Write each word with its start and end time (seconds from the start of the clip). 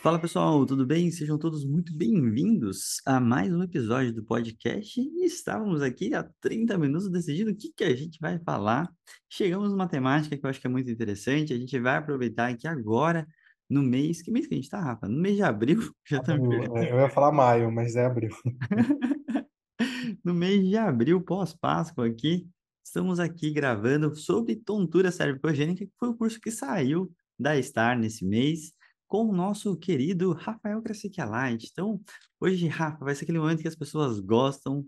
Fala 0.00 0.16
pessoal, 0.16 0.64
tudo 0.64 0.86
bem? 0.86 1.10
Sejam 1.10 1.36
todos 1.36 1.64
muito 1.64 1.92
bem-vindos 1.92 3.00
a 3.04 3.18
mais 3.18 3.52
um 3.52 3.60
episódio 3.64 4.14
do 4.14 4.22
podcast. 4.22 5.00
E 5.00 5.24
estávamos 5.24 5.82
aqui 5.82 6.14
há 6.14 6.24
30 6.40 6.78
minutos 6.78 7.10
decidindo 7.10 7.50
o 7.50 7.56
que, 7.56 7.72
que 7.76 7.82
a 7.82 7.96
gente 7.96 8.16
vai 8.20 8.38
falar. 8.38 8.88
Chegamos 9.28 9.72
numa 9.72 9.88
temática 9.88 10.36
que 10.36 10.46
eu 10.46 10.48
acho 10.48 10.60
que 10.60 10.68
é 10.68 10.70
muito 10.70 10.88
interessante. 10.88 11.52
A 11.52 11.58
gente 11.58 11.76
vai 11.80 11.96
aproveitar 11.96 12.56
que 12.56 12.68
agora, 12.68 13.26
no 13.68 13.82
mês. 13.82 14.22
Que 14.22 14.30
mês 14.30 14.46
que 14.46 14.54
a 14.54 14.56
gente 14.56 14.66
está, 14.66 14.80
Rafa? 14.80 15.08
No 15.08 15.18
mês 15.20 15.34
de 15.34 15.42
abril? 15.42 15.80
Já 16.08 16.20
tá 16.20 16.36
Eu 16.36 17.00
ia 17.00 17.10
falar 17.10 17.32
maio, 17.32 17.72
mas 17.72 17.96
é 17.96 18.06
abril. 18.06 18.30
no 20.24 20.32
mês 20.32 20.64
de 20.64 20.76
abril, 20.76 21.20
pós-Páscoa 21.20 22.06
aqui, 22.06 22.48
estamos 22.84 23.18
aqui 23.18 23.50
gravando 23.50 24.14
sobre 24.14 24.54
tontura 24.54 25.10
cervicogênica, 25.10 25.84
que 25.84 25.92
foi 25.98 26.10
o 26.10 26.14
curso 26.14 26.40
que 26.40 26.52
saiu 26.52 27.10
da 27.36 27.60
STAR 27.60 27.98
nesse 27.98 28.24
mês 28.24 28.77
com 29.08 29.24
o 29.24 29.32
nosso 29.32 29.74
querido 29.76 30.32
Rafael 30.34 30.82
Krasikialite. 30.82 31.70
Então, 31.72 32.00
hoje, 32.38 32.68
Rafa, 32.68 33.02
vai 33.02 33.14
ser 33.14 33.24
aquele 33.24 33.38
momento 33.38 33.62
que 33.62 33.68
as 33.68 33.74
pessoas 33.74 34.20
gostam 34.20 34.86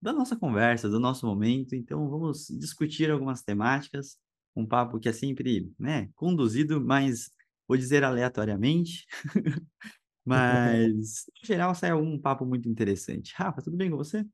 da 0.00 0.12
nossa 0.12 0.36
conversa, 0.36 0.88
do 0.88 1.00
nosso 1.00 1.26
momento. 1.26 1.74
Então, 1.74 2.08
vamos 2.08 2.46
discutir 2.60 3.10
algumas 3.10 3.42
temáticas, 3.42 4.18
um 4.54 4.66
papo 4.66 5.00
que 5.00 5.08
é 5.08 5.12
sempre, 5.12 5.72
né, 5.78 6.10
conduzido, 6.14 6.78
mas 6.78 7.30
vou 7.66 7.78
dizer 7.78 8.04
aleatoriamente. 8.04 9.06
mas, 10.24 11.24
no 11.40 11.46
geral, 11.46 11.74
sai 11.74 11.94
um 11.94 12.20
papo 12.20 12.44
muito 12.44 12.68
interessante. 12.68 13.32
Rafa, 13.34 13.62
tudo 13.62 13.78
bem 13.78 13.90
com 13.90 13.96
você? 13.96 14.24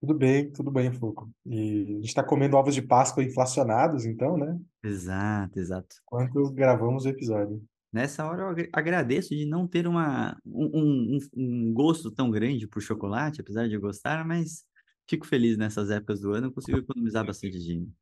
Tudo 0.00 0.14
bem, 0.14 0.50
tudo 0.50 0.70
bem, 0.70 0.90
Foucault. 0.92 1.30
E 1.46 1.82
a 1.82 1.94
gente 1.96 2.06
está 2.06 2.22
comendo 2.22 2.56
ovos 2.56 2.74
de 2.74 2.82
Páscoa 2.82 3.22
inflacionados, 3.22 4.06
então, 4.06 4.36
né? 4.36 4.58
Exato, 4.82 5.58
exato. 5.58 5.96
Enquanto 6.06 6.50
gravamos 6.52 7.04
o 7.04 7.08
episódio. 7.08 7.62
Nessa 7.94 8.26
hora 8.26 8.60
eu 8.60 8.68
agradeço 8.72 9.28
de 9.28 9.46
não 9.46 9.68
ter 9.68 9.86
uma, 9.86 10.36
um, 10.44 10.66
um, 10.74 11.18
um 11.36 11.72
gosto 11.72 12.10
tão 12.10 12.28
grande 12.28 12.66
por 12.66 12.82
chocolate, 12.82 13.40
apesar 13.40 13.68
de 13.68 13.74
eu 13.74 13.80
gostar, 13.80 14.26
mas 14.26 14.64
fico 15.08 15.24
feliz 15.24 15.56
nessas 15.56 15.92
épocas 15.92 16.20
do 16.20 16.32
ano, 16.32 16.50
consigo 16.50 16.78
economizar 16.78 17.24
bastante 17.24 17.56
dinheiro. 17.56 17.92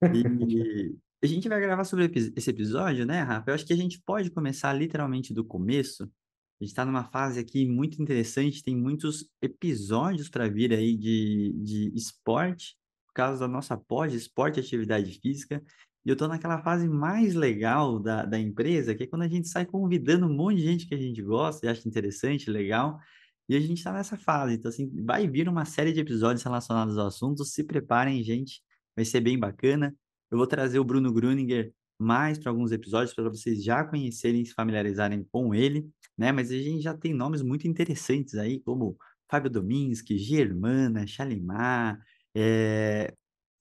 a 1.20 1.26
gente 1.26 1.48
vai 1.48 1.60
gravar 1.60 1.82
sobre 1.82 2.08
esse 2.36 2.50
episódio, 2.50 3.04
né, 3.04 3.20
Rafa? 3.20 3.50
Eu 3.50 3.56
acho 3.56 3.66
que 3.66 3.72
a 3.72 3.76
gente 3.76 4.00
pode 4.00 4.30
começar 4.30 4.72
literalmente 4.72 5.34
do 5.34 5.44
começo. 5.44 6.04
A 6.04 6.62
gente 6.64 6.70
está 6.70 6.84
numa 6.84 7.02
fase 7.02 7.40
aqui 7.40 7.66
muito 7.66 8.00
interessante, 8.00 8.62
tem 8.62 8.76
muitos 8.76 9.28
episódios 9.42 10.28
para 10.28 10.48
vir 10.48 10.72
aí 10.72 10.96
de, 10.96 11.52
de 11.64 11.92
esporte, 11.96 12.76
por 13.08 13.12
causa 13.12 13.40
da 13.40 13.48
nossa 13.48 13.76
pós, 13.76 14.14
esporte 14.14 14.58
e 14.58 14.60
atividade 14.60 15.18
física. 15.18 15.60
E 16.06 16.08
eu 16.08 16.12
estou 16.12 16.28
naquela 16.28 16.62
fase 16.62 16.88
mais 16.88 17.34
legal 17.34 17.98
da, 17.98 18.24
da 18.24 18.38
empresa, 18.38 18.94
que 18.94 19.02
é 19.02 19.06
quando 19.08 19.22
a 19.22 19.28
gente 19.28 19.48
sai 19.48 19.66
convidando 19.66 20.26
um 20.26 20.32
monte 20.32 20.58
de 20.58 20.62
gente 20.62 20.86
que 20.86 20.94
a 20.94 20.98
gente 20.98 21.20
gosta 21.20 21.66
e 21.66 21.68
acha 21.68 21.88
interessante, 21.88 22.48
legal, 22.48 23.00
e 23.48 23.56
a 23.56 23.60
gente 23.60 23.78
está 23.78 23.92
nessa 23.92 24.16
fase. 24.16 24.54
Então, 24.54 24.68
assim, 24.68 24.88
vai 25.04 25.26
vir 25.26 25.48
uma 25.48 25.64
série 25.64 25.92
de 25.92 25.98
episódios 25.98 26.44
relacionados 26.44 26.96
ao 26.96 27.08
assunto. 27.08 27.44
Se 27.44 27.64
preparem, 27.64 28.22
gente, 28.22 28.62
vai 28.94 29.04
ser 29.04 29.20
bem 29.20 29.36
bacana. 29.36 29.92
Eu 30.30 30.38
vou 30.38 30.46
trazer 30.46 30.78
o 30.78 30.84
Bruno 30.84 31.12
Gruninger 31.12 31.72
mais 31.98 32.38
para 32.38 32.52
alguns 32.52 32.70
episódios 32.70 33.12
para 33.12 33.28
vocês 33.28 33.64
já 33.64 33.82
conhecerem 33.82 34.42
e 34.42 34.46
se 34.46 34.54
familiarizarem 34.54 35.26
com 35.32 35.52
ele, 35.52 35.88
né? 36.16 36.30
Mas 36.30 36.52
a 36.52 36.56
gente 36.56 36.82
já 36.82 36.94
tem 36.94 37.12
nomes 37.12 37.42
muito 37.42 37.66
interessantes 37.66 38.36
aí, 38.36 38.60
como 38.60 38.96
Fábio 39.28 39.50
Dominski, 39.50 40.18
Germana, 40.18 41.04
Chalimar, 41.04 41.98
é, 42.32 43.12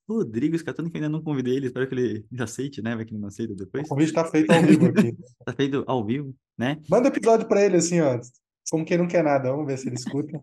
Rodrigo 0.07 0.57
Scatoni, 0.57 0.89
que 0.89 0.97
ainda 0.97 1.09
não 1.09 1.21
convidei 1.21 1.55
ele, 1.55 1.67
espero 1.67 1.87
que 1.87 1.95
ele 1.95 2.25
aceite, 2.39 2.81
né? 2.81 2.95
Vai 2.95 3.05
que 3.05 3.11
ele 3.11 3.19
não 3.19 3.27
aceita 3.27 3.55
depois. 3.55 3.85
O 3.85 3.89
convite 3.89 4.09
está 4.09 4.25
feito 4.25 4.51
ao 4.51 4.61
vivo 4.61 4.85
aqui. 4.87 5.17
Está 5.39 5.53
feito 5.57 5.83
ao 5.87 6.05
vivo, 6.05 6.35
né? 6.57 6.81
Manda 6.89 7.07
episódio 7.07 7.47
para 7.47 7.63
ele, 7.63 7.77
assim, 7.77 7.99
ó. 8.01 8.19
Como 8.69 8.85
quem 8.85 8.97
não 8.97 9.07
quer 9.07 9.23
nada, 9.23 9.51
vamos 9.51 9.65
ver 9.65 9.77
se 9.77 9.87
ele 9.87 9.95
escuta. 9.95 10.39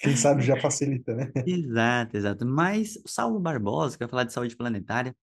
Quem 0.00 0.16
sabe 0.16 0.42
já 0.42 0.58
facilita, 0.58 1.14
né? 1.14 1.30
Exato, 1.46 2.16
exato. 2.16 2.46
Mas 2.46 2.96
o 3.04 3.08
Saulo 3.08 3.38
Barbosa, 3.38 3.96
que 3.96 4.04
vai 4.04 4.08
falar 4.08 4.24
de 4.24 4.32
saúde 4.32 4.56
planetária. 4.56 5.14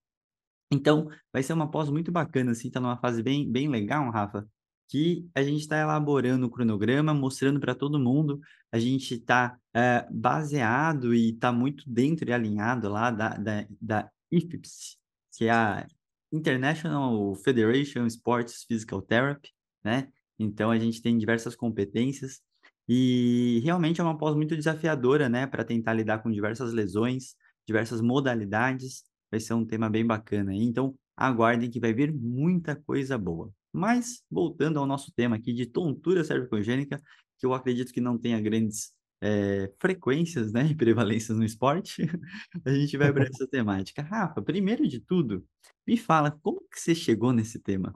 Então, 0.71 1.09
vai 1.33 1.41
ser 1.41 1.53
uma 1.53 1.69
pós 1.69 1.89
muito 1.89 2.11
bacana, 2.11 2.51
assim, 2.51 2.69
tá 2.69 2.79
numa 2.79 2.97
fase 2.97 3.23
bem, 3.23 3.51
bem 3.51 3.67
legal, 3.67 4.07
Rafa 4.11 4.47
que 4.89 5.29
a 5.35 5.43
gente 5.43 5.61
está 5.61 5.79
elaborando 5.79 6.47
o 6.47 6.49
cronograma, 6.49 7.13
mostrando 7.13 7.59
para 7.59 7.75
todo 7.75 7.99
mundo. 7.99 8.41
A 8.71 8.79
gente 8.79 9.13
está 9.13 9.55
é, 9.73 10.05
baseado 10.11 11.13
e 11.13 11.29
está 11.29 11.51
muito 11.51 11.83
dentro 11.87 12.27
e 12.27 12.33
alinhado 12.33 12.89
lá 12.89 13.11
da, 13.11 13.29
da, 13.37 13.67
da 13.79 14.11
IFPS, 14.31 14.97
que 15.37 15.45
é 15.45 15.51
a 15.51 15.87
International 16.31 17.35
Federation 17.35 18.05
Sports 18.07 18.65
Physical 18.67 19.01
Therapy, 19.01 19.49
né? 19.83 20.09
Então, 20.39 20.71
a 20.71 20.79
gente 20.79 21.01
tem 21.01 21.17
diversas 21.17 21.55
competências 21.55 22.41
e 22.87 23.61
realmente 23.63 24.01
é 24.01 24.03
uma 24.03 24.17
pós 24.17 24.35
muito 24.35 24.55
desafiadora, 24.55 25.29
né? 25.29 25.45
Para 25.45 25.63
tentar 25.63 25.93
lidar 25.93 26.19
com 26.23 26.31
diversas 26.31 26.73
lesões, 26.73 27.35
diversas 27.67 28.01
modalidades. 28.01 29.03
Vai 29.29 29.39
ser 29.39 29.53
um 29.53 29.65
tema 29.65 29.87
bem 29.89 30.05
bacana. 30.05 30.55
Então, 30.55 30.95
aguardem 31.15 31.69
que 31.69 31.79
vai 31.79 31.93
vir 31.93 32.11
muita 32.11 32.75
coisa 32.75 33.17
boa. 33.17 33.53
Mas, 33.71 34.23
voltando 34.29 34.79
ao 34.79 34.85
nosso 34.85 35.11
tema 35.11 35.35
aqui 35.35 35.53
de 35.53 35.65
tontura 35.65 36.23
cervicogênica, 36.23 37.01
que 37.37 37.45
eu 37.45 37.53
acredito 37.53 37.93
que 37.93 38.01
não 38.01 38.17
tenha 38.17 38.39
grandes 38.41 38.93
é, 39.21 39.71
frequências 39.79 40.51
né, 40.51 40.67
e 40.67 40.75
prevalências 40.75 41.37
no 41.37 41.45
esporte, 41.45 42.01
a 42.65 42.73
gente 42.73 42.97
vai 42.97 43.11
para 43.11 43.25
essa 43.29 43.47
temática. 43.47 44.01
Rafa, 44.01 44.41
primeiro 44.41 44.87
de 44.87 44.99
tudo, 44.99 45.45
me 45.87 45.97
fala, 45.97 46.31
como 46.41 46.61
que 46.61 46.79
você 46.79 46.95
chegou 46.95 47.31
nesse 47.31 47.59
tema? 47.59 47.93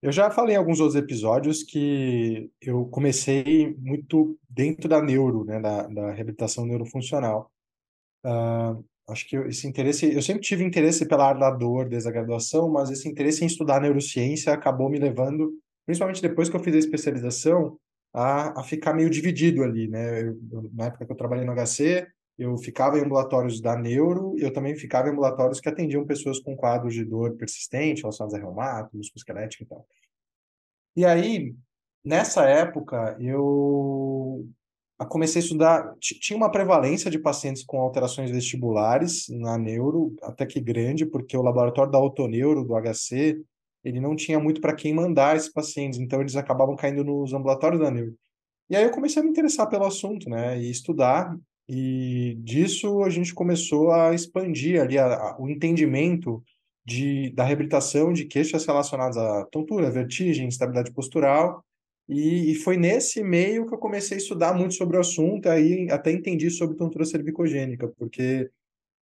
Eu 0.00 0.12
já 0.12 0.30
falei 0.30 0.54
em 0.54 0.58
alguns 0.58 0.78
outros 0.78 1.00
episódios 1.00 1.62
que 1.62 2.50
eu 2.60 2.86
comecei 2.86 3.74
muito 3.78 4.38
dentro 4.48 4.88
da 4.88 5.02
neuro, 5.02 5.44
né, 5.44 5.60
da, 5.60 5.86
da 5.88 6.12
reabilitação 6.12 6.64
neurofuncional. 6.66 7.50
Uh, 8.24 8.84
Acho 9.08 9.26
que 9.26 9.36
esse 9.36 9.66
interesse, 9.66 10.12
eu 10.12 10.20
sempre 10.20 10.42
tive 10.42 10.62
interesse 10.62 11.06
pela 11.06 11.28
área 11.28 11.40
da 11.40 11.50
dor 11.50 11.88
desde 11.88 12.08
a 12.08 12.12
graduação, 12.12 12.68
mas 12.68 12.90
esse 12.90 13.08
interesse 13.08 13.42
em 13.42 13.46
estudar 13.46 13.80
neurociência 13.80 14.52
acabou 14.52 14.90
me 14.90 14.98
levando, 14.98 15.54
principalmente 15.86 16.20
depois 16.20 16.50
que 16.50 16.56
eu 16.56 16.62
fiz 16.62 16.74
a 16.74 16.78
especialização, 16.78 17.78
a, 18.12 18.60
a 18.60 18.62
ficar 18.62 18.92
meio 18.92 19.08
dividido 19.08 19.62
ali, 19.62 19.88
né? 19.88 20.22
Eu, 20.22 20.70
na 20.74 20.86
época 20.86 21.06
que 21.06 21.12
eu 21.12 21.16
trabalhei 21.16 21.46
no 21.46 21.54
HC, 21.54 22.06
eu 22.38 22.56
ficava 22.58 22.98
em 22.98 23.02
ambulatórios 23.02 23.60
da 23.60 23.76
neuro, 23.76 24.34
eu 24.38 24.52
também 24.52 24.76
ficava 24.76 25.08
em 25.08 25.12
ambulatórios 25.12 25.60
que 25.60 25.68
atendiam 25.68 26.06
pessoas 26.06 26.38
com 26.38 26.54
quadros 26.54 26.92
de 26.92 27.04
dor 27.04 27.34
persistente, 27.36 28.02
relacionados 28.02 28.34
a 28.34 28.38
reumato, 28.38 28.96
musculoesquelética 28.96 29.64
e 29.64 29.66
tal. 29.66 29.86
E 30.94 31.04
aí, 31.04 31.54
nessa 32.04 32.44
época, 32.44 33.16
eu 33.18 34.46
comecei 35.06 35.40
a 35.40 35.44
estudar, 35.44 35.94
tinha 36.00 36.36
uma 36.36 36.50
prevalência 36.50 37.10
de 37.10 37.18
pacientes 37.18 37.62
com 37.62 37.80
alterações 37.80 38.30
vestibulares 38.30 39.28
na 39.28 39.56
neuro, 39.56 40.14
até 40.22 40.44
que 40.44 40.60
grande, 40.60 41.06
porque 41.06 41.36
o 41.36 41.42
laboratório 41.42 41.92
da 41.92 41.98
Autoneuro, 41.98 42.64
do 42.64 42.74
HC, 42.74 43.40
ele 43.84 44.00
não 44.00 44.16
tinha 44.16 44.40
muito 44.40 44.60
para 44.60 44.74
quem 44.74 44.92
mandar 44.92 45.36
esses 45.36 45.52
pacientes, 45.52 46.00
então 46.00 46.20
eles 46.20 46.34
acabavam 46.34 46.74
caindo 46.74 47.04
nos 47.04 47.32
ambulatórios 47.32 47.80
da 47.80 47.90
neuro. 47.90 48.14
E 48.68 48.76
aí 48.76 48.84
eu 48.84 48.90
comecei 48.90 49.22
a 49.22 49.24
me 49.24 49.30
interessar 49.30 49.68
pelo 49.68 49.84
assunto, 49.84 50.28
né, 50.28 50.58
e 50.60 50.70
estudar, 50.70 51.34
e 51.68 52.36
disso 52.40 53.02
a 53.04 53.10
gente 53.10 53.32
começou 53.34 53.92
a 53.92 54.14
expandir 54.14 54.80
ali 54.80 54.98
a, 54.98 55.06
a, 55.06 55.36
o 55.38 55.48
entendimento 55.48 56.42
de, 56.84 57.30
da 57.30 57.44
reabilitação 57.44 58.12
de 58.12 58.24
queixas 58.24 58.64
relacionadas 58.64 59.16
à 59.16 59.44
tontura, 59.44 59.90
vertigem, 59.90 60.48
instabilidade 60.48 60.92
postural, 60.92 61.62
e, 62.08 62.52
e, 62.52 62.54
foi 62.54 62.76
nesse 62.76 63.22
meio 63.22 63.66
que 63.66 63.74
eu 63.74 63.78
comecei 63.78 64.16
a 64.16 64.20
estudar 64.20 64.54
muito 64.54 64.74
sobre 64.74 64.96
o 64.96 65.00
assunto, 65.00 65.48
aí 65.48 65.88
até 65.90 66.10
entendi 66.10 66.50
sobre 66.50 66.76
tontura 66.76 67.04
cervicogênica, 67.04 67.88
porque 67.98 68.50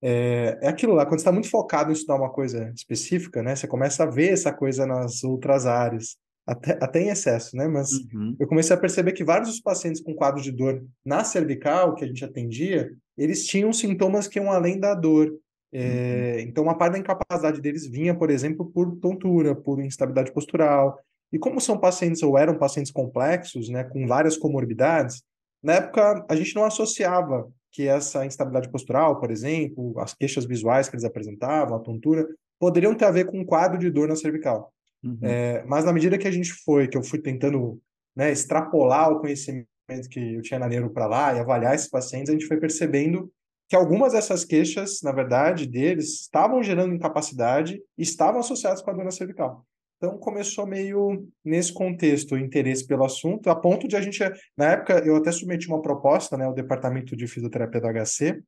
é, 0.02 0.58
é 0.62 0.68
aquilo 0.68 0.94
lá, 0.94 1.06
quando 1.06 1.20
você 1.20 1.24
está 1.24 1.32
muito 1.32 1.50
focado 1.50 1.92
em 1.92 1.94
estudar 1.94 2.16
uma 2.16 2.32
coisa 2.32 2.72
específica, 2.76 3.44
né, 3.44 3.56
você 3.56 3.68
começa 3.68 4.04
a 4.04 4.10
ver 4.10 4.34
essa 4.34 4.52
coisa 4.52 4.86
nas 4.86 5.24
outras 5.24 5.66
áreas, 5.66 6.18
até, 6.48 6.78
até 6.82 7.02
em 7.02 7.10
excesso, 7.10 7.56
né, 7.56 7.68
mas 7.68 7.92
uhum. 7.92 8.36
eu 8.40 8.48
comecei 8.48 8.76
a 8.76 8.80
perceber 8.80 9.12
que 9.14 9.24
vários 9.24 9.50
dos 9.50 9.62
pacientes 9.62 10.02
com 10.02 10.16
quadro 10.16 10.42
de 10.42 10.52
dor 10.52 10.84
na 11.06 11.24
cervical, 11.24 11.96
que 11.96 12.04
a 12.04 12.08
gente 12.08 12.26
atendia, 12.26 12.92
eles 13.18 13.46
tinham 13.46 13.72
sintomas 13.72 14.28
que 14.28 14.40
iam 14.40 14.52
além 14.52 14.80
da 14.80 14.94
dor, 14.94 15.32
É, 15.78 16.42
então, 16.42 16.64
uma 16.64 16.78
parte 16.78 16.94
da 16.94 17.00
incapacidade 17.00 17.60
deles 17.60 17.86
vinha, 17.86 18.16
por 18.16 18.30
exemplo, 18.30 18.72
por 18.72 18.96
tontura, 18.96 19.54
por 19.54 19.82
instabilidade 19.82 20.32
postural. 20.32 20.98
E 21.36 21.38
como 21.38 21.60
são 21.60 21.78
pacientes 21.78 22.24
ou 22.24 22.38
eram 22.38 22.58
pacientes 22.58 22.94
complexos, 22.94 23.68
né, 23.68 23.84
com 23.84 24.08
várias 24.08 24.38
comorbidades, 24.38 25.22
na 25.62 25.74
época 25.74 26.26
a 26.30 26.34
gente 26.34 26.56
não 26.56 26.64
associava 26.64 27.52
que 27.74 27.90
essa 27.90 28.26
instabilidade 28.26 28.72
postural, 28.72 29.20
por 29.20 29.30
exemplo, 29.30 30.00
as 30.00 30.14
queixas 30.14 30.46
visuais 30.46 30.88
que 30.88 30.96
eles 30.96 31.04
apresentavam, 31.04 31.76
a 31.76 31.82
tontura, 31.82 32.26
poderiam 32.58 32.96
ter 32.96 33.04
a 33.04 33.12
ver 33.12 33.26
com 33.26 33.38
um 33.38 33.46
quadro 33.46 33.78
de 33.78 33.92
dor 33.92 34.08
na 34.08 34.16
cervical. 34.16 34.72
Uhum. 35.04 35.20
É, 35.22 35.62
mas 35.66 35.84
na 35.84 35.92
medida 35.92 36.18
que 36.18 36.26
a 36.26 36.32
gente 36.32 36.54
foi, 36.54 36.88
que 36.88 36.98
eu 36.98 37.04
fui 37.04 37.20
tentando 37.20 37.82
né, 38.16 38.32
extrapolar 38.32 39.12
o 39.12 39.20
conhecimento 39.20 39.68
que 40.10 40.36
eu 40.36 40.42
tinha 40.42 40.58
na 40.58 40.70
neuro 40.70 40.90
para 40.90 41.06
lá 41.06 41.34
e 41.34 41.40
avaliar 41.40 41.76
esses 41.76 41.90
pacientes, 41.90 42.30
a 42.30 42.32
gente 42.34 42.48
foi 42.48 42.56
percebendo 42.56 43.30
que 43.68 43.76
algumas 43.76 44.14
dessas 44.14 44.46
queixas, 44.46 45.02
na 45.04 45.12
verdade, 45.12 45.68
deles 45.68 46.22
estavam 46.22 46.64
gerando 46.64 46.96
incapacidade 46.96 47.82
e 47.98 48.04
estavam 48.04 48.40
associadas 48.40 48.82
com 48.82 48.90
a 48.90 48.94
dor 48.94 49.04
na 49.04 49.12
cervical. 49.12 49.66
Então 50.06 50.20
começou 50.20 50.68
meio 50.68 51.28
nesse 51.44 51.74
contexto 51.74 52.36
o 52.36 52.38
interesse 52.38 52.86
pelo 52.86 53.04
assunto, 53.04 53.50
a 53.50 53.56
ponto 53.56 53.88
de 53.88 53.96
a 53.96 54.02
gente, 54.02 54.20
na 54.56 54.74
época, 54.74 55.00
eu 55.00 55.16
até 55.16 55.32
submeti 55.32 55.68
uma 55.68 55.82
proposta, 55.82 56.38
né, 56.38 56.46
ao 56.46 56.54
departamento 56.54 57.16
de 57.16 57.26
fisioterapia 57.26 57.82
do 57.82 57.88
HC, 57.88 58.40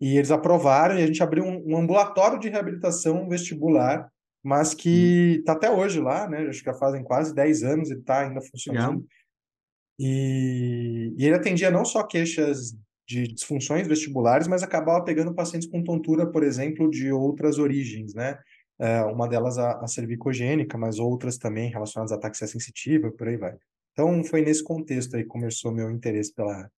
e 0.00 0.16
eles 0.16 0.30
aprovaram 0.30 0.98
e 0.98 1.02
a 1.02 1.06
gente 1.06 1.22
abriu 1.22 1.44
um, 1.44 1.62
um 1.66 1.76
ambulatório 1.76 2.38
de 2.38 2.48
reabilitação 2.48 3.28
vestibular, 3.28 4.10
mas 4.42 4.72
que 4.72 5.36
está 5.40 5.52
hum. 5.52 5.56
até 5.56 5.70
hoje 5.70 6.00
lá, 6.00 6.28
né? 6.28 6.46
Acho 6.48 6.60
que 6.60 6.70
já 6.70 6.74
fazem 6.74 7.02
quase 7.02 7.34
10 7.34 7.62
anos 7.62 7.90
e 7.90 7.94
está 7.94 8.20
ainda 8.20 8.40
funcionando. 8.40 9.04
E, 9.98 11.14
e 11.18 11.26
ele 11.26 11.34
atendia 11.34 11.70
não 11.70 11.84
só 11.84 12.02
queixas 12.02 12.74
de 13.08 13.28
disfunções 13.28 13.86
vestibulares, 13.86 14.48
mas 14.48 14.62
acabava 14.62 15.04
pegando 15.04 15.34
pacientes 15.34 15.68
com 15.68 15.82
tontura, 15.82 16.30
por 16.30 16.42
exemplo, 16.42 16.90
de 16.90 17.10
outras 17.10 17.58
origens, 17.58 18.14
né? 18.14 18.38
É, 18.78 19.02
uma 19.04 19.28
delas 19.28 19.56
a, 19.58 19.80
a 19.80 19.86
cervicogênica, 19.86 20.76
mas 20.76 20.98
outras 20.98 21.38
também 21.38 21.70
relacionadas 21.70 22.12
à 22.12 22.16
ataxia 22.16 22.46
sensitiva, 22.46 23.10
por 23.10 23.28
aí 23.28 23.36
vai. 23.36 23.56
Então, 23.92 24.22
foi 24.24 24.42
nesse 24.42 24.62
contexto 24.62 25.16
aí 25.16 25.22
que 25.22 25.28
começou 25.28 25.72
meu 25.72 25.90
interesse 25.90 26.34
pela. 26.34 26.70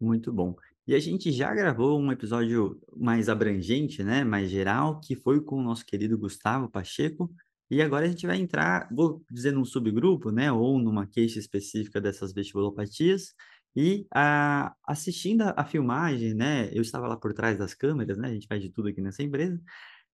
Muito 0.00 0.32
bom. 0.32 0.54
E 0.86 0.94
a 0.94 0.98
gente 0.98 1.30
já 1.30 1.54
gravou 1.54 1.98
um 2.00 2.10
episódio 2.10 2.80
mais 2.96 3.28
abrangente, 3.28 4.02
né, 4.02 4.24
mais 4.24 4.50
geral, 4.50 5.00
que 5.00 5.14
foi 5.14 5.40
com 5.40 5.56
o 5.56 5.62
nosso 5.62 5.86
querido 5.86 6.18
Gustavo 6.18 6.68
Pacheco, 6.68 7.32
e 7.70 7.80
agora 7.80 8.06
a 8.06 8.08
gente 8.08 8.26
vai 8.26 8.38
entrar, 8.38 8.88
vou 8.92 9.22
dizer 9.30 9.52
num 9.52 9.64
subgrupo, 9.64 10.32
né, 10.32 10.50
ou 10.50 10.78
numa 10.78 11.06
queixa 11.06 11.38
específica 11.38 12.00
dessas 12.00 12.32
vestibulopatias, 12.32 13.34
e 13.76 14.04
a, 14.12 14.74
assistindo 14.84 15.42
a, 15.42 15.64
filmagem, 15.64 16.34
né, 16.34 16.68
eu 16.72 16.82
estava 16.82 17.06
lá 17.06 17.16
por 17.16 17.32
trás 17.32 17.56
das 17.56 17.72
câmeras, 17.72 18.18
né, 18.18 18.28
a 18.28 18.32
gente 18.32 18.48
faz 18.48 18.60
de 18.60 18.70
tudo 18.70 18.88
aqui 18.88 19.00
nessa 19.00 19.22
empresa, 19.22 19.60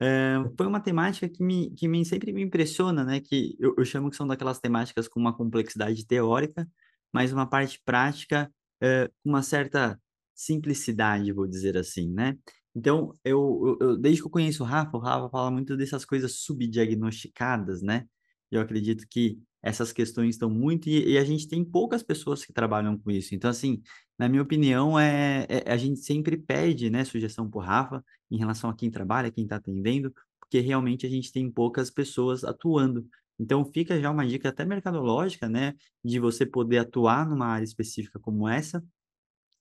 é, 0.00 0.36
foi 0.56 0.66
uma 0.66 0.80
temática 0.80 1.28
que, 1.28 1.42
me, 1.42 1.70
que 1.70 1.88
me, 1.88 2.04
sempre 2.04 2.32
me 2.32 2.42
impressiona, 2.42 3.04
né, 3.04 3.20
que 3.20 3.56
eu, 3.58 3.74
eu, 3.78 3.84
chamo 3.84 4.10
que 4.10 4.16
são 4.16 4.26
daquelas 4.26 4.60
temáticas 4.60 5.08
com 5.08 5.18
uma 5.18 5.34
complexidade 5.36 6.06
teórica, 6.06 6.68
mas 7.12 7.32
uma 7.32 7.48
parte 7.48 7.80
prática 7.84 8.52
é, 8.80 9.08
com 9.22 9.30
uma 9.30 9.42
certa 9.42 9.98
simplicidade, 10.34 11.32
vou 11.32 11.46
dizer 11.46 11.76
assim, 11.78 12.12
né? 12.12 12.36
Então, 12.74 13.18
eu, 13.24 13.78
eu, 13.80 13.96
desde 13.96 14.20
que 14.20 14.26
eu 14.26 14.30
conheço 14.30 14.62
o 14.62 14.66
Rafa, 14.66 14.96
o 14.98 15.00
Rafa 15.00 15.30
fala 15.30 15.50
muito 15.50 15.76
dessas 15.78 16.04
coisas 16.04 16.40
subdiagnosticadas, 16.40 17.80
né? 17.80 18.04
Eu 18.50 18.60
acredito 18.60 19.06
que 19.08 19.38
essas 19.62 19.92
questões 19.92 20.30
estão 20.34 20.50
muito 20.50 20.88
e, 20.88 21.12
e, 21.12 21.18
a 21.18 21.24
gente 21.24 21.48
tem 21.48 21.64
poucas 21.64 22.02
pessoas 22.02 22.44
que 22.44 22.52
trabalham 22.52 22.98
com 22.98 23.10
isso. 23.10 23.34
Então, 23.34 23.50
assim, 23.50 23.82
na 24.18 24.28
minha 24.28 24.42
opinião, 24.42 24.98
é, 24.98 25.46
é 25.48 25.72
a 25.72 25.76
gente 25.76 26.00
sempre 26.00 26.36
pede, 26.36 26.90
né, 26.90 27.04
sugestão 27.04 27.50
o 27.52 27.58
Rafa 27.58 28.04
em 28.30 28.36
relação 28.38 28.70
a 28.70 28.74
quem 28.74 28.90
trabalha, 28.90 29.30
quem 29.30 29.44
está 29.44 29.56
atendendo, 29.56 30.12
porque 30.40 30.60
realmente 30.60 31.06
a 31.06 31.10
gente 31.10 31.32
tem 31.32 31.50
poucas 31.50 31.90
pessoas 31.90 32.44
atuando. 32.44 33.06
Então, 33.38 33.64
fica 33.64 34.00
já 34.00 34.10
uma 34.10 34.26
dica 34.26 34.48
até 34.48 34.64
mercadológica, 34.64 35.48
né, 35.48 35.74
de 36.04 36.18
você 36.20 36.46
poder 36.46 36.78
atuar 36.78 37.28
numa 37.28 37.46
área 37.46 37.64
específica 37.64 38.18
como 38.18 38.48
essa, 38.48 38.82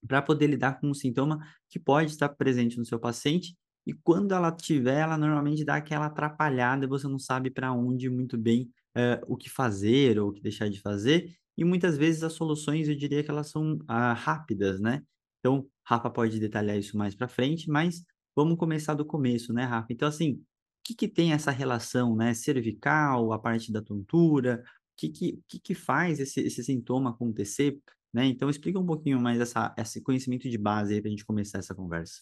para 0.07 0.21
poder 0.21 0.47
lidar 0.47 0.79
com 0.79 0.87
um 0.89 0.93
sintoma 0.93 1.39
que 1.69 1.79
pode 1.79 2.11
estar 2.11 2.29
presente 2.29 2.77
no 2.77 2.85
seu 2.85 2.99
paciente 2.99 3.55
e 3.85 3.93
quando 3.93 4.33
ela 4.33 4.51
tiver, 4.51 4.99
ela 4.99 5.17
normalmente 5.17 5.63
dá 5.63 5.75
aquela 5.75 6.07
atrapalhada 6.07 6.85
e 6.85 6.87
você 6.87 7.07
não 7.07 7.19
sabe 7.19 7.51
para 7.51 7.71
onde 7.71 8.09
muito 8.09 8.37
bem 8.37 8.69
uh, 8.95 9.23
o 9.27 9.35
que 9.35 9.49
fazer 9.49 10.19
ou 10.19 10.29
o 10.29 10.31
que 10.31 10.41
deixar 10.41 10.69
de 10.69 10.79
fazer. 10.79 11.35
E 11.57 11.63
muitas 11.63 11.97
vezes 11.97 12.23
as 12.23 12.33
soluções, 12.33 12.87
eu 12.87 12.95
diria 12.95 13.23
que 13.23 13.29
elas 13.29 13.49
são 13.49 13.75
uh, 13.75 14.13
rápidas, 14.15 14.79
né? 14.79 15.03
Então, 15.39 15.67
Rafa 15.83 16.09
pode 16.09 16.39
detalhar 16.39 16.77
isso 16.77 16.97
mais 16.97 17.15
para 17.15 17.27
frente, 17.27 17.69
mas 17.69 18.03
vamos 18.35 18.57
começar 18.57 18.93
do 18.93 19.05
começo, 19.05 19.53
né, 19.53 19.63
Rafa? 19.63 19.87
Então, 19.91 20.07
assim, 20.07 20.33
o 20.33 20.43
que, 20.83 20.95
que 20.95 21.07
tem 21.07 21.33
essa 21.33 21.51
relação, 21.51 22.15
né? 22.15 22.33
Cervical, 22.33 23.31
a 23.31 23.39
parte 23.39 23.71
da 23.71 23.81
tontura, 23.81 24.63
o 24.63 24.95
que, 24.97 25.09
que, 25.09 25.39
que, 25.47 25.59
que 25.59 25.75
faz 25.75 26.19
esse, 26.19 26.41
esse 26.41 26.63
sintoma 26.63 27.11
acontecer? 27.11 27.79
Né? 28.13 28.25
Então, 28.27 28.49
explica 28.49 28.79
um 28.79 28.85
pouquinho 28.85 29.19
mais 29.19 29.39
essa, 29.41 29.73
esse 29.77 30.01
conhecimento 30.01 30.49
de 30.49 30.57
base 30.57 30.93
aí 30.93 31.01
para 31.01 31.09
a 31.09 31.11
gente 31.11 31.25
começar 31.25 31.59
essa 31.59 31.75
conversa. 31.75 32.21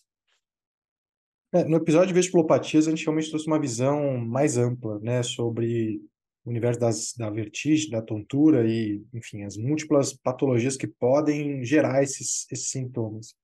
É, 1.53 1.63
no 1.65 1.77
episódio 1.77 2.07
de 2.07 2.13
vestibulopatias, 2.15 2.87
a 2.87 2.89
gente 2.89 3.05
realmente 3.05 3.29
trouxe 3.29 3.45
uma 3.45 3.59
visão 3.59 4.17
mais 4.17 4.57
ampla 4.57 4.99
né, 5.01 5.21
sobre 5.21 6.01
o 6.45 6.49
universo 6.49 6.79
das, 6.79 7.13
da 7.17 7.29
vertigem, 7.29 7.89
da 7.89 8.01
tontura 8.01 8.67
e, 8.67 9.01
enfim, 9.13 9.43
as 9.43 9.57
múltiplas 9.57 10.13
patologias 10.13 10.75
que 10.75 10.87
podem 10.87 11.63
gerar 11.63 12.03
esses, 12.03 12.45
esses 12.51 12.69
sintomas. 12.69 13.35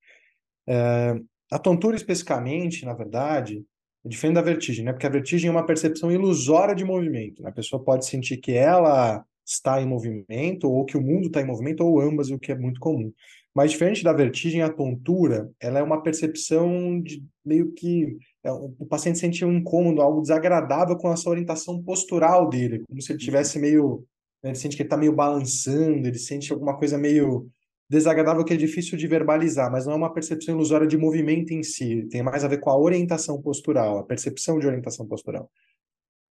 É, 0.68 1.16
a 1.52 1.58
tontura, 1.58 1.96
especificamente, 1.96 2.86
na 2.86 2.94
verdade, 2.94 3.64
é 4.06 4.10
diferente 4.10 4.36
da 4.36 4.42
vertigem, 4.42 4.86
né? 4.86 4.92
porque 4.92 5.08
a 5.08 5.10
vertigem 5.10 5.50
é 5.50 5.52
uma 5.52 5.66
percepção 5.66 6.12
ilusória 6.12 6.76
de 6.76 6.86
movimento. 6.86 7.42
Né? 7.42 7.50
A 7.50 7.54
pessoa 7.54 7.84
pode 7.84 8.06
sentir 8.06 8.38
que 8.38 8.52
ela 8.52 9.24
está 9.46 9.82
em 9.82 9.86
movimento, 9.86 10.70
ou 10.70 10.86
que 10.86 10.96
o 10.96 11.02
mundo 11.02 11.28
está 11.28 11.42
em 11.42 11.46
movimento, 11.46 11.84
ou 11.84 12.00
ambas, 12.00 12.30
o 12.30 12.38
que 12.38 12.52
é 12.52 12.56
muito 12.56 12.80
comum. 12.80 13.12
Mas 13.54 13.72
diferente 13.72 14.04
da 14.04 14.14
vertigem, 14.14 14.62
a 14.62 14.72
tontura, 14.72 15.50
ela 15.60 15.80
é 15.80 15.84
uma 15.84 16.04
percepção 16.04 17.02
de 17.02 17.24
meio 17.44 17.74
que 17.74 18.16
o 18.46 18.86
paciente 18.86 19.20
sente 19.20 19.44
um 19.44 19.54
incômodo, 19.54 20.02
algo 20.02 20.22
desagradável 20.22 20.96
com 20.98 21.12
essa 21.12 21.30
orientação 21.30 21.82
postural 21.84 22.48
dele, 22.48 22.84
como 22.88 23.02
se 23.02 23.12
ele 23.12 23.20
tivesse 23.20 23.60
meio, 23.60 24.06
né, 24.42 24.52
ele 24.52 24.58
sente 24.58 24.76
que 24.76 24.82
ele 24.82 24.88
está 24.88 24.98
meio 24.98 25.14
balançando, 25.14 26.08
ele 26.08 26.18
sente 26.18 26.54
alguma 26.54 26.78
coisa 26.78 26.98
meio 26.98 27.50
desagradável 27.90 28.46
que 28.46 28.54
é 28.54 28.58
difícil 28.58 28.98
de 28.98 29.08
verbalizar, 29.08 29.72
mas 29.72 29.86
não 29.86 29.94
é 29.94 29.96
uma 29.96 30.14
percepção 30.14 30.56
ilusória 30.56 30.88
de 30.88 30.98
movimento 30.98 31.52
em 31.52 31.64
si, 31.64 32.08
tem 32.10 32.22
mais 32.24 32.44
a 32.44 32.48
ver 32.48 32.60
com 32.60 32.70
a 32.70 32.78
orientação 32.78 33.42
postural, 33.42 33.98
a 33.98 34.04
percepção 34.04 34.60
de 34.60 34.68
orientação 34.68 35.08
postural. 35.08 35.52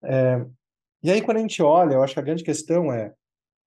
É, 0.04 0.47
e 1.02 1.11
aí, 1.11 1.23
quando 1.23 1.37
a 1.37 1.40
gente 1.40 1.62
olha, 1.62 1.94
eu 1.94 2.02
acho 2.02 2.14
que 2.14 2.21
a 2.21 2.25
grande 2.25 2.42
questão 2.42 2.92
é: 2.92 3.12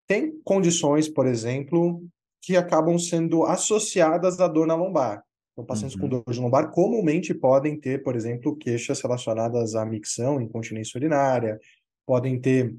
tem 0.06 0.40
condições, 0.42 1.08
por 1.08 1.26
exemplo, 1.26 2.02
que 2.42 2.56
acabam 2.56 2.98
sendo 2.98 3.44
associadas 3.44 4.40
à 4.40 4.48
dor 4.48 4.66
na 4.66 4.74
lombar. 4.74 5.22
Então, 5.58 5.66
pacientes 5.66 5.96
uhum. 5.96 6.02
com 6.02 6.08
dor 6.08 6.24
de 6.30 6.40
lombar 6.40 6.70
comumente 6.70 7.34
podem 7.34 7.76
ter, 7.76 8.04
por 8.04 8.14
exemplo, 8.14 8.54
queixas 8.54 9.00
relacionadas 9.00 9.74
à 9.74 9.84
micção, 9.84 10.40
incontinência 10.40 10.96
urinária, 10.96 11.58
podem 12.06 12.40
ter 12.40 12.76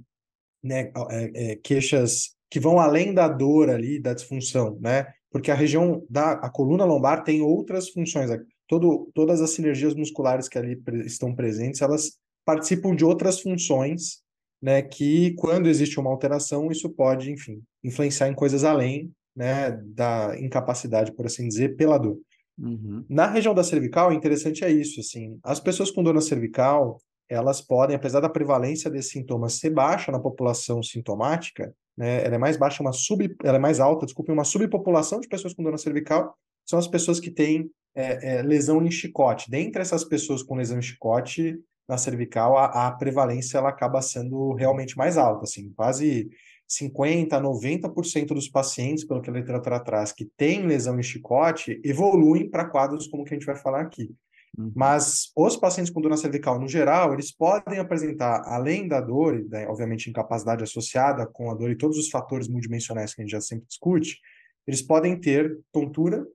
né, 0.63 0.89
é, 1.09 1.51
é, 1.51 1.55
queixas 1.57 2.37
que 2.49 2.57
vão 2.57 2.79
além 2.79 3.13
da 3.13 3.27
dor 3.27 3.69
ali, 3.69 3.99
da 3.99 4.13
disfunção, 4.13 4.77
né? 4.79 5.11
Porque 5.29 5.51
a 5.51 5.55
região 5.55 6.05
da 6.09 6.31
a 6.31 6.49
coluna 6.49 6.85
lombar 6.85 7.25
tem 7.25 7.41
outras 7.41 7.89
funções. 7.89 8.29
Todo, 8.65 9.11
todas 9.13 9.41
as 9.41 9.49
sinergias 9.49 9.93
musculares 9.93 10.47
que 10.47 10.57
ali 10.57 10.81
estão 11.05 11.35
presentes, 11.35 11.81
elas 11.81 12.17
participam 12.45 12.95
de 12.95 13.03
outras 13.03 13.41
funções 13.41 14.23
né, 14.61 14.81
que 14.81 15.33
quando 15.35 15.67
existe 15.67 15.99
uma 15.99 16.09
alteração, 16.09 16.71
isso 16.71 16.89
pode, 16.89 17.29
enfim, 17.29 17.61
influenciar 17.83 18.29
em 18.29 18.33
coisas 18.33 18.63
além 18.63 19.11
né, 19.35 19.71
da 19.71 20.33
incapacidade, 20.39 21.11
por 21.11 21.25
assim 21.25 21.47
dizer, 21.47 21.75
pela 21.75 21.97
dor. 21.97 22.17
Uhum. 22.59 23.05
Na 23.09 23.27
região 23.27 23.53
da 23.53 23.63
cervical, 23.63 24.11
interessante 24.11 24.63
é 24.63 24.71
isso, 24.71 24.99
assim, 24.99 25.39
as 25.43 25.59
pessoas 25.59 25.89
com 25.89 26.03
dor 26.03 26.13
na 26.13 26.21
cervical, 26.21 27.01
elas 27.29 27.61
podem, 27.61 27.95
apesar 27.95 28.19
da 28.19 28.29
prevalência 28.29 28.89
desse 28.89 29.11
sintoma 29.11 29.49
ser 29.49 29.69
baixa 29.69 30.11
na 30.11 30.19
população 30.19 30.83
sintomática, 30.83 31.73
né, 31.97 32.25
ela 32.25 32.35
é 32.35 32.37
mais 32.37 32.57
baixa, 32.57 32.81
uma 32.81 32.91
sub, 32.91 33.35
ela 33.43 33.57
é 33.57 33.59
mais 33.59 33.79
alta, 33.79 34.05
desculpe, 34.05 34.31
uma 34.31 34.43
subpopulação 34.43 35.19
de 35.19 35.27
pessoas 35.27 35.53
com 35.53 35.63
dor 35.63 35.71
na 35.71 35.77
cervical 35.77 36.35
são 36.65 36.77
as 36.77 36.87
pessoas 36.87 37.19
que 37.19 37.31
têm 37.31 37.69
é, 37.95 38.37
é, 38.37 38.41
lesão 38.43 38.83
em 38.85 38.91
chicote. 38.91 39.49
Dentre 39.49 39.81
essas 39.81 40.03
pessoas 40.03 40.43
com 40.43 40.55
lesão 40.55 40.77
em 40.77 40.81
chicote, 40.83 41.59
na 41.87 41.97
cervical, 41.97 42.55
a, 42.55 42.87
a 42.87 42.91
prevalência 42.91 43.57
ela 43.57 43.69
acaba 43.69 44.01
sendo 44.01 44.53
realmente 44.53 44.95
mais 44.95 45.17
alta, 45.17 45.45
assim, 45.45 45.73
quase 45.75 46.29
50% 46.69 47.33
a 47.33 47.41
90% 47.41 48.27
dos 48.27 48.47
pacientes, 48.47 49.03
pelo 49.03 49.21
que 49.21 49.29
a 49.29 49.33
literatura 49.33 49.79
traz, 49.79 50.11
que 50.11 50.25
têm 50.25 50.67
lesão 50.67 50.99
em 50.99 51.03
chicote, 51.03 51.81
evoluem 51.83 52.49
para 52.49 52.69
quadros 52.69 53.07
como 53.07 53.23
que 53.23 53.33
a 53.33 53.37
gente 53.37 53.45
vai 53.45 53.55
falar 53.55 53.81
aqui. 53.81 54.13
Uhum. 54.57 54.71
Mas 54.75 55.31
os 55.35 55.55
pacientes 55.55 55.91
com 55.91 56.01
dor 56.01 56.09
na 56.09 56.17
cervical, 56.17 56.59
no 56.59 56.67
geral, 56.67 57.13
eles 57.13 57.31
podem 57.31 57.79
apresentar, 57.79 58.43
além 58.45 58.87
da 58.87 59.01
dor, 59.01 59.43
né, 59.49 59.67
obviamente 59.67 60.09
incapacidade 60.09 60.63
associada 60.63 61.25
com 61.25 61.49
a 61.49 61.55
dor 61.55 61.71
e 61.71 61.77
todos 61.77 61.97
os 61.97 62.09
fatores 62.09 62.47
multidimensionais 62.47 63.13
que 63.13 63.21
a 63.21 63.23
gente 63.23 63.31
já 63.31 63.41
sempre 63.41 63.65
discute, 63.67 64.19
eles 64.67 64.81
podem 64.81 65.19
ter 65.19 65.59
tontura, 65.71 66.25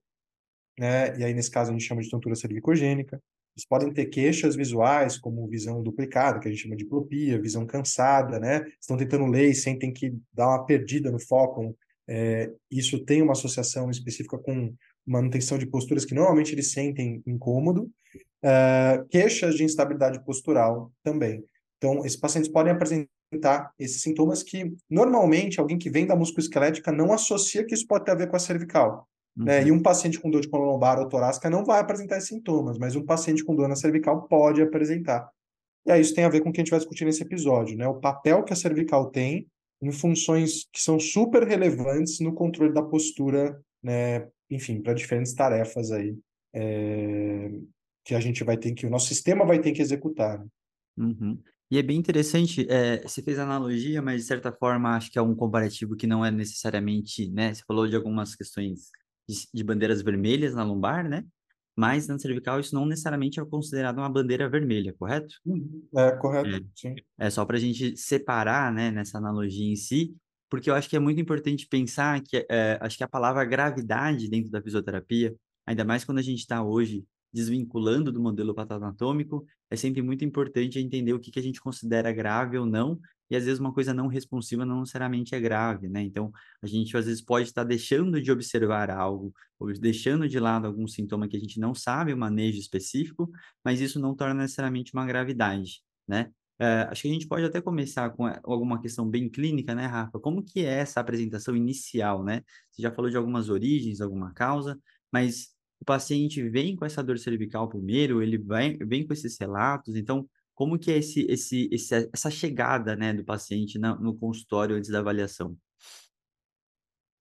né, 0.78 1.16
e 1.18 1.24
aí 1.24 1.34
nesse 1.34 1.50
caso 1.50 1.70
a 1.70 1.72
gente 1.72 1.84
chama 1.84 2.02
de 2.02 2.10
tontura 2.10 2.34
cervicogênica, 2.34 3.20
Eles 3.56 3.66
podem 3.68 3.92
ter 3.92 4.06
queixas 4.06 4.56
visuais, 4.56 5.16
como 5.16 5.46
visão 5.48 5.82
duplicada, 5.82 6.40
que 6.40 6.48
a 6.48 6.50
gente 6.50 6.62
chama 6.62 6.76
de 6.76 6.82
diplopia, 6.82 7.40
visão 7.40 7.64
cansada, 7.64 8.40
né? 8.40 8.64
Estão 8.80 8.96
tentando 8.96 9.26
ler 9.26 9.50
e 9.50 9.54
sentem 9.54 9.92
que 9.92 10.12
dá 10.32 10.48
uma 10.48 10.66
perdida 10.66 11.10
no 11.10 11.20
foco. 11.20 11.76
É, 12.08 12.50
isso 12.70 13.04
tem 13.04 13.22
uma 13.22 13.32
associação 13.32 13.90
específica 13.90 14.36
com 14.38 14.74
manutenção 15.06 15.56
de 15.56 15.66
posturas 15.66 16.04
que 16.04 16.14
normalmente 16.14 16.52
eles 16.52 16.72
sentem 16.72 17.22
incômodo. 17.26 17.88
É, 18.42 19.04
queixas 19.08 19.54
de 19.54 19.64
instabilidade 19.64 20.22
postural 20.24 20.92
também. 21.02 21.44
Então, 21.78 22.04
esses 22.04 22.18
pacientes 22.18 22.50
podem 22.50 22.72
apresentar 22.72 23.72
esses 23.78 24.02
sintomas 24.02 24.42
que, 24.42 24.72
normalmente, 24.90 25.60
alguém 25.60 25.78
que 25.78 25.90
vem 25.90 26.06
da 26.06 26.16
musculoesquelética 26.16 26.90
não 26.90 27.12
associa 27.12 27.64
que 27.64 27.74
isso 27.74 27.86
pode 27.86 28.04
ter 28.04 28.12
a 28.12 28.16
ver 28.16 28.28
com 28.28 28.36
a 28.36 28.40
cervical. 28.40 29.08
Uhum. 29.36 29.44
Né? 29.44 29.66
E 29.66 29.72
um 29.72 29.82
paciente 29.82 30.20
com 30.20 30.30
dor 30.30 30.40
de 30.40 30.48
coluna 30.48 30.72
lombar 30.72 30.98
ou 30.98 31.08
torácica 31.08 31.50
não 31.50 31.64
vai 31.64 31.80
apresentar 31.80 32.18
esses 32.18 32.28
sintomas, 32.28 32.78
mas 32.78 32.94
um 32.94 33.04
paciente 33.04 33.44
com 33.44 33.54
dor 33.54 33.68
na 33.68 33.76
cervical 33.76 34.28
pode 34.28 34.62
apresentar. 34.62 35.28
E 35.86 35.92
aí 35.92 36.00
isso 36.00 36.14
tem 36.14 36.24
a 36.24 36.28
ver 36.28 36.40
com 36.40 36.48
o 36.48 36.52
que 36.52 36.60
a 36.60 36.64
gente 36.64 36.70
vai 36.70 36.78
discutir 36.78 37.04
nesse 37.04 37.22
episódio, 37.22 37.76
né? 37.76 37.86
O 37.86 38.00
papel 38.00 38.42
que 38.42 38.52
a 38.52 38.56
cervical 38.56 39.10
tem 39.10 39.46
em 39.82 39.92
funções 39.92 40.66
que 40.72 40.80
são 40.80 40.98
super 40.98 41.46
relevantes 41.46 42.20
no 42.20 42.32
controle 42.32 42.72
da 42.72 42.82
postura, 42.82 43.60
né? 43.82 44.26
Enfim, 44.50 44.80
para 44.80 44.94
diferentes 44.94 45.34
tarefas 45.34 45.90
aí 45.90 46.16
é... 46.54 47.50
que 48.04 48.14
a 48.14 48.20
gente 48.20 48.44
vai 48.44 48.56
ter 48.56 48.72
que, 48.72 48.86
o 48.86 48.90
nosso 48.90 49.08
sistema 49.08 49.44
vai 49.44 49.60
ter 49.60 49.72
que 49.72 49.82
executar. 49.82 50.38
Né? 50.38 50.46
Uhum. 50.96 51.38
E 51.70 51.78
é 51.78 51.82
bem 51.82 51.98
interessante, 51.98 52.66
é, 52.70 53.02
você 53.02 53.20
fez 53.20 53.38
analogia, 53.38 54.00
mas 54.00 54.20
de 54.20 54.28
certa 54.28 54.52
forma 54.52 54.96
acho 54.96 55.10
que 55.10 55.18
é 55.18 55.22
um 55.22 55.34
comparativo 55.34 55.96
que 55.96 56.06
não 56.06 56.24
é 56.24 56.30
necessariamente, 56.30 57.28
né? 57.30 57.52
Você 57.52 57.62
falou 57.66 57.88
de 57.88 57.96
algumas 57.96 58.36
questões 58.36 58.90
de, 59.28 59.48
de 59.52 59.64
bandeiras 59.64 60.02
vermelhas 60.02 60.54
na 60.54 60.62
lombar, 60.62 61.08
né? 61.08 61.24
Mas 61.76 62.06
na 62.06 62.18
cervical 62.18 62.60
isso 62.60 62.74
não 62.74 62.86
necessariamente 62.86 63.40
é 63.40 63.44
considerado 63.44 63.98
uma 63.98 64.08
bandeira 64.08 64.48
vermelha, 64.48 64.94
correto? 64.96 65.34
Uhum. 65.44 65.82
É, 65.96 66.12
correto, 66.12 66.48
é, 66.48 66.60
sim. 66.74 66.94
É 67.18 67.30
só 67.30 67.44
para 67.44 67.56
a 67.56 67.60
gente 67.60 67.96
separar, 67.96 68.72
né, 68.72 68.90
nessa 68.90 69.18
analogia 69.18 69.72
em 69.72 69.74
si, 69.76 70.14
porque 70.48 70.70
eu 70.70 70.74
acho 70.74 70.88
que 70.88 70.96
é 70.96 71.00
muito 71.00 71.20
importante 71.20 71.66
pensar 71.66 72.20
que, 72.22 72.46
é, 72.48 72.78
acho 72.80 72.96
que 72.96 73.02
a 73.02 73.08
palavra 73.08 73.44
gravidade 73.44 74.28
dentro 74.28 74.50
da 74.50 74.62
fisioterapia, 74.62 75.34
ainda 75.66 75.84
mais 75.84 76.04
quando 76.04 76.18
a 76.18 76.22
gente 76.22 76.38
está 76.38 76.62
hoje 76.62 77.04
desvinculando 77.32 78.12
do 78.12 78.20
modelo 78.20 78.54
patoanatômico, 78.54 79.44
é 79.68 79.74
sempre 79.74 80.00
muito 80.00 80.24
importante 80.24 80.78
entender 80.78 81.12
o 81.12 81.18
que, 81.18 81.32
que 81.32 81.40
a 81.40 81.42
gente 81.42 81.60
considera 81.60 82.12
grave 82.12 82.56
ou 82.56 82.64
não, 82.64 83.00
e 83.30 83.36
às 83.36 83.44
vezes 83.44 83.60
uma 83.60 83.72
coisa 83.72 83.94
não 83.94 84.06
responsiva 84.06 84.64
não 84.64 84.80
necessariamente 84.80 85.34
é 85.34 85.40
grave, 85.40 85.88
né? 85.88 86.02
Então, 86.02 86.30
a 86.62 86.66
gente 86.66 86.96
às 86.96 87.06
vezes 87.06 87.22
pode 87.22 87.48
estar 87.48 87.64
deixando 87.64 88.20
de 88.20 88.30
observar 88.30 88.90
algo, 88.90 89.32
ou 89.58 89.72
deixando 89.72 90.28
de 90.28 90.38
lado 90.38 90.66
algum 90.66 90.86
sintoma 90.86 91.28
que 91.28 91.36
a 91.36 91.40
gente 91.40 91.58
não 91.58 91.74
sabe 91.74 92.12
o 92.12 92.18
manejo 92.18 92.58
específico, 92.58 93.30
mas 93.64 93.80
isso 93.80 93.98
não 93.98 94.14
torna 94.14 94.42
necessariamente 94.42 94.92
uma 94.94 95.06
gravidade, 95.06 95.82
né? 96.06 96.30
Uh, 96.60 96.86
acho 96.88 97.02
que 97.02 97.08
a 97.08 97.12
gente 97.12 97.26
pode 97.26 97.44
até 97.44 97.60
começar 97.60 98.10
com 98.10 98.26
alguma 98.44 98.80
questão 98.80 99.08
bem 99.08 99.28
clínica, 99.28 99.74
né, 99.74 99.86
Rafa? 99.86 100.20
Como 100.20 100.42
que 100.42 100.60
é 100.60 100.80
essa 100.80 101.00
apresentação 101.00 101.56
inicial, 101.56 102.22
né? 102.22 102.42
Você 102.70 102.82
já 102.82 102.92
falou 102.92 103.10
de 103.10 103.16
algumas 103.16 103.48
origens, 103.48 104.00
alguma 104.00 104.32
causa, 104.32 104.78
mas 105.12 105.48
o 105.80 105.84
paciente 105.84 106.48
vem 106.48 106.76
com 106.76 106.84
essa 106.84 107.02
dor 107.02 107.18
cervical 107.18 107.68
primeiro, 107.68 108.22
ele 108.22 108.38
vem, 108.38 108.78
vem 108.78 109.06
com 109.06 109.12
esses 109.12 109.36
relatos, 109.38 109.96
então 109.96 110.28
como 110.54 110.78
que 110.78 110.90
é 110.90 110.98
esse, 110.98 111.26
esse, 111.28 111.68
esse 111.72 112.08
essa 112.12 112.30
chegada 112.30 112.94
né, 112.94 113.12
do 113.12 113.24
paciente 113.24 113.78
na, 113.78 113.96
no 113.96 114.14
consultório 114.16 114.76
antes 114.76 114.90
da 114.90 115.00
avaliação? 115.00 115.56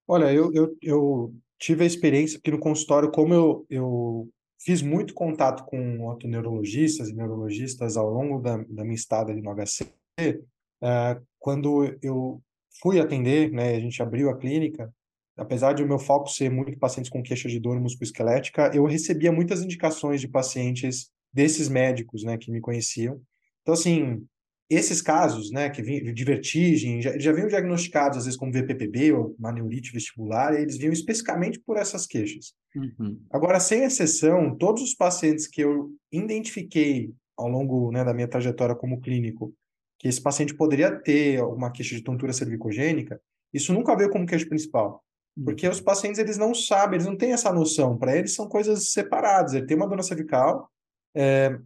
Olha, 0.08 0.32
eu, 0.34 0.52
eu, 0.54 0.78
eu 0.82 1.36
tive 1.58 1.84
a 1.84 1.88
experiência 1.88 2.38
aqui 2.38 2.52
no 2.52 2.60
consultório, 2.60 3.12
como 3.12 3.34
eu, 3.34 3.66
eu 3.70 4.30
fiz 4.60 4.82
muito 4.82 5.14
contato 5.14 5.64
com 5.66 6.06
otoneurologistas 6.08 7.10
e 7.10 7.14
neurologistas 7.14 7.98
ao 7.98 8.10
longo 8.10 8.40
da, 8.40 8.58
da 8.58 8.84
minha 8.84 8.96
estada 8.96 9.32
ali 9.32 9.42
no 9.42 9.54
HC, 9.56 9.94
é, 10.20 11.20
quando 11.40 11.98
eu 12.02 12.42
fui 12.82 13.00
atender, 13.00 13.52
né, 13.52 13.76
a 13.76 13.80
gente 13.80 14.02
abriu 14.04 14.30
a 14.30 14.38
clínica, 14.38 14.94
apesar 15.38 15.74
de 15.74 15.84
o 15.84 15.88
meu 15.88 15.98
foco 15.98 16.28
ser 16.28 16.50
muito 16.50 16.78
pacientes 16.78 17.10
com 17.10 17.24
queixa 17.24 17.48
de 17.48 17.60
dor 17.60 17.80
musculoesquelética, 17.80 18.72
eu 18.74 18.86
recebia 18.86 19.32
muitas 19.32 19.64
indicações 19.64 20.20
de 20.20 20.28
pacientes 20.28 21.13
desses 21.34 21.68
médicos, 21.68 22.24
né, 22.24 22.38
que 22.38 22.52
me 22.52 22.62
conheciam. 22.62 23.20
Então, 23.62 23.74
assim, 23.74 24.26
esses 24.70 25.02
casos, 25.02 25.52
né, 25.52 25.70
que 25.70 25.82
vinham 25.82 26.14
de 26.14 26.24
vertigem, 26.24 27.02
já, 27.02 27.18
já 27.18 27.32
vinham 27.32 27.48
diagnosticados 27.48 28.20
às 28.20 28.26
vezes 28.26 28.40
como 28.40 28.52
VPPB 28.52 29.14
ou 29.14 29.36
uma 29.38 29.52
neurite 29.52 29.92
vestibular, 29.92 30.54
e 30.54 30.62
eles 30.62 30.78
vinham 30.78 30.94
especificamente 30.94 31.60
por 31.60 31.78
essas 31.78 32.06
queixas. 32.06 32.54
Uhum. 32.76 33.20
Agora, 33.30 33.60
sem 33.60 33.84
exceção, 33.84 34.56
todos 34.56 34.82
os 34.82 34.96
pacientes 34.96 35.48
que 35.48 35.62
eu 35.62 35.92
identifiquei 36.12 37.14
ao 37.38 37.48
longo 37.48 37.92
né, 37.92 38.04
da 38.04 38.14
minha 38.14 38.28
trajetória 38.28 38.76
como 38.76 39.02
clínico, 39.02 39.54
que 40.00 40.08
esse 40.08 40.22
paciente 40.22 40.54
poderia 40.56 40.92
ter 40.92 41.42
uma 41.44 41.72
queixa 41.72 41.96
de 41.96 42.04
tontura 42.04 42.34
cervicogênica, 42.34 43.22
isso 43.54 43.74
nunca 43.74 43.96
veio 43.96 44.10
como 44.10 44.26
queixa 44.26 44.48
principal. 44.48 45.04
Porque 45.44 45.68
os 45.68 45.80
uhum. 45.80 45.84
pacientes, 45.84 46.20
eles 46.20 46.38
não 46.38 46.54
sabem, 46.54 46.98
eles 46.98 47.08
não 47.08 47.18
têm 47.18 47.32
essa 47.34 47.52
noção. 47.52 47.98
Para 47.98 48.16
eles, 48.16 48.36
são 48.36 48.48
coisas 48.48 48.92
separadas. 48.92 49.54
Ele 49.54 49.66
tem 49.66 49.76
uma 49.76 49.88
dor 49.88 50.04
cervical, 50.04 50.70
é, 51.16 51.58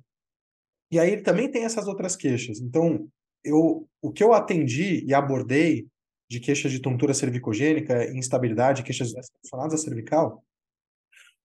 e 0.91 0.99
aí 0.99 1.11
ele 1.11 1.21
também 1.21 1.49
tem 1.49 1.63
essas 1.63 1.87
outras 1.87 2.15
queixas. 2.15 2.59
Então, 2.59 3.07
eu, 3.43 3.87
o 4.01 4.11
que 4.11 4.23
eu 4.23 4.33
atendi 4.33 5.03
e 5.05 5.13
abordei 5.13 5.87
de 6.29 6.39
queixas 6.39 6.71
de 6.71 6.81
tontura 6.81 7.13
cervicogênica, 7.13 8.05
instabilidade, 8.11 8.83
queixas 8.83 9.13
relacionadas 9.13 9.79
à 9.79 9.83
cervical, 9.83 10.43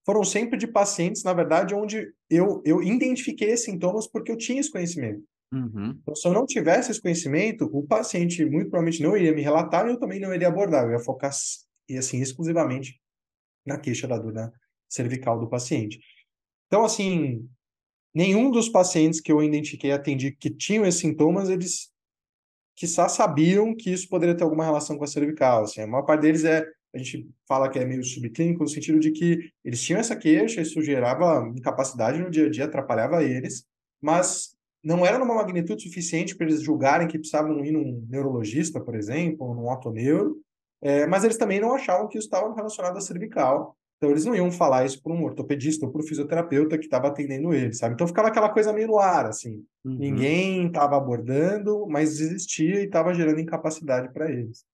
foram 0.04 0.24
sempre 0.24 0.58
de 0.58 0.66
pacientes, 0.66 1.22
na 1.22 1.32
verdade, 1.32 1.74
onde 1.74 2.12
eu, 2.28 2.60
eu 2.64 2.82
identifiquei 2.82 3.56
sintomas 3.56 4.08
porque 4.08 4.32
eu 4.32 4.36
tinha 4.36 4.60
esse 4.60 4.70
conhecimento. 4.70 5.22
Uhum. 5.52 5.96
Então, 6.00 6.14
se 6.14 6.26
eu 6.26 6.32
não 6.32 6.46
tivesse 6.46 6.90
esse 6.90 7.00
conhecimento, 7.00 7.68
o 7.72 7.86
paciente 7.86 8.44
muito 8.44 8.70
provavelmente 8.70 9.02
não 9.02 9.16
iria 9.16 9.34
me 9.34 9.42
relatar 9.42 9.86
e 9.86 9.90
eu 9.90 9.98
também 9.98 10.18
não 10.18 10.34
iria 10.34 10.48
abordar. 10.48 10.86
Eu 10.86 10.92
ia 10.92 10.98
focar, 10.98 11.30
e 11.88 11.96
assim, 11.96 12.20
exclusivamente 12.20 13.00
na 13.64 13.78
queixa 13.78 14.08
da 14.08 14.18
dor 14.18 14.52
cervical 14.88 15.38
do 15.38 15.48
paciente. 15.48 16.00
Então, 16.66 16.84
assim, 16.84 17.48
nenhum 18.14 18.50
dos 18.50 18.68
pacientes 18.68 19.20
que 19.20 19.32
eu 19.32 19.42
identifiquei 19.42 19.92
atendi 19.92 20.32
que 20.32 20.50
tinham 20.50 20.84
esses 20.84 21.00
sintomas, 21.00 21.48
eles 21.48 21.90
só 22.86 23.08
sabiam 23.08 23.74
que 23.74 23.90
isso 23.90 24.08
poderia 24.08 24.36
ter 24.36 24.44
alguma 24.44 24.64
relação 24.64 24.98
com 24.98 25.04
a 25.04 25.06
cervical. 25.06 25.64
Assim, 25.64 25.82
a 25.82 25.86
maior 25.86 26.02
parte 26.02 26.22
deles 26.22 26.44
é, 26.44 26.66
a 26.94 26.98
gente 26.98 27.28
fala 27.46 27.68
que 27.70 27.78
é 27.78 27.84
meio 27.84 28.02
subclínico, 28.04 28.62
no 28.62 28.68
sentido 28.68 28.98
de 28.98 29.12
que 29.12 29.50
eles 29.64 29.82
tinham 29.82 30.00
essa 30.00 30.16
queixa, 30.16 30.60
isso 30.60 30.82
gerava 30.82 31.46
incapacidade 31.56 32.18
no 32.18 32.30
dia 32.30 32.46
a 32.46 32.50
dia, 32.50 32.64
atrapalhava 32.64 33.22
eles, 33.22 33.64
mas 34.00 34.56
não 34.82 35.06
era 35.06 35.18
numa 35.18 35.34
magnitude 35.34 35.82
suficiente 35.82 36.34
para 36.34 36.46
eles 36.46 36.62
julgarem 36.62 37.06
que 37.06 37.18
precisavam 37.18 37.64
ir 37.64 37.72
num 37.72 38.04
neurologista, 38.08 38.80
por 38.80 38.94
exemplo, 38.94 39.46
ou 39.46 39.54
num 39.54 39.70
autoneuro, 39.70 40.40
é, 40.80 41.06
mas 41.06 41.22
eles 41.22 41.38
também 41.38 41.60
não 41.60 41.74
achavam 41.74 42.08
que 42.08 42.18
isso 42.18 42.26
estava 42.26 42.52
relacionado 42.52 42.96
à 42.96 43.00
cervical. 43.00 43.76
Então 44.02 44.10
eles 44.10 44.24
não 44.24 44.34
iam 44.34 44.50
falar 44.50 44.84
isso 44.84 45.00
para 45.00 45.12
um 45.12 45.22
ortopedista 45.22 45.86
ou 45.86 45.92
para 45.92 46.00
o 46.00 46.04
fisioterapeuta 46.04 46.76
que 46.76 46.86
estava 46.86 47.06
atendendo 47.06 47.54
eles, 47.54 47.78
sabe? 47.78 47.94
Então 47.94 48.04
ficava 48.04 48.26
aquela 48.26 48.48
coisa 48.48 48.72
meio 48.72 48.88
no 48.88 48.98
ar, 48.98 49.26
assim. 49.26 49.64
Uhum. 49.84 49.94
Ninguém 49.94 50.66
estava 50.66 50.96
abordando, 50.96 51.86
mas 51.86 52.18
existia 52.18 52.80
e 52.80 52.86
estava 52.86 53.14
gerando 53.14 53.38
incapacidade 53.38 54.12
para 54.12 54.28
eles. 54.28 54.64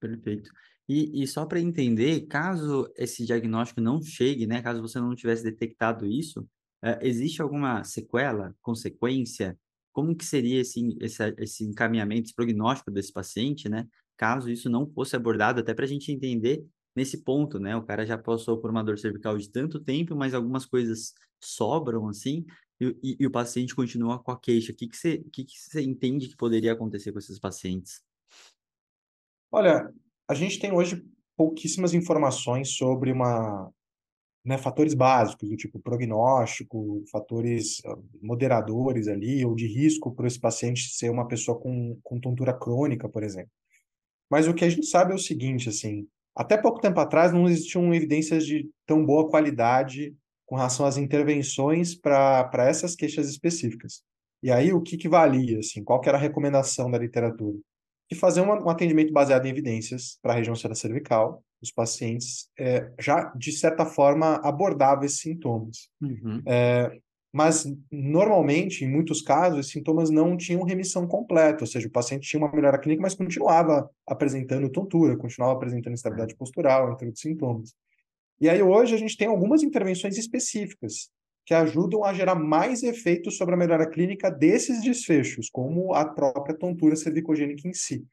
Perfeito. 0.00 0.50
E, 0.88 1.22
e 1.22 1.26
só 1.26 1.44
para 1.44 1.60
entender, 1.60 2.22
caso 2.28 2.90
esse 2.96 3.26
diagnóstico 3.26 3.78
não 3.78 4.00
chegue, 4.00 4.46
né? 4.46 4.62
Caso 4.62 4.80
você 4.80 4.98
não 4.98 5.14
tivesse 5.14 5.44
detectado 5.44 6.06
isso, 6.06 6.48
é, 6.82 6.98
existe 7.06 7.42
alguma 7.42 7.84
sequela, 7.84 8.54
consequência? 8.62 9.54
Como 9.92 10.16
que 10.16 10.24
seria 10.24 10.62
esse, 10.62 10.96
esse, 10.98 11.34
esse 11.36 11.62
encaminhamento, 11.62 12.28
esse 12.28 12.34
prognóstico 12.34 12.90
desse 12.90 13.12
paciente, 13.12 13.68
né? 13.68 13.86
Caso 14.16 14.50
isso 14.50 14.70
não 14.70 14.86
fosse 14.86 15.14
abordado, 15.14 15.60
até 15.60 15.74
para 15.74 15.84
a 15.84 15.88
gente 15.88 16.10
entender 16.10 16.64
nesse 16.98 17.22
ponto, 17.22 17.58
né? 17.58 17.76
O 17.76 17.82
cara 17.82 18.04
já 18.04 18.18
passou 18.18 18.58
por 18.58 18.70
uma 18.70 18.82
dor 18.82 18.98
cervical 18.98 19.38
de 19.38 19.48
tanto 19.48 19.80
tempo, 19.80 20.16
mas 20.16 20.34
algumas 20.34 20.66
coisas 20.66 21.14
sobram 21.40 22.08
assim, 22.08 22.44
e, 22.80 22.96
e, 23.02 23.16
e 23.20 23.26
o 23.26 23.30
paciente 23.30 23.74
continua 23.74 24.18
com 24.18 24.32
a 24.32 24.38
queixa. 24.38 24.72
O 24.72 24.74
que, 24.74 24.88
você, 24.92 25.18
que, 25.32 25.44
que 25.44 25.80
entende 25.80 26.28
que 26.28 26.36
poderia 26.36 26.72
acontecer 26.72 27.12
com 27.12 27.18
esses 27.18 27.38
pacientes? 27.38 28.02
Olha, 29.50 29.90
a 30.28 30.34
gente 30.34 30.58
tem 30.58 30.72
hoje 30.72 31.02
pouquíssimas 31.36 31.94
informações 31.94 32.76
sobre 32.76 33.12
uma 33.12 33.72
né, 34.44 34.58
fatores 34.58 34.94
básicos, 34.94 35.48
do 35.48 35.56
tipo 35.56 35.78
prognóstico, 35.78 37.04
fatores 37.12 37.80
ah, 37.84 37.96
moderadores 38.20 39.06
ali, 39.06 39.44
ou 39.44 39.54
de 39.54 39.66
risco 39.66 40.14
para 40.14 40.26
esse 40.26 40.40
paciente 40.40 40.88
ser 40.90 41.10
uma 41.10 41.28
pessoa 41.28 41.58
com, 41.58 41.98
com 42.02 42.20
tontura 42.20 42.52
crônica, 42.58 43.08
por 43.08 43.22
exemplo. 43.22 43.50
Mas 44.30 44.48
o 44.48 44.54
que 44.54 44.64
a 44.64 44.68
gente 44.68 44.86
sabe 44.86 45.12
é 45.12 45.14
o 45.14 45.18
seguinte, 45.18 45.68
assim, 45.68 46.06
até 46.38 46.56
pouco 46.56 46.80
tempo 46.80 47.00
atrás 47.00 47.32
não 47.32 47.48
existiam 47.48 47.92
evidências 47.92 48.46
de 48.46 48.70
tão 48.86 49.04
boa 49.04 49.28
qualidade 49.28 50.14
com 50.46 50.54
relação 50.54 50.86
às 50.86 50.96
intervenções 50.96 51.96
para 51.96 52.68
essas 52.68 52.94
queixas 52.94 53.28
específicas. 53.28 54.02
E 54.40 54.52
aí 54.52 54.72
o 54.72 54.80
que, 54.80 54.96
que 54.96 55.08
valia, 55.08 55.58
assim, 55.58 55.82
qual 55.82 56.00
que 56.00 56.08
era 56.08 56.16
a 56.16 56.20
recomendação 56.20 56.88
da 56.88 56.96
literatura? 56.96 57.58
De 58.08 58.16
fazer 58.16 58.40
um, 58.40 58.50
um 58.50 58.70
atendimento 58.70 59.12
baseado 59.12 59.46
em 59.46 59.50
evidências 59.50 60.16
para 60.22 60.32
a 60.32 60.36
região 60.36 60.54
cervical, 60.54 61.42
os 61.60 61.72
pacientes 61.72 62.48
é, 62.56 62.88
já, 63.00 63.32
de 63.34 63.50
certa 63.50 63.84
forma, 63.84 64.36
abordavam 64.44 65.04
esses 65.04 65.18
sintomas. 65.18 65.88
Uhum. 66.00 66.40
É, 66.46 67.00
mas 67.32 67.64
normalmente, 67.90 68.84
em 68.84 68.88
muitos 68.88 69.20
casos, 69.20 69.60
os 69.60 69.70
sintomas 69.70 70.10
não 70.10 70.36
tinham 70.36 70.62
remissão 70.62 71.06
completa, 71.06 71.62
ou 71.62 71.66
seja, 71.66 71.86
o 71.86 71.90
paciente 71.90 72.28
tinha 72.28 72.40
uma 72.40 72.50
melhora 72.50 72.78
clínica, 72.78 73.02
mas 73.02 73.14
continuava 73.14 73.88
apresentando 74.06 74.70
tontura, 74.70 75.16
continuava 75.16 75.54
apresentando 75.54 75.92
instabilidade 75.92 76.34
postural, 76.36 76.92
entre 76.92 77.06
outros 77.06 77.22
sintomas. 77.22 77.74
E 78.40 78.48
aí 78.48 78.62
hoje 78.62 78.94
a 78.94 78.98
gente 78.98 79.16
tem 79.16 79.28
algumas 79.28 79.62
intervenções 79.62 80.16
específicas 80.16 81.10
que 81.44 81.54
ajudam 81.54 82.04
a 82.04 82.12
gerar 82.12 82.34
mais 82.34 82.82
efeitos 82.82 83.36
sobre 83.36 83.54
a 83.54 83.58
melhora 83.58 83.88
clínica 83.88 84.30
desses 84.30 84.82
desfechos, 84.82 85.48
como 85.50 85.94
a 85.94 86.04
própria 86.04 86.54
tontura 86.54 86.94
cervicogênica 86.94 87.66
em 87.66 87.72
si. 87.72 88.06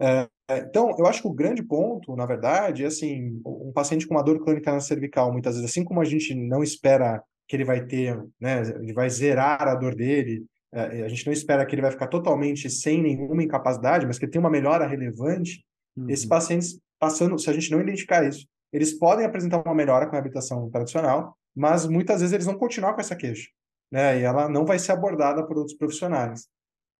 É, 0.00 0.28
então, 0.50 0.94
eu 0.96 1.06
acho 1.06 1.20
que 1.20 1.28
o 1.28 1.32
grande 1.32 1.62
ponto, 1.62 2.14
na 2.14 2.24
verdade, 2.24 2.84
é 2.84 2.86
assim, 2.86 3.42
um 3.44 3.72
paciente 3.72 4.06
com 4.06 4.14
uma 4.14 4.22
dor 4.22 4.42
crônica 4.42 4.72
na 4.72 4.80
cervical, 4.80 5.32
muitas 5.32 5.56
vezes, 5.56 5.68
assim 5.68 5.84
como 5.84 6.00
a 6.00 6.04
gente 6.04 6.34
não 6.34 6.62
espera 6.62 7.22
que 7.48 7.56
ele 7.56 7.64
vai 7.64 7.84
ter, 7.84 8.22
né, 8.38 8.60
ele 8.80 8.92
vai 8.92 9.08
zerar 9.08 9.66
a 9.66 9.74
dor 9.74 9.94
dele, 9.94 10.44
é, 10.72 11.02
a 11.02 11.08
gente 11.08 11.26
não 11.26 11.32
espera 11.32 11.64
que 11.64 11.74
ele 11.74 11.82
vai 11.82 11.90
ficar 11.90 12.08
totalmente 12.08 12.68
sem 12.68 13.02
nenhuma 13.02 13.42
incapacidade, 13.42 14.06
mas 14.06 14.18
que 14.18 14.26
ele 14.26 14.32
tem 14.32 14.40
uma 14.40 14.50
melhora 14.50 14.86
relevante, 14.86 15.64
uhum. 15.96 16.10
esses 16.10 16.26
pacientes 16.26 16.78
passando, 16.98 17.38
se 17.38 17.48
a 17.48 17.52
gente 17.52 17.70
não 17.70 17.80
identificar 17.80 18.26
isso, 18.26 18.46
eles 18.72 18.92
podem 18.92 19.24
apresentar 19.24 19.62
uma 19.64 19.74
melhora 19.74 20.04
com 20.04 20.12
a 20.12 20.14
reabilitação 20.14 20.68
tradicional, 20.70 21.34
mas 21.56 21.86
muitas 21.86 22.20
vezes 22.20 22.34
eles 22.34 22.46
vão 22.46 22.58
continuar 22.58 22.92
com 22.92 23.00
essa 23.00 23.16
queixa, 23.16 23.48
né? 23.90 24.20
E 24.20 24.22
ela 24.22 24.48
não 24.48 24.66
vai 24.66 24.78
ser 24.78 24.92
abordada 24.92 25.44
por 25.46 25.56
outros 25.56 25.76
profissionais. 25.76 26.46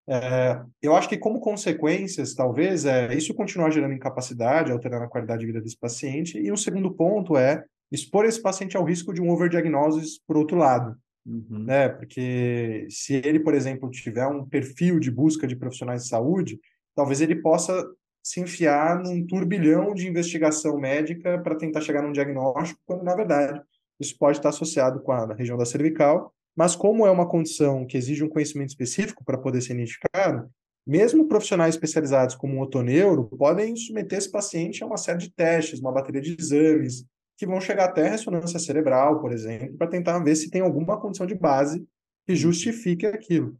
É, 0.08 0.62
eu 0.80 0.96
acho 0.96 1.08
que 1.08 1.18
como 1.18 1.38
consequências, 1.38 2.34
talvez, 2.34 2.86
é 2.86 3.12
isso 3.14 3.34
continuar 3.34 3.70
gerando 3.70 3.92
incapacidade, 3.92 4.72
alterando 4.72 5.04
a 5.04 5.08
qualidade 5.08 5.40
de 5.40 5.46
vida 5.46 5.60
desse 5.60 5.78
paciente. 5.78 6.38
E 6.38 6.50
o 6.50 6.56
segundo 6.56 6.90
ponto 6.94 7.36
é 7.36 7.62
expor 7.90 8.24
esse 8.24 8.40
paciente 8.40 8.76
ao 8.76 8.84
risco 8.84 9.12
de 9.12 9.20
um 9.20 9.30
overdiagnose 9.30 10.20
por 10.26 10.36
outro 10.36 10.56
lado. 10.56 10.96
Uhum. 11.26 11.64
Né? 11.64 11.88
Porque 11.88 12.86
se 12.90 13.14
ele, 13.14 13.40
por 13.40 13.54
exemplo, 13.54 13.90
tiver 13.90 14.26
um 14.26 14.44
perfil 14.44 14.98
de 14.98 15.10
busca 15.10 15.46
de 15.46 15.56
profissionais 15.56 16.04
de 16.04 16.08
saúde, 16.08 16.58
talvez 16.94 17.20
ele 17.20 17.36
possa 17.36 17.86
se 18.22 18.40
enfiar 18.40 18.98
num 18.98 19.26
turbilhão 19.26 19.94
de 19.94 20.08
investigação 20.08 20.78
médica 20.78 21.38
para 21.38 21.56
tentar 21.56 21.80
chegar 21.80 22.02
num 22.02 22.12
diagnóstico, 22.12 22.80
quando, 22.84 23.02
na 23.02 23.14
verdade, 23.14 23.60
isso 23.98 24.16
pode 24.18 24.38
estar 24.38 24.50
associado 24.50 25.00
com 25.00 25.12
a 25.12 25.34
região 25.34 25.56
da 25.56 25.64
cervical, 25.64 26.32
mas 26.56 26.74
como 26.74 27.06
é 27.06 27.10
uma 27.10 27.28
condição 27.28 27.86
que 27.86 27.96
exige 27.96 28.24
um 28.24 28.28
conhecimento 28.28 28.70
específico 28.70 29.24
para 29.24 29.38
poder 29.38 29.60
ser 29.60 29.74
identificado, 29.74 30.50
mesmo 30.86 31.28
profissionais 31.28 31.74
especializados 31.74 32.34
como 32.34 32.54
um 32.54 32.60
otoneuro 32.60 33.24
podem 33.24 33.76
submeter 33.76 34.18
esse 34.18 34.30
paciente 34.30 34.82
a 34.82 34.86
uma 34.86 34.96
série 34.96 35.18
de 35.18 35.30
testes, 35.30 35.80
uma 35.80 35.92
bateria 35.92 36.20
de 36.20 36.36
exames, 36.38 37.04
que 37.38 37.46
vão 37.46 37.60
chegar 37.60 37.84
até 37.84 38.06
a 38.06 38.10
ressonância 38.10 38.58
cerebral, 38.58 39.20
por 39.20 39.32
exemplo, 39.32 39.76
para 39.78 39.86
tentar 39.86 40.18
ver 40.18 40.34
se 40.34 40.50
tem 40.50 40.60
alguma 40.60 41.00
condição 41.00 41.24
de 41.24 41.36
base 41.36 41.86
que 42.26 42.34
justifique 42.34 43.06
aquilo. 43.06 43.56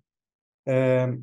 É, 0.67 1.17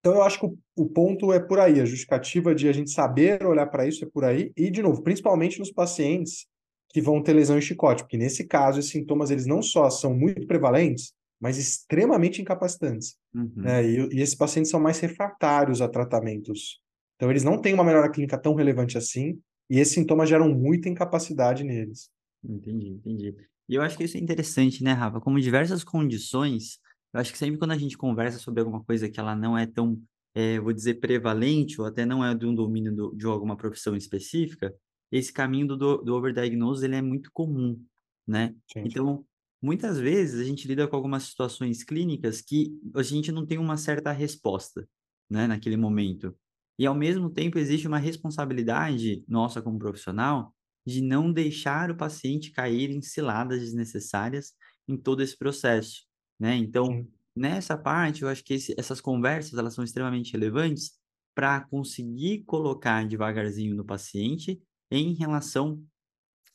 então, 0.00 0.14
eu 0.14 0.22
acho 0.22 0.40
que 0.40 0.46
o, 0.76 0.88
ponto 0.88 1.32
é 1.32 1.38
por 1.38 1.60
aí, 1.60 1.80
a 1.80 1.84
justificativa 1.84 2.54
de 2.54 2.68
a 2.68 2.72
gente 2.72 2.90
saber 2.90 3.46
olhar 3.46 3.66
para 3.66 3.86
isso 3.86 4.04
é 4.04 4.08
por 4.08 4.24
aí, 4.24 4.50
e, 4.56 4.70
de 4.70 4.82
novo, 4.82 5.02
principalmente 5.02 5.58
nos 5.58 5.70
pacientes 5.70 6.46
que 6.88 7.00
vão 7.00 7.22
ter 7.22 7.34
lesão 7.34 7.56
em 7.56 7.60
chicote, 7.60 8.02
porque 8.02 8.16
nesse 8.16 8.44
caso, 8.44 8.80
os 8.80 8.88
sintomas 8.88 9.30
eles 9.30 9.46
não 9.46 9.62
só 9.62 9.88
são 9.90 10.12
muito 10.12 10.46
prevalentes, 10.46 11.12
mas 11.38 11.56
extremamente 11.56 12.42
incapacitantes. 12.42 13.16
Uhum. 13.32 13.52
Né? 13.56 13.86
E, 13.86 14.16
e 14.16 14.20
esses 14.20 14.34
pacientes 14.34 14.70
são 14.70 14.80
mais 14.80 14.98
refratários 14.98 15.80
a 15.80 15.88
tratamentos. 15.88 16.80
Então, 17.14 17.30
eles 17.30 17.44
não 17.44 17.60
têm 17.60 17.74
uma 17.74 17.84
melhora 17.84 18.10
clínica 18.10 18.36
tão 18.36 18.54
relevante 18.54 18.98
assim, 18.98 19.38
e 19.70 19.78
esses 19.78 19.94
sintomas 19.94 20.28
geram 20.28 20.52
muita 20.52 20.88
incapacidade 20.88 21.62
neles. 21.62 22.10
Entendi, 22.42 22.88
entendi. 22.88 23.36
E 23.68 23.74
eu 23.76 23.82
acho 23.82 23.96
que 23.96 24.02
isso 24.02 24.16
é 24.16 24.20
interessante, 24.20 24.82
né, 24.82 24.92
Rafa? 24.92 25.20
Como 25.20 25.40
diversas 25.40 25.84
condições, 25.84 26.80
eu 27.14 27.20
acho 27.20 27.30
que 27.30 27.38
sempre 27.38 27.56
quando 27.56 27.70
a 27.70 27.78
gente 27.78 27.96
conversa 27.96 28.38
sobre 28.40 28.60
alguma 28.60 28.82
coisa 28.82 29.08
que 29.08 29.20
ela 29.20 29.36
não 29.36 29.56
é 29.56 29.66
tão, 29.66 30.02
é, 30.34 30.58
vou 30.58 30.72
dizer, 30.72 30.94
prevalente, 30.94 31.80
ou 31.80 31.86
até 31.86 32.04
não 32.04 32.24
é 32.24 32.34
de 32.34 32.46
um 32.46 32.54
domínio 32.54 32.92
do, 32.94 33.14
de 33.14 33.26
alguma 33.26 33.56
profissão 33.56 33.94
específica, 33.94 34.74
esse 35.12 35.32
caminho 35.32 35.68
do, 35.68 35.98
do 35.98 36.14
overdiagnose, 36.16 36.84
ele 36.84 36.96
é 36.96 37.02
muito 37.02 37.30
comum, 37.32 37.80
né? 38.26 38.54
Sim. 38.72 38.82
Então, 38.84 39.24
muitas 39.62 39.98
vezes 39.98 40.40
a 40.40 40.44
gente 40.44 40.66
lida 40.66 40.88
com 40.88 40.96
algumas 40.96 41.24
situações 41.24 41.84
clínicas 41.84 42.40
que 42.40 42.76
a 42.94 43.02
gente 43.02 43.30
não 43.30 43.46
tem 43.46 43.58
uma 43.58 43.76
certa 43.76 44.10
resposta, 44.10 44.88
né, 45.28 45.46
naquele 45.46 45.76
momento. 45.76 46.34
E, 46.80 46.86
ao 46.86 46.96
mesmo 46.96 47.30
tempo, 47.30 47.58
existe 47.58 47.88
uma 47.88 47.98
responsabilidade 47.98 49.24
nossa 49.28 49.62
como 49.62 49.78
profissional 49.78 50.54
de 50.86 51.02
não 51.02 51.32
deixar 51.32 51.90
o 51.92 51.98
paciente 51.98 52.52
cair 52.52 52.90
em 52.90 53.02
ciladas 53.02 53.60
desnecessárias 53.60 54.54
em 54.88 54.96
todo 54.98 55.22
esse 55.22 55.38
processo, 55.38 56.04
né? 56.40 56.56
Então, 56.56 57.02
Sim. 57.02 57.12
nessa 57.36 57.78
parte, 57.78 58.22
eu 58.22 58.30
acho 58.30 58.44
que 58.44 58.54
esse, 58.54 58.74
essas 58.78 59.00
conversas, 59.00 59.58
elas 59.58 59.74
são 59.74 59.84
extremamente 59.84 60.32
relevantes 60.32 60.92
para 61.34 61.62
conseguir 61.68 62.44
colocar 62.46 63.06
devagarzinho 63.06 63.76
no 63.76 63.84
paciente 63.86 64.60
em 64.90 65.14
relação 65.14 65.84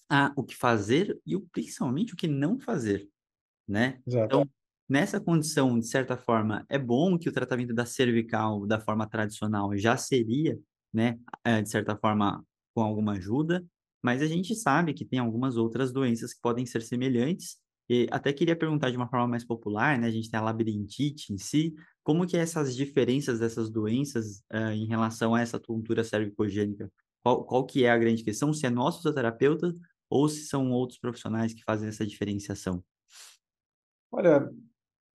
a 0.09 0.33
o 0.35 0.43
que 0.43 0.55
fazer 0.55 1.19
e 1.25 1.39
principalmente 1.51 2.13
o 2.13 2.17
que 2.17 2.27
não 2.27 2.59
fazer, 2.59 3.09
né? 3.67 4.01
Exato. 4.05 4.39
Então, 4.39 4.49
Nessa 4.87 5.19
condição, 5.19 5.79
de 5.79 5.87
certa 5.87 6.15
forma, 6.15 6.63
é 6.69 6.77
bom 6.77 7.17
que 7.17 7.27
o 7.27 7.31
tratamento 7.31 7.73
da 7.73 7.87
cervical, 7.87 8.67
da 8.67 8.79
forma 8.79 9.07
tradicional, 9.07 9.75
já 9.75 9.97
seria, 9.97 10.59
né, 10.93 11.17
é, 11.43 11.59
de 11.61 11.69
certa 11.69 11.97
forma, 11.97 12.45
com 12.73 12.83
alguma 12.83 13.13
ajuda, 13.13 13.65
mas 14.03 14.21
a 14.21 14.27
gente 14.27 14.53
sabe 14.53 14.93
que 14.93 15.03
tem 15.03 15.17
algumas 15.17 15.57
outras 15.57 15.91
doenças 15.91 16.35
que 16.35 16.41
podem 16.41 16.67
ser 16.67 16.83
semelhantes, 16.83 17.57
e 17.89 18.07
até 18.11 18.31
queria 18.31 18.55
perguntar 18.55 18.91
de 18.91 18.97
uma 18.97 19.07
forma 19.07 19.27
mais 19.27 19.43
popular, 19.43 19.97
né, 19.97 20.05
a 20.05 20.11
gente 20.11 20.29
tem 20.29 20.39
a 20.39 20.43
labirintite 20.43 21.33
em 21.33 21.37
si, 21.37 21.73
como 22.03 22.27
que 22.27 22.37
essas 22.37 22.75
diferenças 22.75 23.39
dessas 23.39 23.71
doenças 23.71 24.43
uh, 24.53 24.71
em 24.71 24.85
relação 24.85 25.33
a 25.33 25.41
essa 25.41 25.59
tontura 25.59 26.03
cervicogênica? 26.03 26.91
Qual, 27.23 27.43
qual 27.43 27.65
que 27.65 27.85
é 27.85 27.89
a 27.89 27.97
grande 27.97 28.23
questão? 28.23 28.53
Se 28.53 28.67
é 28.67 28.69
nosso 28.69 28.97
fisioterapeuta 28.97 29.73
ou 30.07 30.29
se 30.29 30.45
são 30.45 30.71
outros 30.71 30.99
profissionais 30.99 31.55
que 31.55 31.63
fazem 31.63 31.89
essa 31.89 32.05
diferenciação? 32.05 32.83
Olha, 34.11 34.47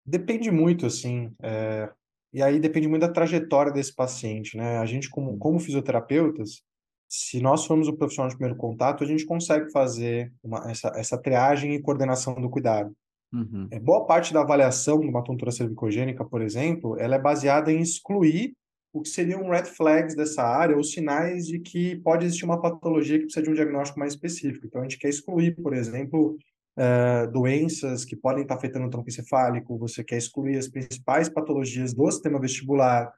Depende 0.08 0.50
muito, 0.50 0.86
assim, 0.86 1.30
é, 1.42 1.90
e 2.32 2.42
aí 2.42 2.58
depende 2.58 2.88
muito 2.88 3.02
da 3.02 3.12
trajetória 3.12 3.70
desse 3.70 3.94
paciente, 3.94 4.56
né? 4.56 4.78
A 4.78 4.86
gente, 4.86 5.10
como, 5.10 5.36
como 5.36 5.60
fisioterapeutas, 5.60 6.62
se 7.08 7.40
nós 7.40 7.66
formos 7.66 7.88
o 7.88 7.96
profissional 7.96 8.30
de 8.30 8.36
primeiro 8.36 8.58
contato, 8.58 9.04
a 9.04 9.06
gente 9.06 9.26
consegue 9.26 9.70
fazer 9.70 10.32
uma, 10.42 10.70
essa, 10.70 10.88
essa 10.94 11.18
triagem 11.18 11.74
e 11.74 11.80
coordenação 11.82 12.34
do 12.34 12.48
cuidado. 12.48 12.92
Uhum. 13.32 13.68
É, 13.70 13.78
boa 13.78 14.06
parte 14.06 14.32
da 14.32 14.40
avaliação 14.40 15.00
de 15.00 15.06
uma 15.06 15.22
tontura 15.22 15.50
cervicogênica, 15.50 16.24
por 16.24 16.40
exemplo, 16.40 16.98
ela 16.98 17.16
é 17.16 17.18
baseada 17.18 17.70
em 17.70 17.80
excluir 17.80 18.54
o 18.92 19.02
que 19.02 19.08
seriam 19.10 19.48
red 19.50 19.66
flags 19.66 20.16
dessa 20.16 20.42
área 20.42 20.74
ou 20.76 20.82
sinais 20.82 21.46
de 21.46 21.58
que 21.58 21.96
pode 21.96 22.24
existir 22.24 22.46
uma 22.46 22.60
patologia 22.60 23.18
que 23.18 23.24
precisa 23.24 23.44
de 23.44 23.50
um 23.50 23.54
diagnóstico 23.54 23.98
mais 23.98 24.14
específico. 24.14 24.66
Então, 24.66 24.80
a 24.80 24.84
gente 24.84 24.98
quer 24.98 25.10
excluir, 25.10 25.54
por 25.56 25.74
exemplo, 25.74 26.36
uh, 26.78 27.30
doenças 27.30 28.04
que 28.04 28.16
podem 28.16 28.42
estar 28.42 28.54
afetando 28.54 28.86
o 28.86 28.90
tronco 28.90 29.08
encefálico, 29.08 29.76
você 29.76 30.04
quer 30.04 30.16
excluir 30.16 30.56
as 30.56 30.68
principais 30.68 31.28
patologias 31.28 31.92
do 31.92 32.10
sistema 32.10 32.40
vestibular, 32.40 33.12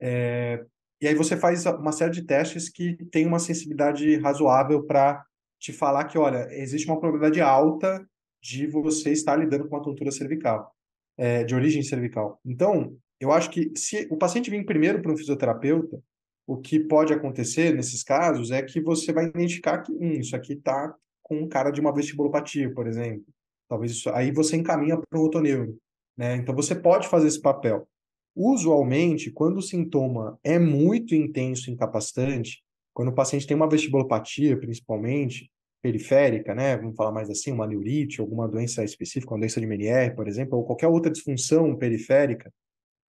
é, 0.00 0.64
e 1.00 1.08
aí 1.08 1.14
você 1.14 1.36
faz 1.36 1.64
uma 1.66 1.92
série 1.92 2.12
de 2.12 2.22
testes 2.22 2.68
que 2.68 2.96
tem 3.10 3.26
uma 3.26 3.38
sensibilidade 3.38 4.16
razoável 4.16 4.82
para 4.84 5.24
te 5.58 5.72
falar 5.72 6.04
que, 6.04 6.18
olha, 6.18 6.48
existe 6.50 6.86
uma 6.88 6.98
probabilidade 6.98 7.40
alta 7.40 8.06
de 8.42 8.66
você 8.66 9.12
estar 9.12 9.36
lidando 9.36 9.68
com 9.68 9.76
uma 9.76 9.82
tontura 9.82 10.10
cervical, 10.10 10.74
é, 11.16 11.44
de 11.44 11.54
origem 11.54 11.82
cervical. 11.82 12.38
Então, 12.44 12.96
eu 13.20 13.32
acho 13.32 13.50
que 13.50 13.72
se 13.76 14.06
o 14.10 14.16
paciente 14.16 14.50
vir 14.50 14.64
primeiro 14.66 15.00
para 15.00 15.12
um 15.12 15.16
fisioterapeuta, 15.16 15.98
o 16.46 16.58
que 16.58 16.78
pode 16.78 17.12
acontecer 17.12 17.74
nesses 17.74 18.02
casos 18.02 18.50
é 18.50 18.62
que 18.62 18.80
você 18.80 19.12
vai 19.12 19.26
identificar 19.26 19.78
que 19.78 19.92
hum, 19.92 20.20
isso 20.20 20.36
aqui 20.36 20.52
está 20.52 20.94
com 21.24 21.38
um 21.40 21.48
cara 21.48 21.70
de 21.70 21.80
uma 21.80 21.92
vestibulopatia, 21.92 22.72
por 22.72 22.86
exemplo. 22.86 23.24
Talvez 23.68 23.92
isso, 23.92 24.10
aí 24.10 24.30
você 24.30 24.56
encaminha 24.56 24.96
para 24.96 25.18
um 25.18 25.24
otoneuro, 25.24 25.76
né? 26.16 26.36
Então 26.36 26.54
você 26.54 26.74
pode 26.74 27.08
fazer 27.08 27.26
esse 27.26 27.40
papel. 27.40 27.88
Usualmente, 28.36 29.30
quando 29.30 29.56
o 29.56 29.62
sintoma 29.62 30.38
é 30.44 30.58
muito 30.58 31.14
intenso 31.14 31.70
incapacitante, 31.70 32.62
quando 32.92 33.08
o 33.08 33.14
paciente 33.14 33.46
tem 33.46 33.56
uma 33.56 33.68
vestibulopatia, 33.68 34.58
principalmente 34.58 35.50
periférica, 35.82 36.54
né, 36.54 36.76
vamos 36.76 36.96
falar 36.96 37.12
mais 37.12 37.28
assim, 37.28 37.52
uma 37.52 37.66
neurite, 37.66 38.20
alguma 38.20 38.48
doença 38.48 38.82
específica, 38.82 39.34
uma 39.34 39.40
doença 39.40 39.60
de 39.60 39.66
Meniere, 39.66 40.14
por 40.14 40.26
exemplo, 40.26 40.56
ou 40.56 40.64
qualquer 40.64 40.88
outra 40.88 41.12
disfunção 41.12 41.76
periférica, 41.76 42.50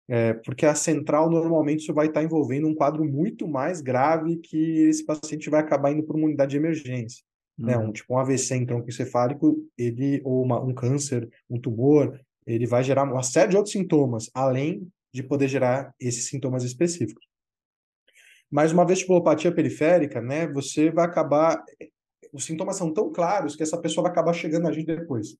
é, 0.08 0.34
porque 0.34 0.64
a 0.64 0.74
central 0.74 1.28
normalmente 1.28 1.80
isso 1.80 1.92
vai 1.94 2.06
estar 2.06 2.22
envolvendo 2.22 2.68
um 2.68 2.74
quadro 2.74 3.04
muito 3.04 3.48
mais 3.48 3.80
grave 3.80 4.36
que 4.38 4.82
esse 4.82 5.04
paciente 5.04 5.50
vai 5.50 5.60
acabar 5.60 5.90
indo 5.90 6.04
para 6.04 6.16
uma 6.16 6.26
unidade 6.26 6.52
de 6.52 6.56
emergência 6.58 7.24
né? 7.60 7.76
Um, 7.76 7.86
uhum. 7.86 7.92
tipo 7.92 8.14
um 8.14 8.18
AVC 8.18 8.54
em 8.56 8.66
tronco 8.66 8.88
encefálico, 8.88 9.56
ele, 9.76 10.20
ou 10.24 10.42
uma, 10.42 10.60
um 10.60 10.74
câncer, 10.74 11.28
um 11.48 11.60
tumor, 11.60 12.18
ele 12.46 12.66
vai 12.66 12.82
gerar 12.82 13.04
uma 13.04 13.22
série 13.22 13.50
de 13.50 13.56
outros 13.56 13.72
sintomas, 13.72 14.30
além 14.34 14.90
de 15.12 15.22
poder 15.22 15.48
gerar 15.48 15.94
esses 16.00 16.26
sintomas 16.26 16.64
específicos. 16.64 17.24
Mas 18.50 18.72
uma 18.72 18.86
vestibulopatia 18.86 19.52
periférica, 19.52 20.20
né, 20.20 20.48
você 20.48 20.90
vai 20.90 21.04
acabar... 21.04 21.62
Os 22.32 22.44
sintomas 22.44 22.76
são 22.76 22.92
tão 22.92 23.12
claros 23.12 23.56
que 23.56 23.62
essa 23.62 23.80
pessoa 23.80 24.04
vai 24.04 24.12
acabar 24.12 24.32
chegando 24.32 24.68
a 24.68 24.72
gente 24.72 24.86
depois. 24.86 25.36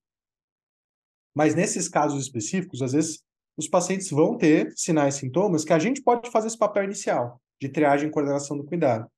Mas 1.35 1.55
nesses 1.55 1.89
casos 1.89 2.23
específicos, 2.23 2.83
às 2.83 2.93
vezes 2.93 3.23
os 3.57 3.69
pacientes 3.69 4.11
vão 4.11 4.37
ter 4.37 4.73
sinais 4.77 5.17
e 5.17 5.19
sintomas 5.21 5.65
que 5.65 5.73
a 5.73 5.79
gente 5.79 6.03
pode 6.03 6.31
fazer 6.31 6.49
esse 6.49 6.59
papel 6.59 6.85
inicial 6.85 7.41
de 7.61 7.69
triagem 7.69 8.09
e 8.09 8.11
coordenação 8.11 8.57
do 8.57 8.65
cuidado. 8.65 9.09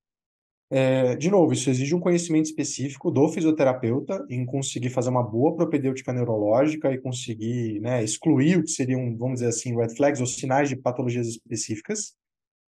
É, 0.75 1.15
de 1.17 1.31
novo, 1.31 1.53
isso 1.53 1.69
exige 1.69 1.95
um 1.95 2.01
conhecimento 2.01 2.47
específico 2.47 3.11
do 3.11 3.29
fisioterapeuta 3.29 4.25
em 4.31 4.47
conseguir 4.47 4.89
fazer 4.89 5.11
uma 5.11 5.23
boa 5.23 5.55
propedêutica 5.55 6.15
neurológica 6.15 6.91
e 6.91 6.99
conseguir 6.99 7.79
né, 7.81 8.03
excluir 8.03 8.57
o 8.57 8.63
que 8.63 8.71
seriam, 8.71 9.15
vamos 9.19 9.41
dizer 9.41 9.49
assim, 9.49 9.77
red 9.77 9.95
flags 9.95 10.19
ou 10.19 10.27
sinais 10.27 10.71
de 10.71 10.77
patologias 10.77 11.27
específicas. 11.27 12.15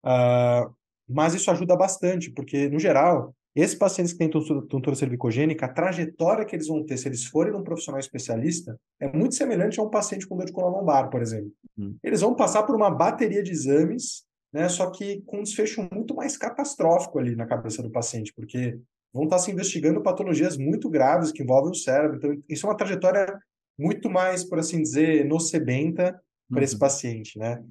Uh, 0.03 0.73
mas 1.07 1.35
isso 1.35 1.51
ajuda 1.51 1.77
bastante, 1.77 2.31
porque, 2.31 2.67
no 2.71 2.79
geral, 2.79 3.35
esses 3.55 3.75
pacientes 3.75 4.15
que 4.15 4.19
têm 4.21 4.31
tontura 4.31 4.97
cervicogênica, 4.97 5.67
a 5.67 5.69
trajetória 5.69 6.47
que 6.47 6.57
eles 6.57 6.69
vão 6.69 6.83
ter 6.87 6.97
se 6.97 7.07
eles 7.07 7.27
forem 7.27 7.53
num 7.53 7.63
profissional 7.63 8.01
especialista 8.01 8.75
é 8.99 9.15
muito 9.15 9.35
semelhante 9.35 9.79
a 9.79 9.83
um 9.83 9.91
paciente 9.91 10.27
com 10.27 10.35
dor 10.35 10.47
de 10.47 10.53
coluna 10.53 10.79
lombar, 10.79 11.11
por 11.11 11.21
exemplo. 11.21 11.53
Hum. 11.77 11.95
Eles 12.03 12.23
vão 12.23 12.35
passar 12.35 12.63
por 12.63 12.75
uma 12.75 12.91
bateria 12.91 13.43
de 13.43 13.51
exames 13.51 14.25
né? 14.53 14.69
Só 14.69 14.91
que 14.91 15.23
com 15.23 15.39
um 15.39 15.43
desfecho 15.43 15.89
muito 15.93 16.15
mais 16.15 16.37
catastrófico 16.37 17.19
ali 17.19 17.35
na 17.35 17.47
cabeça 17.47 17.83
do 17.83 17.91
paciente, 17.91 18.33
porque 18.35 18.79
vão 19.13 19.25
estar 19.25 19.39
se 19.39 19.51
investigando 19.51 20.03
patologias 20.03 20.57
muito 20.57 20.89
graves 20.89 21.33
que 21.33 21.43
envolvem 21.43 21.73
o 21.73 21.75
cérebro. 21.75 22.17
Então, 22.17 22.43
isso 22.49 22.67
é 22.67 22.69
uma 22.69 22.77
trajetória 22.77 23.39
muito 23.79 24.11
mais, 24.11 24.45
por 24.45 24.59
assim 24.59 24.83
dizer, 24.83 25.25
nocebenta 25.25 26.21
para 26.49 26.59
uhum. 26.59 26.65
esse 26.65 26.79
paciente, 26.79 27.39
né? 27.39 27.63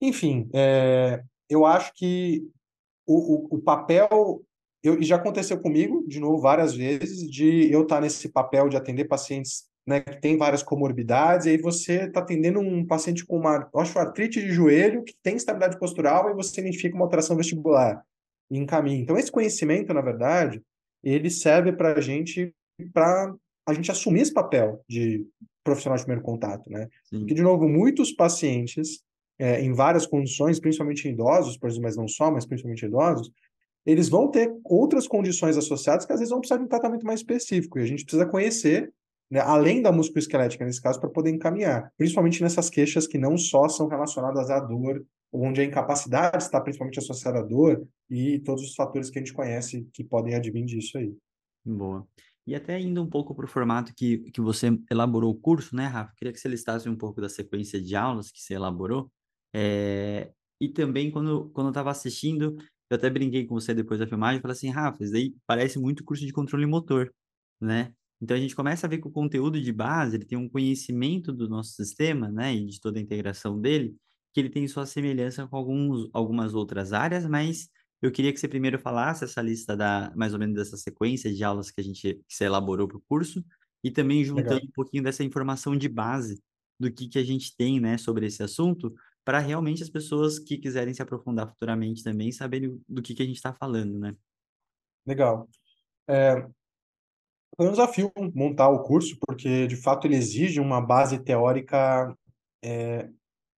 Enfim, 0.00 0.48
é, 0.54 1.22
eu 1.48 1.64
acho 1.64 1.92
que 1.94 2.46
o, 3.06 3.54
o, 3.54 3.56
o 3.56 3.58
papel 3.62 4.44
eu, 4.82 5.02
já 5.02 5.16
aconteceu 5.16 5.60
comigo, 5.60 6.04
de 6.06 6.20
novo, 6.20 6.38
várias 6.38 6.74
vezes, 6.74 7.28
de 7.28 7.72
eu 7.72 7.82
estar 7.82 8.00
nesse 8.00 8.28
papel 8.28 8.68
de 8.68 8.76
atender 8.76 9.06
pacientes 9.06 9.64
né, 9.86 10.00
que 10.00 10.20
tem 10.20 10.36
várias 10.36 10.62
comorbidades, 10.62 11.46
e 11.46 11.50
aí 11.50 11.58
você 11.58 12.06
está 12.06 12.20
atendendo 12.20 12.58
um 12.58 12.84
paciente 12.84 13.24
com 13.24 13.36
uma 13.36 13.68
osteoartrite 13.72 14.40
de 14.40 14.50
joelho 14.50 15.04
que 15.04 15.14
tem 15.22 15.36
estabilidade 15.36 15.78
postural 15.78 16.28
e 16.28 16.34
você 16.34 16.60
identifica 16.60 16.96
uma 16.96 17.04
alteração 17.04 17.36
vestibular 17.36 18.02
e 18.50 18.58
encaminha. 18.58 18.98
Então, 18.98 19.16
esse 19.16 19.30
conhecimento, 19.30 19.94
na 19.94 20.00
verdade, 20.00 20.60
ele 21.04 21.30
serve 21.30 21.72
para 21.72 21.94
a 21.94 22.00
gente, 22.00 22.52
para 22.92 23.32
a 23.66 23.72
gente 23.72 23.90
assumir 23.90 24.22
esse 24.22 24.34
papel 24.34 24.82
de 24.88 25.24
profissional 25.62 25.96
de 25.96 26.04
primeiro 26.04 26.24
contato, 26.24 26.68
né? 26.68 26.88
Sim. 27.04 27.20
Porque, 27.20 27.34
de 27.34 27.42
novo, 27.42 27.68
muitos 27.68 28.12
pacientes, 28.12 29.02
é, 29.38 29.60
em 29.60 29.72
várias 29.72 30.06
condições, 30.06 30.58
principalmente 30.58 31.08
idosos, 31.08 31.56
por 31.56 31.68
exemplo, 31.68 31.84
mas 31.84 31.96
não 31.96 32.08
só, 32.08 32.30
mas 32.30 32.46
principalmente 32.46 32.86
idosos, 32.86 33.30
eles 33.84 34.08
vão 34.08 34.28
ter 34.28 34.52
outras 34.64 35.06
condições 35.06 35.56
associadas 35.56 36.04
que 36.04 36.12
às 36.12 36.18
vezes 36.18 36.30
vão 36.30 36.40
precisar 36.40 36.58
de 36.58 36.64
um 36.64 36.68
tratamento 36.68 37.06
mais 37.06 37.20
específico, 37.20 37.78
e 37.78 37.82
a 37.82 37.86
gente 37.86 38.04
precisa 38.04 38.26
conhecer 38.26 38.92
né, 39.30 39.40
além 39.40 39.82
da 39.82 39.92
musculoesquelética 39.92 40.64
nesse 40.64 40.80
caso, 40.80 41.00
para 41.00 41.10
poder 41.10 41.30
encaminhar, 41.30 41.92
principalmente 41.96 42.42
nessas 42.42 42.70
queixas 42.70 43.06
que 43.06 43.18
não 43.18 43.36
só 43.36 43.68
são 43.68 43.88
relacionadas 43.88 44.50
à 44.50 44.60
dor, 44.60 45.04
onde 45.32 45.60
a 45.60 45.64
incapacidade 45.64 46.42
está 46.42 46.60
principalmente 46.60 46.98
associada 46.98 47.40
à 47.40 47.42
dor 47.42 47.86
e 48.08 48.38
todos 48.40 48.62
os 48.62 48.74
fatores 48.74 49.10
que 49.10 49.18
a 49.18 49.22
gente 49.22 49.34
conhece 49.34 49.88
que 49.92 50.04
podem 50.04 50.34
advir 50.34 50.64
disso 50.64 50.96
aí. 50.98 51.12
Boa. 51.64 52.06
E 52.46 52.54
até 52.54 52.78
indo 52.80 53.02
um 53.02 53.10
pouco 53.10 53.34
para 53.34 53.44
o 53.44 53.48
formato 53.48 53.92
que, 53.94 54.18
que 54.30 54.40
você 54.40 54.78
elaborou 54.88 55.32
o 55.32 55.38
curso, 55.38 55.74
né, 55.74 55.86
Rafa? 55.86 56.12
Queria 56.16 56.32
que 56.32 56.38
você 56.38 56.48
listasse 56.48 56.88
um 56.88 56.96
pouco 56.96 57.20
da 57.20 57.28
sequência 57.28 57.80
de 57.80 57.96
aulas 57.96 58.30
que 58.30 58.40
você 58.40 58.54
elaborou. 58.54 59.10
É... 59.52 60.30
E 60.60 60.68
também, 60.68 61.10
quando, 61.10 61.50
quando 61.50 61.66
eu 61.66 61.70
estava 61.70 61.90
assistindo, 61.90 62.56
eu 62.88 62.96
até 62.96 63.10
brinquei 63.10 63.44
com 63.44 63.54
você 63.54 63.74
depois 63.74 63.98
da 63.98 64.06
filmagem 64.06 64.38
e 64.38 64.42
falei 64.42 64.56
assim, 64.56 64.70
Rafa, 64.70 65.02
isso 65.02 65.12
daí 65.12 65.34
parece 65.44 65.78
muito 65.78 66.04
curso 66.04 66.24
de 66.24 66.32
controle 66.32 66.64
motor, 66.66 67.12
né? 67.60 67.92
Então 68.20 68.36
a 68.36 68.40
gente 68.40 68.56
começa 68.56 68.86
a 68.86 68.90
ver 68.90 68.98
que 68.98 69.08
o 69.08 69.10
conteúdo 69.10 69.60
de 69.60 69.72
base, 69.72 70.16
ele 70.16 70.24
tem 70.24 70.38
um 70.38 70.48
conhecimento 70.48 71.32
do 71.32 71.48
nosso 71.48 71.72
sistema, 71.72 72.30
né, 72.30 72.54
e 72.54 72.66
de 72.66 72.80
toda 72.80 72.98
a 72.98 73.02
integração 73.02 73.60
dele, 73.60 73.96
que 74.32 74.40
ele 74.40 74.50
tem 74.50 74.66
sua 74.68 74.86
semelhança 74.86 75.46
com 75.46 75.56
alguns, 75.56 76.08
algumas 76.12 76.54
outras 76.54 76.92
áreas, 76.92 77.26
mas 77.26 77.68
eu 78.02 78.10
queria 78.12 78.32
que 78.32 78.38
você 78.40 78.48
primeiro 78.48 78.78
falasse 78.78 79.24
essa 79.24 79.40
lista 79.42 79.76
da, 79.76 80.12
mais 80.16 80.32
ou 80.32 80.38
menos 80.38 80.54
dessa 80.56 80.76
sequência 80.76 81.32
de 81.32 81.42
aulas 81.44 81.70
que 81.70 81.80
a 81.80 81.84
gente 81.84 82.14
que 82.16 82.34
você 82.34 82.44
elaborou 82.44 82.86
para 82.88 82.98
o 82.98 83.02
curso, 83.08 83.44
e 83.84 83.90
também 83.90 84.24
juntando 84.24 84.60
Legal. 84.60 84.66
um 84.66 84.70
pouquinho 84.74 85.02
dessa 85.02 85.22
informação 85.24 85.76
de 85.76 85.88
base 85.88 86.42
do 86.78 86.92
que, 86.92 87.08
que 87.08 87.18
a 87.18 87.24
gente 87.24 87.54
tem, 87.56 87.80
né, 87.80 87.96
sobre 87.98 88.26
esse 88.26 88.42
assunto, 88.42 88.92
para 89.24 89.38
realmente 89.38 89.82
as 89.82 89.90
pessoas 89.90 90.38
que 90.38 90.58
quiserem 90.58 90.94
se 90.94 91.02
aprofundar 91.02 91.48
futuramente 91.48 92.02
também 92.02 92.30
saberem 92.32 92.80
do 92.88 93.02
que, 93.02 93.14
que 93.14 93.22
a 93.22 93.26
gente 93.26 93.36
está 93.36 93.52
falando, 93.52 93.98
né? 93.98 94.14
Legal. 95.06 95.48
É, 96.08 96.48
foi 97.56 97.68
um 97.68 97.70
desafio 97.70 98.12
montar 98.34 98.68
o 98.68 98.82
curso, 98.82 99.16
porque 99.26 99.66
de 99.66 99.76
fato 99.76 100.06
ele 100.06 100.16
exige 100.16 100.60
uma 100.60 100.80
base 100.80 101.18
teórica 101.18 102.14
é, 102.62 103.08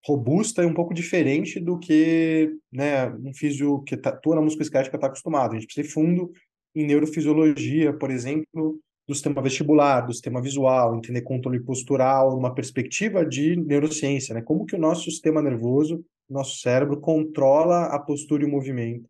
robusta 0.05 0.63
e 0.63 0.67
um 0.67 0.75
pouco 0.75 0.95
diferente 0.95 1.59
do 1.59 1.79
que 1.79 2.57
né, 2.73 3.09
um 3.09 3.35
físio 3.35 3.83
que 3.83 3.97
tá, 3.97 4.11
atua 4.11 4.37
na 4.37 4.43
musculoesquelética 4.43 4.97
está 4.97 5.09
acostumado. 5.09 5.53
A 5.53 5.55
gente 5.55 5.67
precisa 5.67 5.87
ir 5.87 5.91
fundo 5.91 6.33
em 6.75 6.87
neurofisiologia, 6.87 7.93
por 7.93 8.11
exemplo, 8.11 8.79
do 9.09 9.15
sistema 9.15 9.41
vestibular, 9.41 10.03
do 10.03 10.13
sistema 10.13 10.43
visual, 10.43 10.95
entender 10.95 11.23
controle 11.23 11.61
postural, 11.61 12.37
uma 12.37 12.55
perspectiva 12.55 13.25
de 13.25 13.57
neurociência, 13.57 14.35
né? 14.35 14.43
Como 14.43 14.67
que 14.67 14.77
o 14.77 14.79
nosso 14.79 15.05
sistema 15.05 15.41
nervoso, 15.41 16.05
nosso 16.29 16.59
cérebro 16.59 17.01
controla 17.01 17.87
a 17.87 17.99
postura 17.99 18.43
e 18.43 18.47
o 18.47 18.51
movimento, 18.51 19.09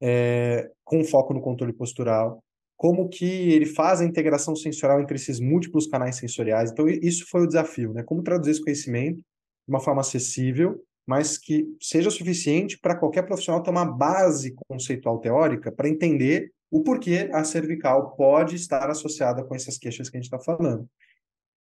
é, 0.00 0.70
com 0.84 1.04
foco 1.04 1.34
no 1.34 1.40
controle 1.40 1.72
postural 1.72 2.42
como 2.82 3.08
que 3.08 3.24
ele 3.24 3.64
faz 3.64 4.00
a 4.00 4.04
integração 4.04 4.56
sensorial 4.56 5.00
entre 5.00 5.14
esses 5.14 5.38
múltiplos 5.38 5.86
canais 5.86 6.16
sensoriais. 6.16 6.72
Então, 6.72 6.88
isso 6.88 7.24
foi 7.30 7.42
o 7.42 7.46
desafio, 7.46 7.92
né? 7.92 8.02
Como 8.02 8.24
traduzir 8.24 8.50
esse 8.50 8.64
conhecimento 8.64 9.18
de 9.18 9.68
uma 9.68 9.78
forma 9.78 10.00
acessível, 10.00 10.82
mas 11.06 11.38
que 11.38 11.64
seja 11.80 12.10
suficiente 12.10 12.76
para 12.76 12.98
qualquer 12.98 13.22
profissional 13.22 13.62
ter 13.62 13.70
uma 13.70 13.84
base 13.84 14.52
conceitual 14.68 15.20
teórica 15.20 15.70
para 15.70 15.88
entender 15.88 16.50
o 16.72 16.82
porquê 16.82 17.30
a 17.32 17.44
cervical 17.44 18.16
pode 18.16 18.56
estar 18.56 18.90
associada 18.90 19.44
com 19.44 19.54
essas 19.54 19.78
queixas 19.78 20.10
que 20.10 20.16
a 20.16 20.20
gente 20.20 20.26
está 20.34 20.40
falando. 20.40 20.84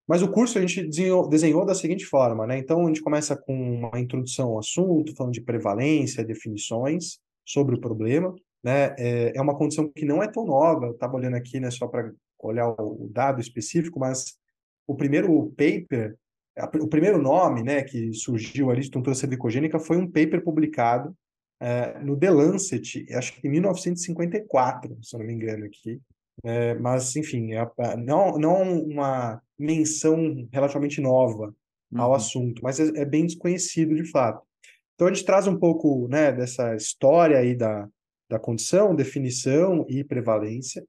Mas 0.06 0.22
o 0.22 0.30
curso 0.30 0.56
a 0.56 0.60
gente 0.60 0.84
desenhou, 0.86 1.28
desenhou, 1.28 1.66
da 1.66 1.74
seguinte 1.74 2.06
forma, 2.06 2.46
né? 2.46 2.58
Então, 2.58 2.84
a 2.84 2.86
gente 2.86 3.02
começa 3.02 3.36
com 3.36 3.52
uma 3.52 3.98
introdução 3.98 4.50
ao 4.50 4.60
assunto, 4.60 5.16
falando 5.16 5.34
de 5.34 5.40
prevalência, 5.40 6.24
definições 6.24 7.18
sobre 7.44 7.74
o 7.74 7.80
problema 7.80 8.32
né, 8.62 8.94
é, 8.98 9.36
é 9.36 9.40
uma 9.40 9.56
condição 9.56 9.90
que 9.90 10.04
não 10.04 10.22
é 10.22 10.28
tão 10.28 10.44
nova. 10.44 10.86
Eu 10.86 10.92
estava 10.92 11.16
olhando 11.16 11.36
aqui, 11.36 11.60
né, 11.60 11.70
só 11.70 11.86
para 11.86 12.12
olhar 12.38 12.68
o 12.68 13.08
dado 13.12 13.40
específico, 13.40 13.98
mas 13.98 14.36
o 14.86 14.94
primeiro 14.94 15.52
paper, 15.56 16.16
o 16.80 16.88
primeiro 16.88 17.20
nome, 17.20 17.62
né, 17.62 17.82
que 17.82 18.12
surgiu 18.12 18.70
ali 18.70 18.82
de 18.82 18.90
tontura 18.90 19.14
cervicogênica 19.14 19.78
foi 19.78 19.96
um 19.96 20.06
paper 20.06 20.42
publicado 20.42 21.14
é, 21.60 21.98
no 22.00 22.16
The 22.16 22.30
Lancet, 22.30 23.06
acho 23.12 23.32
que 23.34 23.46
em 23.46 23.50
1954, 23.50 24.96
se 25.02 25.14
eu 25.14 25.20
não 25.20 25.26
me 25.26 25.32
engano 25.32 25.64
aqui. 25.64 26.00
É, 26.44 26.74
mas, 26.74 27.16
enfim, 27.16 27.52
é, 27.52 27.68
é, 27.78 27.96
não, 27.96 28.38
não 28.38 28.80
uma 28.80 29.42
menção 29.58 30.48
relativamente 30.52 31.00
nova 31.00 31.52
ao 31.94 32.10
uhum. 32.10 32.14
assunto, 32.14 32.62
mas 32.62 32.78
é, 32.78 33.00
é, 33.00 33.04
bem 33.04 33.26
desconhecido 33.26 33.94
de 33.94 34.04
fato. 34.04 34.42
Então 34.94 35.08
a 35.08 35.12
gente 35.12 35.24
traz 35.24 35.46
um 35.46 35.58
pouco 35.58 36.06
né, 36.08 36.30
dessa 36.32 36.74
história 36.76 37.38
aí 37.38 37.56
da, 37.56 37.88
da 38.28 38.38
condição, 38.38 38.94
definição 38.94 39.86
e 39.88 40.04
prevalência. 40.04 40.84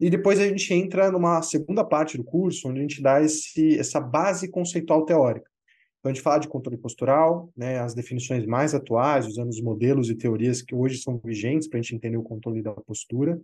E 0.00 0.10
depois 0.10 0.40
a 0.40 0.46
gente 0.46 0.72
entra 0.74 1.10
numa 1.10 1.40
segunda 1.42 1.84
parte 1.84 2.16
do 2.16 2.24
curso, 2.24 2.68
onde 2.68 2.80
a 2.80 2.82
gente 2.82 3.00
dá 3.00 3.22
esse, 3.22 3.78
essa 3.78 4.00
base 4.00 4.50
conceitual 4.50 5.04
teórica. 5.04 5.48
Então, 6.04 6.10
a 6.10 6.14
gente 6.14 6.22
fala 6.22 6.38
de 6.38 6.48
controle 6.48 6.76
postural, 6.76 7.50
né, 7.56 7.78
as 7.78 7.94
definições 7.94 8.44
mais 8.44 8.74
atuais, 8.74 9.26
usando 9.26 9.48
os 9.48 9.62
modelos 9.62 10.10
e 10.10 10.14
teorias 10.14 10.60
que 10.60 10.74
hoje 10.74 10.98
são 10.98 11.18
vigentes 11.24 11.66
para 11.66 11.78
a 11.78 11.82
gente 11.82 11.94
entender 11.94 12.18
o 12.18 12.22
controle 12.22 12.60
da 12.60 12.72
postura. 12.72 13.40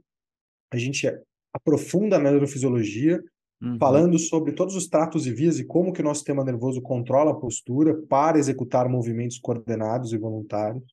A 0.71 0.77
gente 0.77 1.11
aprofunda 1.55 2.17
a 2.17 2.21
neurofisiologia, 2.21 3.23
uhum. 3.63 3.79
falando 3.79 4.19
sobre 4.19 4.53
todos 4.53 4.77
os 4.77 4.89
tratos 4.89 5.27
e 5.27 5.33
vias 5.33 5.59
e 5.59 5.65
como 5.65 5.93
que 5.93 6.03
o 6.03 6.05
nosso 6.05 6.21
sistema 6.21 6.45
nervoso 6.45 6.83
controla 6.83 7.31
a 7.31 7.35
postura 7.35 7.97
para 8.09 8.39
executar 8.39 8.89
movimentos 8.91 9.39
coordenados 9.39 10.13
e 10.13 10.19
voluntários. 10.19 10.85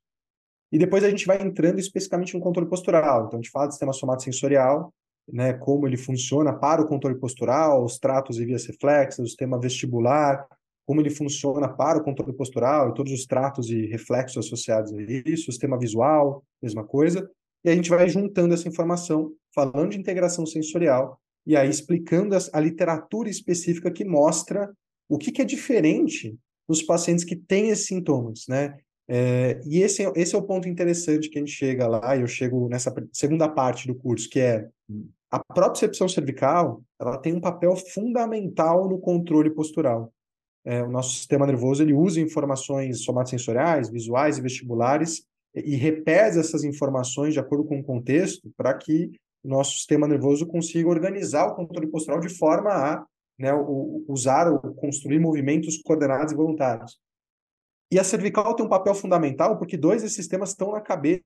E 0.71 0.77
depois 0.77 1.03
a 1.03 1.10
gente 1.10 1.25
vai 1.25 1.41
entrando 1.41 1.80
especificamente 1.80 2.34
no 2.34 2.41
controle 2.41 2.69
postural. 2.69 3.25
Então, 3.25 3.39
a 3.39 3.41
gente 3.41 3.51
fala 3.51 3.67
do 3.67 3.71
sistema 3.71 3.93
somatosensorial, 3.93 4.93
né, 5.32 5.53
como 5.53 5.88
ele 5.88 5.97
funciona 5.97 6.53
para 6.53 6.82
o 6.82 6.88
controle 6.88 7.17
postural, 7.17 7.84
os 7.84 7.97
tratos 7.97 8.39
e 8.39 8.45
vias 8.45 8.65
reflexas, 8.65 9.19
o 9.19 9.27
sistema 9.27 9.60
vestibular, 9.60 10.45
como 10.86 11.01
ele 11.01 11.10
funciona 11.10 11.67
para 11.67 11.97
o 11.97 12.03
controle 12.03 12.32
postural 12.32 12.89
e 12.89 12.93
todos 12.93 13.12
os 13.12 13.25
tratos 13.25 13.69
e 13.69 13.88
reflexos 13.88 14.45
associados 14.45 14.93
a 14.93 15.01
isso, 15.01 15.49
o 15.49 15.51
sistema 15.51 15.77
visual, 15.77 16.43
mesma 16.62 16.86
coisa. 16.86 17.30
E 17.63 17.69
a 17.69 17.75
gente 17.75 17.89
vai 17.89 18.08
juntando 18.08 18.53
essa 18.53 18.69
informação, 18.69 19.34
falando 19.53 19.91
de 19.91 19.99
integração 19.99 20.45
sensorial, 20.45 21.19
e 21.45 21.58
aí 21.58 21.69
explicando 21.69 22.36
a 22.53 22.60
literatura 22.60 23.30
específica 23.30 23.91
que 23.91 24.06
mostra 24.06 24.71
o 25.10 25.17
que, 25.17 25.32
que 25.32 25.41
é 25.41 25.45
diferente 25.45 26.38
nos 26.67 26.82
pacientes 26.82 27.25
que 27.25 27.36
têm 27.36 27.69
esses 27.69 27.88
sintomas, 27.88 28.45
né? 28.47 28.77
É, 29.09 29.61
e 29.65 29.81
esse, 29.81 30.03
esse 30.15 30.35
é 30.35 30.37
o 30.37 30.43
ponto 30.43 30.67
interessante 30.67 31.29
que 31.29 31.37
a 31.37 31.41
gente 31.41 31.51
chega 31.51 31.87
lá, 31.87 32.15
e 32.15 32.21
eu 32.21 32.27
chego 32.27 32.67
nessa 32.67 32.93
segunda 33.13 33.47
parte 33.47 33.87
do 33.87 33.95
curso, 33.95 34.29
que 34.29 34.39
é 34.39 34.67
a 35.31 35.39
propriocepção 35.53 36.07
cervical 36.07 36.81
ela 36.99 37.17
tem 37.17 37.33
um 37.33 37.41
papel 37.41 37.75
fundamental 37.75 38.89
no 38.89 38.99
controle 38.99 39.49
postural. 39.49 40.11
É, 40.65 40.83
o 40.83 40.89
nosso 40.89 41.15
sistema 41.15 41.45
nervoso 41.45 41.81
ele 41.81 41.93
usa 41.93 42.19
informações 42.19 43.03
somatosensoriais, 43.03 43.89
visuais 43.89 44.37
e 44.37 44.41
vestibulares 44.41 45.23
e 45.55 45.75
repesa 45.75 46.39
essas 46.39 46.63
informações 46.63 47.33
de 47.33 47.39
acordo 47.39 47.63
com 47.63 47.79
o 47.79 47.83
contexto 47.83 48.51
para 48.57 48.73
que 48.73 49.11
o 49.43 49.47
nosso 49.47 49.77
sistema 49.77 50.07
nervoso 50.07 50.45
consiga 50.45 50.89
organizar 50.89 51.47
o 51.47 51.55
controle 51.55 51.87
postural 51.87 52.19
de 52.19 52.29
forma 52.29 52.69
a 52.69 53.05
né, 53.39 53.51
usar 54.07 54.51
ou 54.51 54.59
construir 54.75 55.19
movimentos 55.19 55.77
coordenados 55.81 56.33
e 56.33 56.35
voluntários. 56.35 56.99
E 57.91 58.00
a 58.00 58.04
cervical 58.04 58.56
tem 58.56 58.65
um 58.65 58.69
papel 58.69 58.93
fundamental 58.93 59.58
porque 59.58 59.78
dois 59.78 60.02
desses 60.02 60.15
sistemas 60.15 60.50
estão 60.50 60.71
na 60.71 60.82
cabeça 60.82 61.23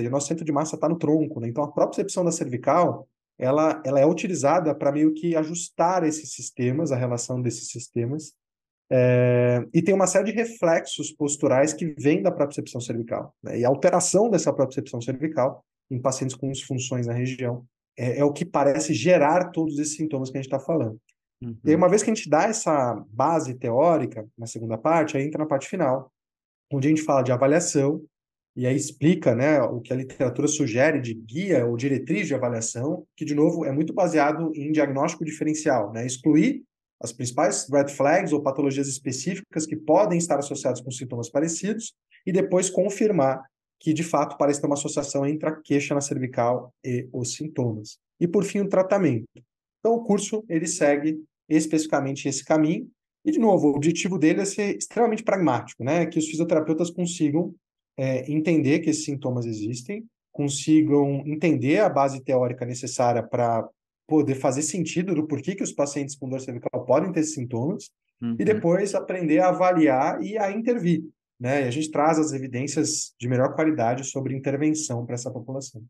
e 0.00 0.06
o 0.06 0.10
nosso 0.10 0.28
centro 0.28 0.44
de 0.44 0.52
massa 0.52 0.76
está 0.76 0.88
no 0.88 0.98
tronco. 0.98 1.40
Né? 1.40 1.48
Então, 1.48 1.64
a 1.64 1.70
própria 1.70 1.96
percepção 1.96 2.24
da 2.24 2.30
cervical 2.30 3.08
ela, 3.38 3.82
ela 3.84 4.00
é 4.00 4.06
utilizada 4.06 4.74
para 4.74 4.92
meio 4.92 5.12
que 5.12 5.34
ajustar 5.34 6.04
esses 6.04 6.32
sistemas, 6.32 6.92
a 6.92 6.96
relação 6.96 7.40
desses 7.42 7.68
sistemas. 7.68 8.32
É, 8.90 9.64
e 9.72 9.82
tem 9.82 9.94
uma 9.94 10.06
série 10.06 10.30
de 10.30 10.38
reflexos 10.38 11.10
posturais 11.10 11.72
que 11.72 11.94
vêm 11.98 12.22
da 12.22 12.30
própria 12.30 12.48
percepção 12.48 12.80
cervical. 12.80 13.34
Né? 13.42 13.60
E 13.60 13.64
a 13.64 13.68
alteração 13.68 14.30
dessa 14.30 14.52
própria 14.52 14.76
percepção 14.76 15.00
cervical 15.00 15.64
em 15.90 16.00
pacientes 16.00 16.36
com 16.36 16.50
disfunções 16.50 17.06
na 17.06 17.12
região 17.12 17.64
é, 17.96 18.18
é 18.18 18.24
o 18.24 18.32
que 18.32 18.44
parece 18.44 18.94
gerar 18.94 19.50
todos 19.50 19.78
esses 19.78 19.96
sintomas 19.96 20.30
que 20.30 20.38
a 20.38 20.40
gente 20.40 20.52
está 20.52 20.60
falando. 20.60 20.98
Uhum. 21.44 21.56
E 21.64 21.70
aí, 21.70 21.76
uma 21.76 21.88
vez 21.88 22.02
que 22.02 22.10
a 22.10 22.14
gente 22.14 22.28
dá 22.28 22.44
essa 22.44 22.94
base 23.10 23.54
teórica 23.54 24.26
na 24.36 24.46
segunda 24.46 24.78
parte, 24.78 25.16
aí 25.16 25.24
entra 25.24 25.38
na 25.38 25.46
parte 25.46 25.68
final, 25.68 26.10
onde 26.72 26.88
a 26.88 26.90
gente 26.90 27.02
fala 27.02 27.22
de 27.22 27.32
avaliação, 27.32 28.02
e 28.56 28.66
aí 28.66 28.76
explica 28.76 29.34
né, 29.34 29.60
o 29.60 29.80
que 29.80 29.92
a 29.92 29.96
literatura 29.96 30.46
sugere 30.46 31.00
de 31.00 31.12
guia 31.12 31.66
ou 31.66 31.76
diretriz 31.76 32.28
de 32.28 32.34
avaliação, 32.34 33.04
que, 33.16 33.24
de 33.24 33.34
novo, 33.34 33.64
é 33.64 33.72
muito 33.72 33.92
baseado 33.92 34.52
em 34.54 34.70
diagnóstico 34.70 35.24
diferencial, 35.24 35.92
né? 35.92 36.06
excluir 36.06 36.62
as 37.00 37.12
principais 37.12 37.68
red 37.68 37.88
flags 37.88 38.32
ou 38.32 38.40
patologias 38.40 38.86
específicas 38.86 39.66
que 39.66 39.76
podem 39.76 40.18
estar 40.18 40.38
associadas 40.38 40.80
com 40.80 40.90
sintomas 40.90 41.28
parecidos 41.28 41.92
e 42.24 42.32
depois 42.32 42.70
confirmar 42.70 43.42
que, 43.80 43.92
de 43.92 44.04
fato, 44.04 44.38
parece 44.38 44.60
ter 44.60 44.66
uma 44.66 44.74
associação 44.74 45.26
entre 45.26 45.48
a 45.48 45.52
queixa 45.52 45.94
na 45.94 46.00
cervical 46.00 46.72
e 46.82 47.08
os 47.12 47.34
sintomas. 47.34 47.98
E, 48.20 48.28
por 48.28 48.44
fim, 48.44 48.60
o 48.60 48.68
tratamento. 48.68 49.26
Então, 49.80 49.96
o 49.96 50.04
curso 50.04 50.44
ele 50.48 50.66
segue 50.66 51.20
especificamente 51.48 52.28
esse 52.28 52.44
caminho. 52.44 52.88
E, 53.24 53.32
de 53.32 53.38
novo, 53.38 53.68
o 53.68 53.76
objetivo 53.76 54.18
dele 54.18 54.42
é 54.42 54.44
ser 54.44 54.76
extremamente 54.76 55.22
pragmático, 55.22 55.82
né? 55.82 56.06
Que 56.06 56.18
os 56.18 56.26
fisioterapeutas 56.26 56.90
consigam 56.90 57.54
é, 57.96 58.30
entender 58.30 58.80
que 58.80 58.90
esses 58.90 59.04
sintomas 59.04 59.46
existem, 59.46 60.04
consigam 60.32 61.22
entender 61.26 61.78
a 61.78 61.88
base 61.88 62.22
teórica 62.22 62.66
necessária 62.66 63.22
para 63.22 63.66
poder 64.06 64.34
fazer 64.34 64.62
sentido 64.62 65.14
do 65.14 65.26
porquê 65.26 65.54
que 65.54 65.62
os 65.62 65.72
pacientes 65.72 66.14
com 66.14 66.28
dor 66.28 66.40
cervical 66.40 66.84
podem 66.84 67.12
ter 67.12 67.20
esses 67.20 67.34
sintomas, 67.34 67.90
uhum. 68.20 68.36
e 68.38 68.44
depois 68.44 68.94
aprender 68.94 69.38
a 69.38 69.48
avaliar 69.48 70.22
e 70.22 70.36
a 70.36 70.50
intervir. 70.50 71.04
Né? 71.40 71.64
E 71.64 71.68
a 71.68 71.70
gente 71.70 71.90
traz 71.90 72.18
as 72.18 72.32
evidências 72.32 73.14
de 73.18 73.28
melhor 73.28 73.54
qualidade 73.54 74.04
sobre 74.04 74.36
intervenção 74.36 75.04
para 75.04 75.14
essa 75.14 75.30
população. 75.30 75.82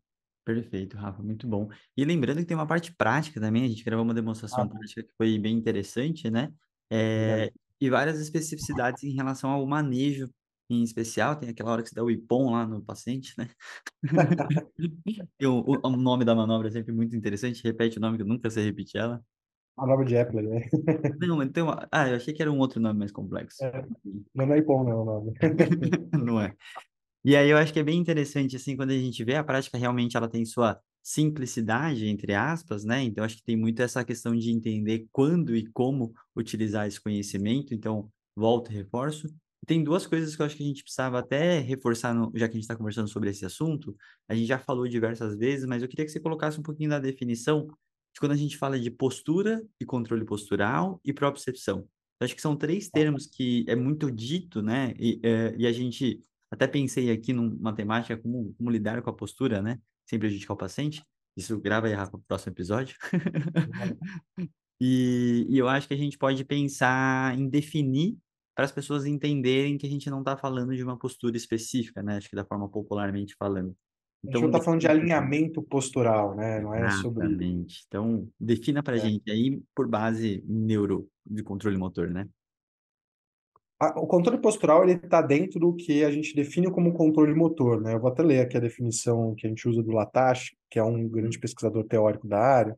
Perfeito, 0.45 0.95
Rafa, 0.95 1.23
muito 1.23 1.47
bom. 1.47 1.67
E 1.97 2.05
lembrando 2.05 2.37
que 2.37 2.45
tem 2.45 2.55
uma 2.55 2.67
parte 2.67 2.95
prática 2.95 3.41
também, 3.41 3.65
a 3.65 3.67
gente 3.67 3.83
gravou 3.83 4.05
uma 4.05 4.13
demonstração 4.13 4.63
ah, 4.63 4.69
prática 4.69 5.01
que 5.01 5.11
foi 5.17 5.39
bem 5.39 5.57
interessante, 5.57 6.29
né? 6.29 6.53
É, 6.89 7.51
e 7.81 7.89
várias 7.89 8.19
especificidades 8.21 9.03
em 9.03 9.15
relação 9.15 9.49
ao 9.49 9.65
manejo 9.65 10.29
em 10.69 10.83
especial, 10.83 11.35
tem 11.35 11.49
aquela 11.49 11.71
hora 11.71 11.83
que 11.83 11.89
você 11.89 11.95
dá 11.95 12.03
o 12.03 12.09
IPOM 12.09 12.51
lá 12.51 12.65
no 12.65 12.81
paciente, 12.81 13.33
né? 13.37 13.49
o, 15.43 15.87
o, 15.87 15.97
nome 15.97 16.25
da 16.25 16.33
manobra 16.33 16.67
é 16.67 16.71
sempre 16.71 16.91
muito 16.91 17.15
interessante, 17.15 17.63
repete 17.63 17.97
o 17.97 18.01
nome 18.01 18.17
que 18.17 18.23
eu 18.23 18.27
nunca 18.27 18.49
sei 18.49 18.65
repetir 18.65 19.01
ela. 19.01 19.23
Manobra 19.77 20.05
de 20.05 20.15
Epler, 20.15 20.47
né? 20.47 20.61
não, 21.27 21.37
mas 21.37 21.51
tem 21.51 21.61
uma... 21.61 21.87
Ah, 21.91 22.07
eu 22.07 22.15
achei 22.15 22.33
que 22.33 22.41
era 22.41 22.51
um 22.51 22.59
outro 22.59 22.79
nome 22.79 22.99
mais 22.99 23.11
complexo. 23.11 23.63
É, 23.63 23.85
não 24.33 24.53
é 24.53 24.57
IPOM, 24.59 24.83
não 24.83 24.91
é 24.91 24.95
o 24.95 25.05
nome. 25.05 25.33
não 26.25 26.41
é. 26.41 26.55
E 27.25 27.35
aí 27.35 27.49
eu 27.49 27.57
acho 27.57 27.73
que 27.73 27.79
é 27.79 27.83
bem 27.83 27.97
interessante, 27.99 28.55
assim, 28.55 28.77
quando 28.77 28.91
a 28.91 28.97
gente 28.97 29.23
vê 29.23 29.33
a 29.35 29.43
prática, 29.43 29.79
realmente 29.79 30.15
ela 30.15 30.29
tem 30.29 30.45
sua 30.45 30.79
simplicidade, 31.01 32.07
entre 32.07 32.35
aspas, 32.35 32.85
né? 32.85 33.01
Então, 33.01 33.23
acho 33.23 33.37
que 33.37 33.43
tem 33.43 33.57
muito 33.57 33.81
essa 33.81 34.05
questão 34.05 34.35
de 34.35 34.51
entender 34.51 35.07
quando 35.11 35.55
e 35.55 35.65
como 35.71 36.13
utilizar 36.35 36.85
esse 36.87 37.01
conhecimento. 37.01 37.73
Então, 37.73 38.11
volto 38.35 38.71
e 38.71 38.75
reforço. 38.75 39.27
Tem 39.65 39.83
duas 39.83 40.05
coisas 40.05 40.35
que 40.35 40.41
eu 40.43 40.45
acho 40.45 40.55
que 40.55 40.61
a 40.63 40.67
gente 40.67 40.83
precisava 40.83 41.17
até 41.17 41.57
reforçar, 41.61 42.13
no, 42.13 42.31
já 42.35 42.47
que 42.47 42.51
a 42.51 42.57
gente 42.57 42.63
está 42.63 42.75
conversando 42.75 43.07
sobre 43.07 43.31
esse 43.31 43.43
assunto. 43.43 43.95
A 44.29 44.35
gente 44.35 44.45
já 44.45 44.59
falou 44.59 44.87
diversas 44.87 45.35
vezes, 45.35 45.65
mas 45.65 45.81
eu 45.81 45.89
queria 45.89 46.05
que 46.05 46.11
você 46.11 46.19
colocasse 46.19 46.59
um 46.59 46.63
pouquinho 46.63 46.91
da 46.91 46.99
definição 46.99 47.65
de 48.13 48.19
quando 48.19 48.33
a 48.33 48.37
gente 48.37 48.55
fala 48.55 48.79
de 48.79 48.91
postura 48.91 49.63
e 49.79 49.85
controle 49.85 50.23
postural 50.25 51.01
e 51.03 51.11
propriocepção. 51.11 51.87
Eu 52.19 52.25
acho 52.25 52.35
que 52.35 52.41
são 52.41 52.55
três 52.55 52.87
termos 52.87 53.25
que 53.25 53.65
é 53.67 53.75
muito 53.75 54.11
dito, 54.11 54.61
né? 54.61 54.93
E, 54.99 55.19
é, 55.23 55.55
e 55.57 55.65
a 55.65 55.71
gente 55.71 56.21
até 56.51 56.67
pensei 56.67 57.11
aqui 57.11 57.33
numa 57.33 57.73
temática 57.73 58.17
como, 58.17 58.53
como 58.57 58.69
lidar 58.69 59.01
com 59.01 59.09
a 59.09 59.13
postura, 59.13 59.61
né? 59.61 59.79
Sem 60.07 60.19
prejudicar 60.19 60.53
o 60.53 60.57
paciente. 60.57 61.03
Isso 61.35 61.59
grava 61.59 61.87
aí, 61.87 61.93
Rafa, 61.93 62.11
para 62.11 62.19
o 62.19 62.23
próximo 62.23 62.53
episódio. 62.53 62.95
e, 64.79 65.45
e 65.49 65.57
eu 65.57 65.67
acho 65.67 65.87
que 65.87 65.93
a 65.93 65.97
gente 65.97 66.17
pode 66.17 66.45
pensar 66.45 67.37
em 67.37 67.49
definir 67.49 68.17
para 68.55 68.63
as 68.63 68.71
pessoas 68.71 69.05
entenderem 69.05 69.77
que 69.77 69.85
a 69.85 69.89
gente 69.89 70.09
não 70.09 70.19
está 70.19 70.37
falando 70.37 70.73
de 70.75 70.83
uma 70.83 70.97
postura 70.97 71.35
específica, 71.35 72.01
né? 72.01 72.17
Acho 72.17 72.29
que 72.29 72.35
da 72.35 72.45
forma 72.45 72.69
popularmente 72.69 73.35
falando. 73.37 73.75
Então, 74.23 74.39
a 74.39 74.43
gente 74.43 74.43
não 74.43 74.49
está 74.49 74.61
falando 74.61 74.79
de 74.79 74.87
alinhamento 74.87 75.61
postural, 75.61 76.35
né? 76.35 76.61
Não 76.61 76.73
é 76.73 76.89
sobre. 76.91 77.25
Exatamente. 77.25 77.83
Então, 77.87 78.27
defina 78.39 78.81
para 78.81 78.95
a 78.95 78.97
é. 78.97 79.01
gente 79.01 79.29
aí 79.29 79.61
por 79.75 79.87
base 79.87 80.43
neuro 80.47 81.07
de 81.25 81.43
controle 81.43 81.77
motor, 81.77 82.09
né? 82.09 82.27
O 83.81 84.07
controle 84.07 84.41
postural 84.41 84.83
ele 84.83 84.93
está 84.93 85.21
dentro 85.21 85.59
do 85.59 85.75
que 85.75 86.03
a 86.03 86.11
gente 86.11 86.35
define 86.35 86.71
como 86.71 86.93
controle 86.93 87.33
motor, 87.33 87.81
né? 87.81 87.93
Eu 87.93 87.99
vou 87.99 88.09
até 88.09 88.23
ler 88.23 88.39
aqui 88.39 88.55
a 88.55 88.61
definição 88.61 89.35
que 89.35 89.45
a 89.45 89.49
gente 89.49 89.67
usa 89.67 89.83
do 89.83 89.91
Latache, 89.91 90.55
que 90.69 90.79
é 90.79 90.83
um 90.83 91.07
grande 91.09 91.37
pesquisador 91.37 91.83
teórico 91.85 92.27
da 92.27 92.39
área, 92.39 92.77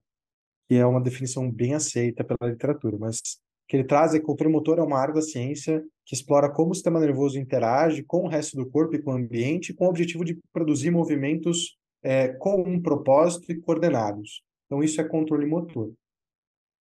que 0.68 0.76
é 0.76 0.86
uma 0.86 1.02
definição 1.02 1.52
bem 1.52 1.76
aceita 1.76 2.24
pela 2.24 2.52
literatura, 2.52 2.98
mas 3.00 3.22
que 3.68 3.76
ele 3.76 3.84
traz 3.84 4.14
é 4.14 4.18
que 4.18 4.24
o 4.24 4.28
controle 4.28 4.52
motor 4.52 4.80
é 4.80 4.82
uma 4.82 4.98
área 4.98 5.14
da 5.14 5.22
ciência 5.22 5.84
que 6.06 6.16
explora 6.16 6.50
como 6.50 6.72
o 6.72 6.74
sistema 6.74 7.00
nervoso 7.00 7.38
interage 7.38 8.02
com 8.02 8.24
o 8.24 8.28
resto 8.28 8.56
do 8.56 8.70
corpo 8.70 8.96
e 8.96 9.02
com 9.02 9.12
o 9.12 9.16
ambiente, 9.16 9.74
com 9.74 9.86
o 9.86 9.90
objetivo 9.90 10.24
de 10.24 10.40
produzir 10.54 10.90
movimentos 10.90 11.78
é, 12.02 12.30
com 12.30 12.62
um 12.62 12.82
propósito 12.82 13.52
e 13.52 13.60
coordenados. 13.60 14.42
Então, 14.66 14.82
isso 14.82 15.00
é 15.02 15.04
controle 15.04 15.46
motor. 15.46 15.92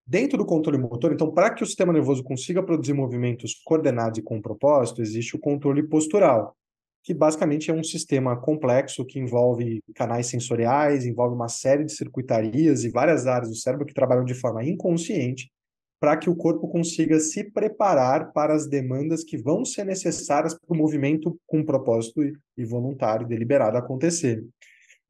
Dentro 0.07 0.37
do 0.37 0.45
controle 0.45 0.77
motor, 0.77 1.13
então, 1.13 1.33
para 1.33 1.51
que 1.55 1.63
o 1.63 1.67
sistema 1.67 1.93
nervoso 1.93 2.23
consiga 2.23 2.63
produzir 2.63 2.93
movimentos 2.93 3.55
coordenados 3.65 4.19
e 4.19 4.23
com 4.23 4.41
propósito, 4.41 5.01
existe 5.01 5.35
o 5.35 5.39
controle 5.39 5.83
postural, 5.83 6.55
que 7.03 7.15
basicamente 7.15 7.71
é 7.71 7.75
um 7.75 7.83
sistema 7.83 8.37
complexo 8.37 9.05
que 9.05 9.19
envolve 9.19 9.83
canais 9.95 10.27
sensoriais, 10.27 11.07
envolve 11.07 11.35
uma 11.35 11.49
série 11.49 11.85
de 11.85 11.93
circuitarias 11.93 12.85
e 12.85 12.91
várias 12.91 13.27
áreas 13.27 13.49
do 13.49 13.57
cérebro 13.57 13.87
que 13.87 13.95
trabalham 13.95 14.25
de 14.25 14.35
forma 14.35 14.63
inconsciente 14.63 15.51
para 15.99 16.19
que 16.19 16.29
o 16.29 16.37
corpo 16.37 16.69
consiga 16.69 17.19
se 17.19 17.51
preparar 17.51 18.31
para 18.33 18.55
as 18.55 18.69
demandas 18.69 19.25
que 19.25 19.39
vão 19.39 19.65
ser 19.65 19.85
necessárias 19.85 20.53
para 20.53 20.75
o 20.75 20.77
movimento 20.77 21.39
com 21.47 21.65
propósito 21.65 22.21
e 22.59 22.65
voluntário 22.65 23.27
deliberado 23.27 23.79
acontecer. 23.79 24.45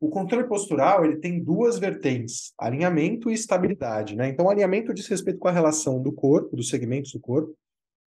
O 0.01 0.09
controle 0.09 0.47
postural 0.47 1.05
ele 1.05 1.17
tem 1.17 1.43
duas 1.43 1.79
vertentes, 1.79 2.53
alinhamento 2.59 3.31
e 3.31 3.35
estabilidade. 3.35 4.17
Né? 4.17 4.29
Então, 4.29 4.51
alinhamento 4.51 4.93
diz 4.93 5.07
respeito 5.07 5.39
com 5.39 5.49
a 5.49 5.53
relação 5.53 6.03
do 6.03 6.13
corpo, 6.13 6.57
dos 6.57 6.69
segmentos 6.69 7.13
do 7.13 7.21
corpo, 7.21 7.55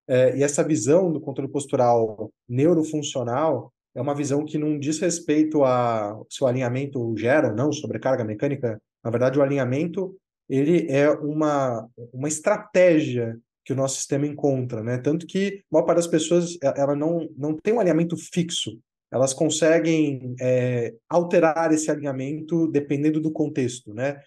é, 0.08 0.38
e 0.38 0.44
essa 0.44 0.64
visão 0.64 1.12
do 1.12 1.20
controle 1.20 1.52
postural 1.52 2.32
neurofuncional 2.48 3.74
é 3.94 4.02
uma 4.02 4.16
visão 4.16 4.46
que 4.46 4.58
não 4.58 4.78
diz 4.78 5.00
respeito 5.00 5.64
a 5.64 6.18
se 6.30 6.44
o 6.44 6.48
alinhamento 6.48 7.16
gera 7.18 7.50
ou 7.50 7.56
não 7.56 7.72
sobrecarga 7.72 8.24
mecânica. 8.24 8.80
Na 9.04 9.10
verdade, 9.10 9.40
o 9.40 9.42
alinhamento 9.42 10.16
ele 10.48 10.90
é 10.90 11.10
uma, 11.10 11.90
uma 12.14 12.28
estratégia 12.28 13.38
que 13.66 13.74
o 13.74 13.76
nosso 13.76 13.98
sistema 13.98 14.26
encontra, 14.26 14.82
né? 14.82 14.98
Tanto 14.98 15.28
que 15.28 15.62
a 15.70 15.76
maior 15.76 15.86
parte 15.86 15.98
das 15.98 16.08
pessoas 16.08 16.58
ela 16.62 16.96
não, 16.96 17.28
não 17.36 17.54
tem 17.58 17.74
um 17.74 17.80
alinhamento 17.82 18.16
fixo 18.16 18.80
elas 19.12 19.34
conseguem 19.34 20.36
é, 20.40 20.94
alterar 21.10 21.72
esse 21.72 21.90
alinhamento 21.90 22.68
dependendo 22.68 23.22
do 23.22 23.32
contexto, 23.32 23.94
né? 23.94 24.20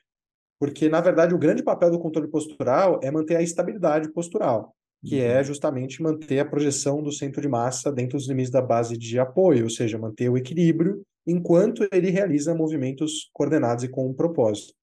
Porque, 0.58 0.88
na 0.88 1.00
verdade, 1.00 1.34
o 1.34 1.38
grande 1.38 1.62
papel 1.62 1.90
do 1.90 1.98
controle 1.98 2.28
postural 2.28 3.00
é 3.02 3.10
manter 3.10 3.36
a 3.36 3.42
estabilidade 3.42 4.12
postural, 4.12 4.74
que 5.04 5.20
é 5.20 5.34
uhum. 5.34 5.38
é 5.38 5.44
justamente 5.44 6.02
manter 6.02 6.38
a 6.38 6.44
projeção 6.44 7.02
do 7.02 7.12
centro 7.12 7.40
de 7.40 7.48
massa 7.48 7.90
dentro 7.90 8.18
dos 8.18 8.28
limites 8.28 8.50
da 8.50 8.60
base 8.60 8.96
de 8.96 9.18
apoio, 9.18 9.64
ou 9.64 9.70
seja, 9.70 9.98
manter 9.98 10.28
o 10.28 10.36
equilíbrio 10.36 11.02
enquanto 11.26 11.86
ele 11.92 12.10
realiza 12.10 12.54
movimentos 12.54 13.30
coordenados 13.32 13.84
e 13.84 13.88
com 13.88 14.08
um 14.08 14.14
propósito. 14.14 14.74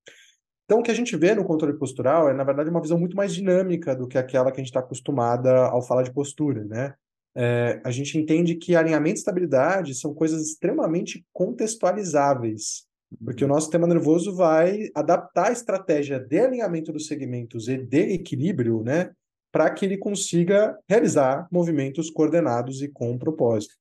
Então, 0.66 0.80
o 0.80 0.84
que 0.84 0.92
a 0.92 0.94
gente 0.94 1.16
vê 1.16 1.34
no 1.34 1.46
controle 1.46 1.78
postural 1.78 2.30
é, 2.30 2.34
na 2.34 2.44
verdade, 2.44 2.70
uma 2.70 2.82
visão 2.82 3.00
muito 3.00 3.16
mais 3.16 3.34
dinâmica 3.34 3.96
do 3.96 4.08
que 4.08 4.18
aquela 4.18 4.52
que 4.52 4.60
a 4.60 4.64
gente 4.64 4.68
está 4.68 4.82
acostumada 4.82 5.66
ao 5.68 5.82
falar 5.82 6.04
de 6.04 6.14
postura, 6.14 6.66
né? 6.66 6.94
É, 7.40 7.80
a 7.86 7.92
gente 7.92 8.18
entende 8.18 8.56
que 8.56 8.76
alinhamento 8.76 9.18
e 9.18 9.20
estabilidade 9.20 9.94
são 9.94 10.12
coisas 10.12 10.42
extremamente 10.42 11.24
contextualizáveis. 11.32 12.88
Porque 13.24 13.46
o 13.46 13.48
nosso 13.48 13.68
sistema 13.68 13.86
nervoso 13.86 14.36
vai 14.36 14.90
adaptar 14.96 15.50
a 15.50 15.52
estratégia 15.52 16.20
de 16.20 16.40
alinhamento 16.40 16.92
dos 16.92 17.06
segmentos 17.06 17.68
e 17.68 17.78
de 17.78 18.14
equilíbrio, 18.14 18.82
né, 18.82 19.12
para 19.52 19.70
que 19.70 19.86
ele 19.86 19.98
consiga 20.00 20.76
realizar 20.90 21.48
movimentos 21.52 22.10
coordenados 22.10 22.82
e 22.82 22.88
com 22.88 23.18
propósito. 23.20 23.76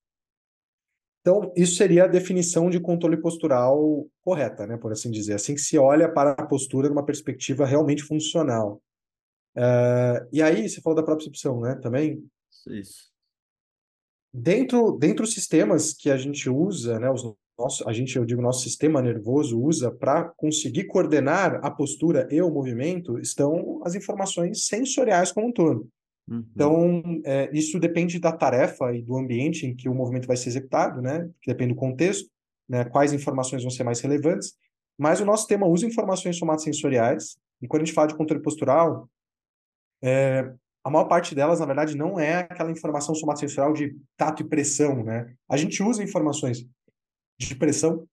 Então, 1.23 1.51
isso 1.57 1.77
seria 1.77 2.05
a 2.05 2.09
definição 2.09 2.69
de 2.69 2.79
controle 2.79 3.17
postural 3.17 4.07
correta, 4.23 4.67
né, 4.67 4.77
por 4.77 4.93
assim 4.93 5.11
dizer. 5.11 5.33
Assim 5.33 5.55
que 5.55 5.61
se 5.63 5.79
olha 5.79 6.13
para 6.13 6.33
a 6.33 6.47
postura 6.47 6.91
numa 6.91 7.05
perspectiva 7.05 7.65
realmente 7.65 8.05
funcional. 8.05 8.83
Uh, 9.57 10.29
e 10.31 10.43
aí, 10.43 10.69
você 10.69 10.81
falou 10.83 10.95
da 10.95 11.03
propriocepção, 11.03 11.63
né, 11.63 11.75
também? 11.83 12.23
Isso. 12.69 13.16
Dentro, 14.37 14.93
dentro 14.99 15.25
dos 15.25 15.33
sistemas 15.33 15.93
que 15.93 16.11
a 16.11 16.17
gente 16.17 16.49
usa, 16.51 16.99
né, 16.99 17.11
os 17.11 17.23
nosso, 17.59 17.89
a 17.89 17.93
gente, 17.93 18.17
eu 18.17 18.25
digo, 18.25 18.43
nosso 18.43 18.63
sistema 18.63 19.01
nervoso 19.01 19.59
usa 19.59 19.91
para 19.91 20.25
conseguir 20.37 20.85
coordenar 20.85 21.59
a 21.65 21.71
postura 21.71 22.29
e 22.31 22.41
o 22.43 22.51
movimento, 22.51 23.19
estão 23.19 23.81
as 23.83 23.95
informações 23.95 24.67
sensoriais 24.67 25.33
como 25.33 25.49
um 25.49 25.53
todo. 25.53 25.89
Uhum. 26.29 26.45
Então, 26.53 27.03
é, 27.25 27.51
isso 27.53 27.79
depende 27.79 28.19
da 28.19 28.33
tarefa 28.33 28.95
e 28.95 29.01
do 29.01 29.17
ambiente 29.17 29.67
em 29.67 29.75
que 29.75 29.89
o 29.89 29.95
movimento 29.95 30.27
vai 30.27 30.37
ser 30.37 30.51
executado, 30.51 31.01
né? 31.01 31.31
Depende 31.47 31.73
do 31.73 31.79
contexto, 31.79 32.29
né? 32.69 32.85
Quais 32.85 33.13
informações 33.13 33.63
vão 33.63 33.71
ser 33.71 33.85
mais 33.85 34.01
relevantes. 34.01 34.55
Mas 34.99 35.21
o 35.21 35.25
nosso 35.25 35.43
sistema 35.43 35.67
usa 35.67 35.87
informações 35.87 36.37
somatosensoriais, 36.37 37.37
e 37.63 37.67
quando 37.67 37.83
a 37.83 37.85
gente 37.85 37.95
fala 37.95 38.09
de 38.09 38.17
controle 38.17 38.43
postural, 38.43 39.09
é, 40.03 40.53
a 40.87 40.91
maior 40.91 41.07
parte 41.07 41.35
delas, 41.35 41.59
na 41.59 41.67
verdade, 41.67 41.97
não 41.97 42.17
é 42.17 42.47
aquela 42.49 42.71
informação 42.71 43.13
somatosensorial 43.13 43.73
de 43.73 43.97
tato 44.17 44.43
e 44.43 44.49
pressão, 44.49 45.03
né? 45.03 45.35
A 45.51 45.57
gente 45.57 45.83
usa 45.83 46.01
informações 46.01 46.65
de 47.37 47.57
pressão, 47.57 48.07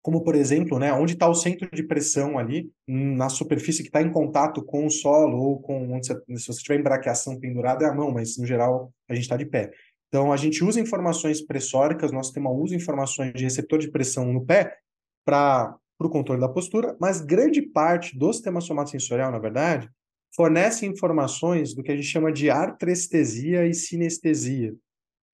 como 0.00 0.22
por 0.22 0.36
exemplo, 0.36 0.78
né, 0.78 0.92
onde 0.92 1.14
está 1.14 1.28
o 1.28 1.34
centro 1.34 1.68
de 1.72 1.82
pressão 1.82 2.38
ali, 2.38 2.70
na 2.86 3.28
superfície 3.28 3.82
que 3.82 3.88
está 3.88 4.00
em 4.00 4.12
contato 4.12 4.62
com 4.64 4.86
o 4.86 4.90
solo, 4.90 5.36
ou 5.36 5.60
com 5.60 5.92
onde 5.92 6.06
você, 6.06 6.14
se 6.36 6.46
você 6.46 6.62
tiver 6.62 6.78
embraqueação 6.78 7.40
pendurada 7.40 7.84
é 7.84 7.88
a 7.88 7.92
mão, 7.92 8.12
mas 8.12 8.38
no 8.38 8.46
geral 8.46 8.92
a 9.08 9.14
gente 9.14 9.24
está 9.24 9.36
de 9.36 9.46
pé. 9.46 9.72
Então 10.06 10.32
a 10.32 10.36
gente 10.36 10.62
usa 10.62 10.78
informações 10.78 11.44
pressóricas, 11.44 12.12
nosso 12.12 12.28
sistema 12.28 12.48
usa 12.48 12.76
informações 12.76 13.32
de 13.32 13.42
receptor 13.42 13.80
de 13.80 13.90
pressão 13.90 14.32
no 14.32 14.46
pé 14.46 14.78
para 15.26 15.76
o 15.98 16.08
controle 16.08 16.40
da 16.40 16.48
postura, 16.48 16.96
mas 17.00 17.20
grande 17.20 17.60
parte 17.60 18.16
do 18.16 18.32
sistema 18.32 18.60
somatosensorial, 18.60 19.32
na 19.32 19.40
verdade, 19.40 19.90
fornece 20.34 20.86
informações 20.86 21.74
do 21.74 21.82
que 21.82 21.92
a 21.92 21.96
gente 21.96 22.08
chama 22.08 22.32
de 22.32 22.50
artrestesia 22.50 23.66
e 23.66 23.74
sinestesia, 23.74 24.74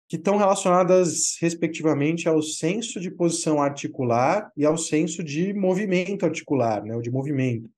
que 0.08 0.16
estão 0.16 0.36
relacionadas, 0.36 1.36
respectivamente, 1.40 2.28
ao 2.28 2.40
senso 2.42 3.00
de 3.00 3.10
posição 3.10 3.60
articular 3.60 4.50
e 4.56 4.64
ao 4.64 4.76
senso 4.76 5.24
de 5.24 5.52
movimento 5.52 6.24
articular, 6.24 6.84
né, 6.84 6.94
ou 6.94 7.02
de 7.02 7.10
movimento. 7.10 7.68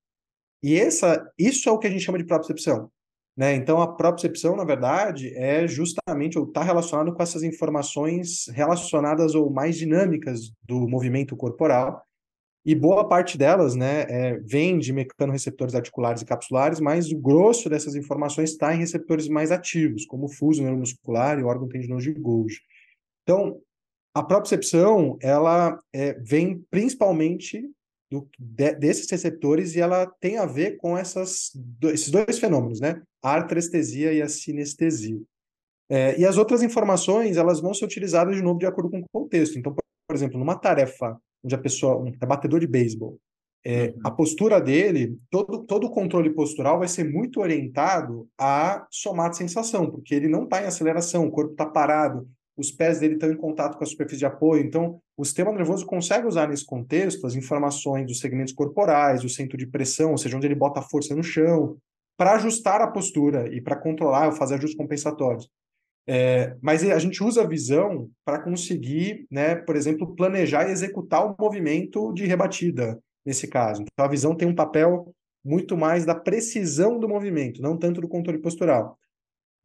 E 0.61 0.75
essa, 0.75 1.25
isso 1.37 1.69
é 1.69 1.71
o 1.71 1.79
que 1.79 1.87
a 1.87 1.89
gente 1.89 2.03
chama 2.03 2.17
de 2.17 2.25
propriocepção. 2.25 2.91
Né? 3.35 3.53
Então, 3.53 3.79
a 3.79 3.87
propriocepção, 3.87 4.55
na 4.55 4.63
verdade, 4.63 5.31
é 5.35 5.67
justamente, 5.67 6.39
ou 6.39 6.45
está 6.45 6.63
relacionado 6.63 7.13
com 7.13 7.21
essas 7.21 7.43
informações 7.43 8.47
relacionadas 8.47 9.35
ou 9.35 9.51
mais 9.51 9.77
dinâmicas 9.77 10.51
do 10.63 10.87
movimento 10.87 11.37
corporal, 11.37 12.03
e 12.67 12.75
boa 12.75 13.07
parte 13.07 13.37
delas 13.37 13.75
né, 13.75 14.01
é, 14.09 14.39
vem 14.39 14.77
de 14.77 14.91
mecanorreceptores 14.91 15.73
articulares 15.73 16.21
e 16.21 16.25
capsulares, 16.25 16.81
mas 16.81 17.09
o 17.09 17.17
grosso 17.17 17.69
dessas 17.69 17.95
informações 17.95 18.51
está 18.51 18.75
em 18.75 18.79
receptores 18.79 19.29
mais 19.29 19.53
ativos, 19.53 20.05
como 20.05 20.25
o 20.25 20.29
fuso 20.29 20.61
neuromuscular 20.61 21.39
e 21.39 21.43
o 21.43 21.47
órgão 21.47 21.69
tendinoso 21.69 22.11
de 22.11 22.19
Golgi. 22.19 22.59
Então, 23.23 23.61
a 24.13 24.21
propriocepção, 24.21 25.17
ela 25.21 25.79
é, 25.93 26.15
vem 26.15 26.61
principalmente 26.69 27.71
do, 28.11 28.27
de, 28.37 28.73
desses 28.75 29.09
receptores 29.09 29.73
e 29.73 29.79
ela 29.79 30.05
tem 30.19 30.37
a 30.37 30.45
ver 30.45 30.75
com 30.75 30.97
essas, 30.97 31.53
esses 31.83 32.11
dois 32.11 32.37
fenômenos, 32.37 32.81
né? 32.81 33.01
A 33.23 33.31
artrestesia 33.31 34.11
e 34.11 34.21
a 34.21 34.27
sinestesia. 34.27 35.21
É, 35.89 36.19
e 36.19 36.25
as 36.25 36.35
outras 36.35 36.61
informações, 36.61 37.37
elas 37.37 37.61
vão 37.61 37.73
ser 37.73 37.85
utilizadas 37.85 38.35
de 38.35 38.41
novo 38.41 38.59
de 38.59 38.65
acordo 38.65 38.89
com 38.89 38.99
o 38.99 39.05
contexto. 39.09 39.57
Então, 39.57 39.73
por 39.73 40.13
exemplo, 40.13 40.37
numa 40.37 40.57
tarefa 40.59 41.17
onde 41.47 41.55
a 41.55 41.59
pessoa 41.59 41.97
um, 41.97 42.11
batedor 42.27 42.59
de 42.59 42.67
beisebol, 42.67 43.17
é, 43.65 43.87
uhum. 43.87 43.93
a 44.03 44.11
postura 44.11 44.61
dele, 44.61 45.17
todo, 45.31 45.63
todo 45.63 45.87
o 45.87 45.89
controle 45.89 46.29
postural 46.29 46.79
vai 46.79 46.87
ser 46.87 47.09
muito 47.09 47.39
orientado 47.39 48.27
a 48.37 48.85
somar 48.91 49.33
sensação, 49.33 49.89
porque 49.89 50.13
ele 50.13 50.27
não 50.27 50.43
está 50.43 50.61
em 50.61 50.65
aceleração, 50.65 51.25
o 51.25 51.31
corpo 51.31 51.51
está 51.51 51.65
parado, 51.65 52.27
os 52.55 52.71
pés 52.71 52.99
dele 52.99 53.13
estão 53.13 53.31
em 53.31 53.37
contato 53.37 53.77
com 53.77 53.83
a 53.83 53.87
superfície 53.87 54.19
de 54.19 54.25
apoio. 54.25 54.63
Então, 54.63 54.99
o 55.15 55.23
sistema 55.23 55.51
nervoso 55.51 55.85
consegue 55.85 56.27
usar 56.27 56.47
nesse 56.47 56.65
contexto 56.65 57.25
as 57.25 57.35
informações 57.35 58.07
dos 58.07 58.19
segmentos 58.19 58.53
corporais, 58.53 59.21
do 59.21 59.29
centro 59.29 59.57
de 59.57 59.67
pressão, 59.67 60.11
ou 60.11 60.17
seja, 60.17 60.35
onde 60.35 60.47
ele 60.47 60.55
bota 60.55 60.79
a 60.79 60.83
força 60.83 61.15
no 61.15 61.23
chão, 61.23 61.77
para 62.17 62.33
ajustar 62.33 62.81
a 62.81 62.87
postura 62.87 63.53
e 63.53 63.61
para 63.61 63.75
controlar 63.75 64.27
ou 64.27 64.31
fazer 64.31 64.55
ajustes 64.55 64.77
compensatórios. 64.77 65.47
É, 66.09 66.55
mas 66.61 66.83
a 66.83 66.99
gente 66.99 67.21
usa 67.21 67.41
a 67.41 67.47
visão 67.47 68.09
para 68.23 68.41
conseguir, 68.41 69.27
né, 69.29 69.55
por 69.55 69.75
exemplo, 69.75 70.15
planejar 70.15 70.67
e 70.67 70.71
executar 70.71 71.25
o 71.25 71.35
movimento 71.37 72.13
de 72.13 72.25
rebatida, 72.25 72.97
nesse 73.25 73.47
caso. 73.47 73.81
Então, 73.81 74.05
a 74.05 74.09
visão 74.09 74.33
tem 74.33 74.47
um 74.47 74.55
papel 74.55 75.13
muito 75.43 75.75
mais 75.75 76.05
da 76.05 76.15
precisão 76.15 76.97
do 76.97 77.09
movimento, 77.09 77.61
não 77.61 77.77
tanto 77.77 77.99
do 77.99 78.07
controle 78.07 78.39
postural. 78.39 78.97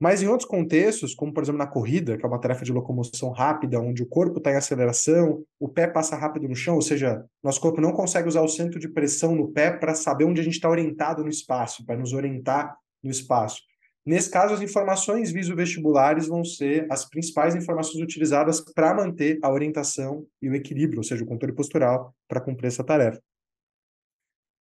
Mas 0.02 0.20
em 0.20 0.26
outros 0.26 0.48
contextos, 0.48 1.14
como 1.14 1.32
por 1.32 1.44
exemplo 1.44 1.60
na 1.60 1.66
corrida, 1.66 2.18
que 2.18 2.26
é 2.26 2.28
uma 2.28 2.40
tarefa 2.40 2.64
de 2.64 2.72
locomoção 2.72 3.30
rápida, 3.30 3.80
onde 3.80 4.02
o 4.02 4.06
corpo 4.06 4.38
está 4.38 4.50
em 4.50 4.56
aceleração, 4.56 5.44
o 5.60 5.68
pé 5.68 5.86
passa 5.86 6.16
rápido 6.16 6.48
no 6.48 6.56
chão, 6.56 6.74
ou 6.74 6.82
seja, 6.82 7.24
nosso 7.40 7.60
corpo 7.60 7.80
não 7.80 7.92
consegue 7.92 8.26
usar 8.26 8.42
o 8.42 8.48
centro 8.48 8.80
de 8.80 8.88
pressão 8.88 9.36
no 9.36 9.52
pé 9.52 9.70
para 9.70 9.94
saber 9.94 10.24
onde 10.24 10.40
a 10.40 10.44
gente 10.44 10.54
está 10.54 10.68
orientado 10.68 11.22
no 11.22 11.28
espaço, 11.28 11.86
para 11.86 11.96
nos 11.96 12.12
orientar 12.12 12.76
no 13.00 13.12
espaço. 13.12 13.62
Nesse 14.04 14.30
caso, 14.30 14.54
as 14.54 14.60
informações 14.60 15.30
viso-vestibulares 15.30 16.26
vão 16.26 16.44
ser 16.44 16.86
as 16.90 17.08
principais 17.08 17.54
informações 17.54 18.02
utilizadas 18.02 18.60
para 18.60 18.92
manter 18.92 19.38
a 19.42 19.50
orientação 19.50 20.26
e 20.40 20.48
o 20.48 20.54
equilíbrio, 20.54 20.98
ou 20.98 21.04
seja, 21.04 21.22
o 21.22 21.26
controle 21.26 21.54
postural, 21.54 22.12
para 22.26 22.40
cumprir 22.40 22.66
essa 22.66 22.82
tarefa. 22.82 23.22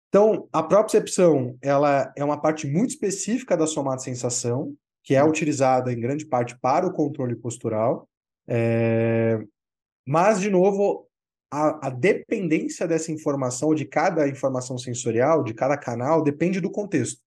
Então, 0.09 0.47
a 0.51 0.61
propriocepção 0.61 1.57
ela 1.61 2.13
é 2.15 2.23
uma 2.23 2.39
parte 2.39 2.67
muito 2.67 2.89
específica 2.91 3.57
da 3.57 3.65
somatosensação, 3.65 4.75
que 5.03 5.15
é 5.15 5.23
utilizada 5.23 5.91
em 5.91 5.99
grande 5.99 6.25
parte 6.25 6.55
para 6.59 6.85
o 6.85 6.93
controle 6.93 7.35
postural. 7.35 8.07
É... 8.47 9.39
Mas, 10.05 10.39
de 10.39 10.49
novo, 10.49 11.07
a, 11.49 11.87
a, 11.87 11.89
dependência 11.89 12.87
dessa 12.87 13.11
informação, 13.11 13.73
de 13.73 13.85
cada 13.85 14.27
informação 14.27 14.77
sensorial, 14.77 15.43
de 15.43 15.53
cada 15.53 15.77
canal, 15.77 16.21
depende 16.21 16.59
do 16.59 16.69
contexto. 16.69 17.21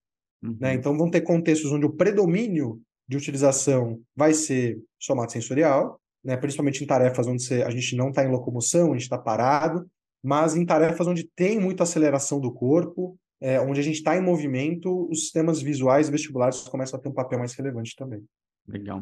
Uhum. 0.45 0.57
Né? 0.61 0.75
Então, 0.75 0.97
vão 0.97 1.11
ter 1.11 1.23
contextos 1.23 1.73
onde 1.73 1.87
o 1.87 1.93
predomínio 1.93 2.81
de 3.09 3.17
utilização 3.17 4.01
vai 4.15 4.35
ser 4.35 4.79
somatosensorial, 4.99 5.99
né? 6.23 6.37
principalmente 6.37 6.85
em 6.85 6.87
tarefas 6.87 7.27
onde 7.27 7.43
você, 7.43 7.63
a 7.63 7.71
gente 7.71 7.97
não 7.97 8.11
está 8.11 8.25
em 8.25 8.31
locomoção, 8.31 8.91
a 8.91 8.93
gente 8.93 9.03
está 9.03 9.19
parado, 9.19 9.89
mas 10.23 10.55
em 10.57 10.65
tarefas 10.65 11.07
onde 11.07 11.29
tem 11.35 11.59
muita 11.59 11.83
aceleração 11.83 12.41
do 12.41 12.53
corpo, 12.53 13.19
é, 13.41 13.61
onde 13.61 13.81
a 13.81 13.83
gente 13.83 13.97
está 13.97 14.17
em 14.17 14.23
movimento, 14.23 15.09
os 15.11 15.21
sistemas 15.21 15.61
visuais 15.61 16.09
e 16.09 16.11
vestibulares 16.11 16.61
começam 16.63 16.99
a 16.99 17.03
ter 17.03 17.09
um 17.09 17.15
papel 17.15 17.39
mais 17.39 17.55
relevante 17.55 17.95
também. 17.97 18.25
Legal. 18.67 19.01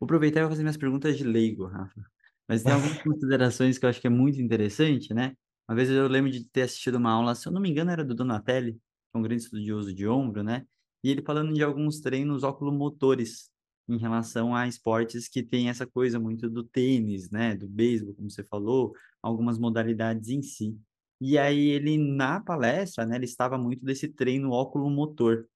Vou 0.00 0.06
aproveitar 0.06 0.40
e 0.40 0.48
fazer 0.48 0.62
minhas 0.62 0.78
perguntas 0.78 1.16
de 1.16 1.24
leigo, 1.24 1.66
Rafa. 1.66 2.00
Mas 2.48 2.62
tem 2.62 2.72
algumas 2.72 3.00
considerações 3.02 3.78
que 3.78 3.84
eu 3.84 3.90
acho 3.90 4.00
que 4.00 4.06
é 4.06 4.10
muito 4.10 4.40
interessante, 4.40 5.12
né? 5.12 5.34
Uma 5.68 5.76
vez 5.76 5.90
eu 5.90 6.08
lembro 6.08 6.30
de 6.30 6.44
ter 6.44 6.62
assistido 6.62 6.96
uma 6.96 7.12
aula, 7.12 7.34
se 7.34 7.46
eu 7.46 7.52
não 7.52 7.60
me 7.60 7.70
engano, 7.70 7.90
era 7.90 8.04
do 8.04 8.14
Donatelli, 8.14 8.72
que 8.72 8.78
é 9.14 9.18
um 9.18 9.22
grande 9.22 9.42
estudioso 9.42 9.94
de 9.94 10.08
ombro, 10.08 10.42
né? 10.42 10.64
E 11.02 11.10
ele 11.10 11.22
falando 11.22 11.52
de 11.52 11.62
alguns 11.62 12.00
treinos 12.00 12.42
oculomotores 12.42 13.50
em 13.88 13.98
relação 13.98 14.54
a 14.54 14.68
esportes 14.68 15.28
que 15.28 15.42
tem 15.42 15.68
essa 15.68 15.86
coisa 15.86 16.18
muito 16.18 16.48
do 16.48 16.62
tênis, 16.62 17.30
né, 17.30 17.56
do 17.56 17.68
beisebol, 17.68 18.14
como 18.14 18.30
você 18.30 18.44
falou, 18.44 18.94
algumas 19.20 19.58
modalidades 19.58 20.28
em 20.28 20.42
si. 20.42 20.78
E 21.20 21.38
aí 21.38 21.68
ele 21.68 21.98
na 21.98 22.40
palestra, 22.40 23.06
né, 23.06 23.16
ele 23.16 23.24
estava 23.24 23.58
muito 23.58 23.84
desse 23.84 24.08
treino 24.08 24.50
oculomotor. 24.52 25.46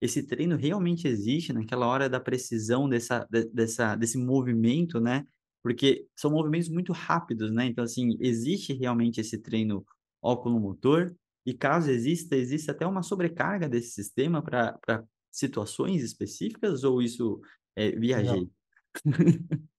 Esse 0.00 0.22
treino 0.22 0.56
realmente 0.56 1.08
existe 1.08 1.52
naquela 1.52 1.86
hora 1.86 2.08
da 2.08 2.20
precisão 2.20 2.88
dessa, 2.88 3.26
dessa 3.52 3.96
desse 3.96 4.18
movimento, 4.18 5.00
né? 5.00 5.26
Porque 5.62 6.06
são 6.14 6.30
movimentos 6.30 6.68
muito 6.68 6.92
rápidos, 6.92 7.50
né? 7.50 7.66
Então 7.66 7.84
assim, 7.84 8.16
existe 8.20 8.74
realmente 8.74 9.20
esse 9.20 9.38
treino 9.38 9.84
oculomotor 10.20 11.14
e 11.44 11.52
caso 11.54 11.90
exista, 11.90 12.36
existe 12.36 12.70
até 12.70 12.86
uma 12.86 13.02
sobrecarga 13.02 13.68
desse 13.68 13.90
sistema 13.90 14.42
para 14.42 15.04
situações 15.30 16.02
específicas 16.02 16.84
ou 16.84 17.02
isso 17.02 17.40
é, 17.76 17.90
viajei? 17.90 18.48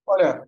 Olha, 0.05 0.45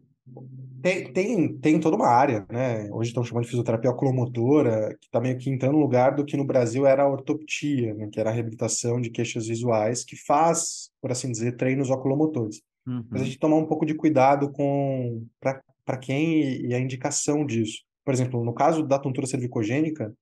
tem, 0.82 1.11
tem, 1.11 1.57
tem 1.57 1.80
toda 1.80 1.95
uma 1.95 2.07
área, 2.07 2.45
né? 2.51 2.89
Hoje 2.91 3.09
estão 3.09 3.24
chamando 3.24 3.45
de 3.45 3.49
fisioterapia 3.49 3.89
oculomotora, 3.89 4.95
que 4.99 5.07
está 5.07 5.20
meio 5.20 5.38
que 5.38 5.49
entrando 5.49 5.74
no 5.74 5.80
lugar 5.80 6.15
do 6.15 6.26
que 6.26 6.38
no 6.38 6.45
Brasil 6.45 6.86
era 6.86 7.03
a 7.03 7.09
ortoptia, 7.09 7.93
né? 7.93 8.09
que 8.11 8.20
era 8.20 8.30
a 8.30 8.34
reabilitação 8.34 9.01
de 9.01 9.09
queixas 9.09 9.47
visuais, 9.47 10.03
que 10.03 10.15
faz, 10.15 10.91
por 11.01 11.11
assim 11.11 11.32
dizer, 11.32 11.55
treinos 11.55 11.89
oculomotores. 11.89 12.61
Uhum. 12.86 13.05
Mas 13.09 13.22
a 13.22 13.26
gente 13.26 13.39
tomar 13.39 13.55
um 13.55 13.65
pouco 13.65 13.86
de 13.86 13.95
cuidado 13.95 14.51
com 14.51 15.26
para 15.39 15.97
quem 15.97 16.65
e 16.65 16.74
a 16.74 16.80
indicação 16.80 17.45
disso. 17.45 17.84
por 18.05 18.13
exemplo, 18.13 18.43
no 18.43 18.53
caso 18.53 18.84
da 18.84 18.99
tontura 18.99 19.28
cervicogênica, 19.28 20.13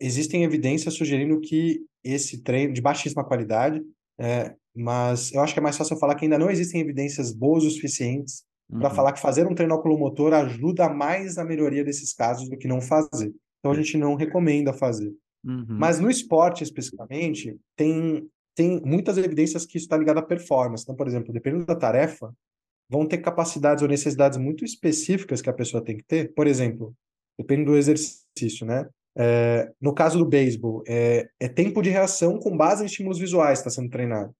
existem 0.00 0.44
evidências 0.44 0.94
sugerindo 0.94 1.40
que 1.40 1.80
esse 2.02 2.42
treino 2.42 2.72
de 2.72 2.82
baixíssima 2.82 3.24
qualidade, 3.24 3.82
é, 4.18 4.54
mas 4.74 5.32
eu 5.32 5.40
acho 5.40 5.54
que 5.54 5.60
é 5.60 5.62
mais 5.62 5.76
fácil 5.76 5.94
eu 5.94 6.00
falar 6.00 6.14
que 6.14 6.24
ainda 6.24 6.38
não 6.38 6.50
existem 6.50 6.80
evidências 6.80 7.32
boas 7.32 7.64
o 7.64 7.70
suficientes 7.70 8.44
uhum. 8.68 8.80
para 8.80 8.90
falar 8.90 9.12
que 9.12 9.20
fazer 9.20 9.46
um 9.46 9.54
treino 9.54 9.74
oculomotor 9.74 10.32
ajuda 10.32 10.88
mais 10.88 11.36
na 11.36 11.44
melhoria 11.44 11.84
desses 11.84 12.12
casos 12.12 12.48
do 12.48 12.56
que 12.56 12.68
não 12.68 12.80
fazer. 12.80 13.32
Então 13.60 13.72
a 13.72 13.74
gente 13.74 13.96
não 13.96 14.14
recomenda 14.14 14.72
fazer. 14.72 15.12
Uhum. 15.44 15.66
Mas 15.68 16.00
no 16.00 16.10
esporte 16.10 16.62
especificamente, 16.64 17.56
tem, 17.76 18.28
tem 18.54 18.80
muitas 18.84 19.16
evidências 19.16 19.64
que 19.64 19.76
isso 19.78 19.86
está 19.86 19.96
ligado 19.96 20.18
à 20.18 20.22
performance. 20.22 20.82
Então, 20.82 20.96
por 20.96 21.06
exemplo, 21.06 21.32
dependendo 21.32 21.66
da 21.66 21.76
tarefa, 21.76 22.34
vão 22.88 23.06
ter 23.06 23.18
capacidades 23.18 23.82
ou 23.82 23.88
necessidades 23.88 24.38
muito 24.38 24.64
específicas 24.64 25.40
que 25.40 25.50
a 25.50 25.54
pessoa 25.54 25.82
tem 25.82 25.96
que 25.96 26.04
ter. 26.04 26.32
Por 26.34 26.46
exemplo, 26.46 26.94
depende 27.38 27.64
do 27.64 27.76
exercício, 27.76 28.66
né? 28.66 28.88
É, 29.16 29.70
no 29.80 29.94
caso 29.94 30.18
do 30.18 30.26
beisebol, 30.26 30.82
é, 30.88 31.28
é, 31.38 31.48
tempo 31.48 31.80
de 31.80 31.90
reação 31.90 32.38
com 32.38 32.56
base 32.56 32.82
em 32.82 32.86
estímulos 32.86 33.18
visuais 33.18 33.60
que 33.60 33.68
está 33.68 33.80
sendo 33.80 33.90
treinado. 33.90 34.34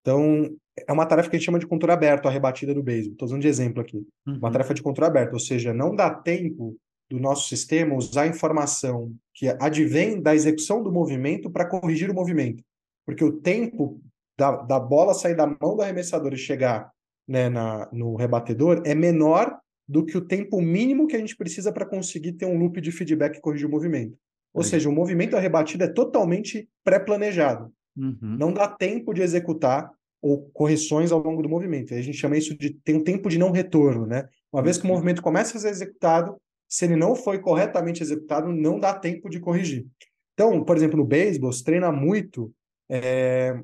Então, 0.00 0.50
é 0.86 0.92
uma 0.92 1.06
tarefa 1.06 1.28
que 1.28 1.36
a 1.36 1.38
gente 1.38 1.46
chama 1.46 1.58
de 1.58 1.66
controle 1.66 1.92
aberto, 1.92 2.26
a 2.26 2.30
rebatida 2.30 2.74
do 2.74 2.82
beisebol. 2.82 3.12
Estou 3.12 3.26
usando 3.26 3.42
de 3.42 3.48
exemplo 3.48 3.80
aqui. 3.80 3.98
Uhum. 4.26 4.38
Uma 4.38 4.50
tarefa 4.50 4.74
de 4.74 4.82
controle 4.82 5.10
aberto, 5.10 5.34
ou 5.34 5.40
seja, 5.40 5.72
não 5.72 5.94
dá 5.94 6.10
tempo 6.10 6.76
do 7.10 7.18
nosso 7.18 7.48
sistema 7.48 7.94
usar 7.94 8.22
a 8.22 8.26
informação 8.26 9.14
que 9.34 9.48
advém 9.60 10.20
da 10.20 10.34
execução 10.34 10.82
do 10.82 10.92
movimento 10.92 11.50
para 11.50 11.66
corrigir 11.66 12.10
o 12.10 12.14
movimento. 12.14 12.62
Porque 13.06 13.24
o 13.24 13.40
tempo 13.40 14.00
da, 14.38 14.52
da 14.56 14.78
bola 14.78 15.14
sair 15.14 15.34
da 15.34 15.46
mão 15.46 15.76
do 15.76 15.82
arremessador 15.82 16.32
e 16.34 16.38
chegar 16.38 16.90
né, 17.26 17.48
na, 17.48 17.88
no 17.92 18.16
rebatedor 18.16 18.82
é 18.84 18.94
menor 18.94 19.58
do 19.88 20.04
que 20.04 20.16
o 20.18 20.20
tempo 20.20 20.60
mínimo 20.60 21.06
que 21.06 21.16
a 21.16 21.18
gente 21.18 21.36
precisa 21.36 21.72
para 21.72 21.86
conseguir 21.86 22.32
ter 22.32 22.44
um 22.44 22.58
loop 22.58 22.80
de 22.80 22.92
feedback 22.92 23.36
e 23.36 23.40
corrigir 23.40 23.66
o 23.66 23.70
movimento. 23.70 24.18
Ou 24.52 24.62
seja, 24.62 24.88
o 24.88 24.92
movimento 24.92 25.36
a 25.36 25.40
rebatida 25.40 25.84
é 25.84 25.88
totalmente 25.88 26.68
pré-planejado. 26.84 27.72
Uhum. 27.96 28.18
Não 28.20 28.52
dá 28.52 28.68
tempo 28.68 29.14
de 29.14 29.22
executar 29.22 29.90
ou 30.20 30.48
correções 30.52 31.12
ao 31.12 31.22
longo 31.22 31.42
do 31.42 31.48
movimento. 31.48 31.94
A 31.94 32.02
gente 32.02 32.18
chama 32.18 32.36
isso 32.36 32.56
de 32.56 32.70
tem 32.84 32.96
um 32.96 33.04
tempo 33.04 33.28
de 33.28 33.38
não 33.38 33.50
retorno, 33.50 34.06
né? 34.06 34.28
Uma 34.52 34.62
vez 34.62 34.76
que 34.76 34.84
o 34.84 34.88
uhum. 34.88 34.94
movimento 34.94 35.22
começa 35.22 35.56
a 35.56 35.60
ser 35.60 35.68
executado, 35.68 36.36
se 36.68 36.84
ele 36.84 36.96
não 36.96 37.14
foi 37.14 37.38
corretamente 37.38 38.02
executado, 38.02 38.52
não 38.52 38.78
dá 38.78 38.92
tempo 38.92 39.30
de 39.30 39.40
corrigir. 39.40 39.86
Então, 40.34 40.62
por 40.64 40.76
exemplo, 40.76 40.96
no 40.96 41.04
beisebol, 41.04 41.52
se 41.52 41.64
treina 41.64 41.90
muito 41.90 42.52
é, 42.90 43.58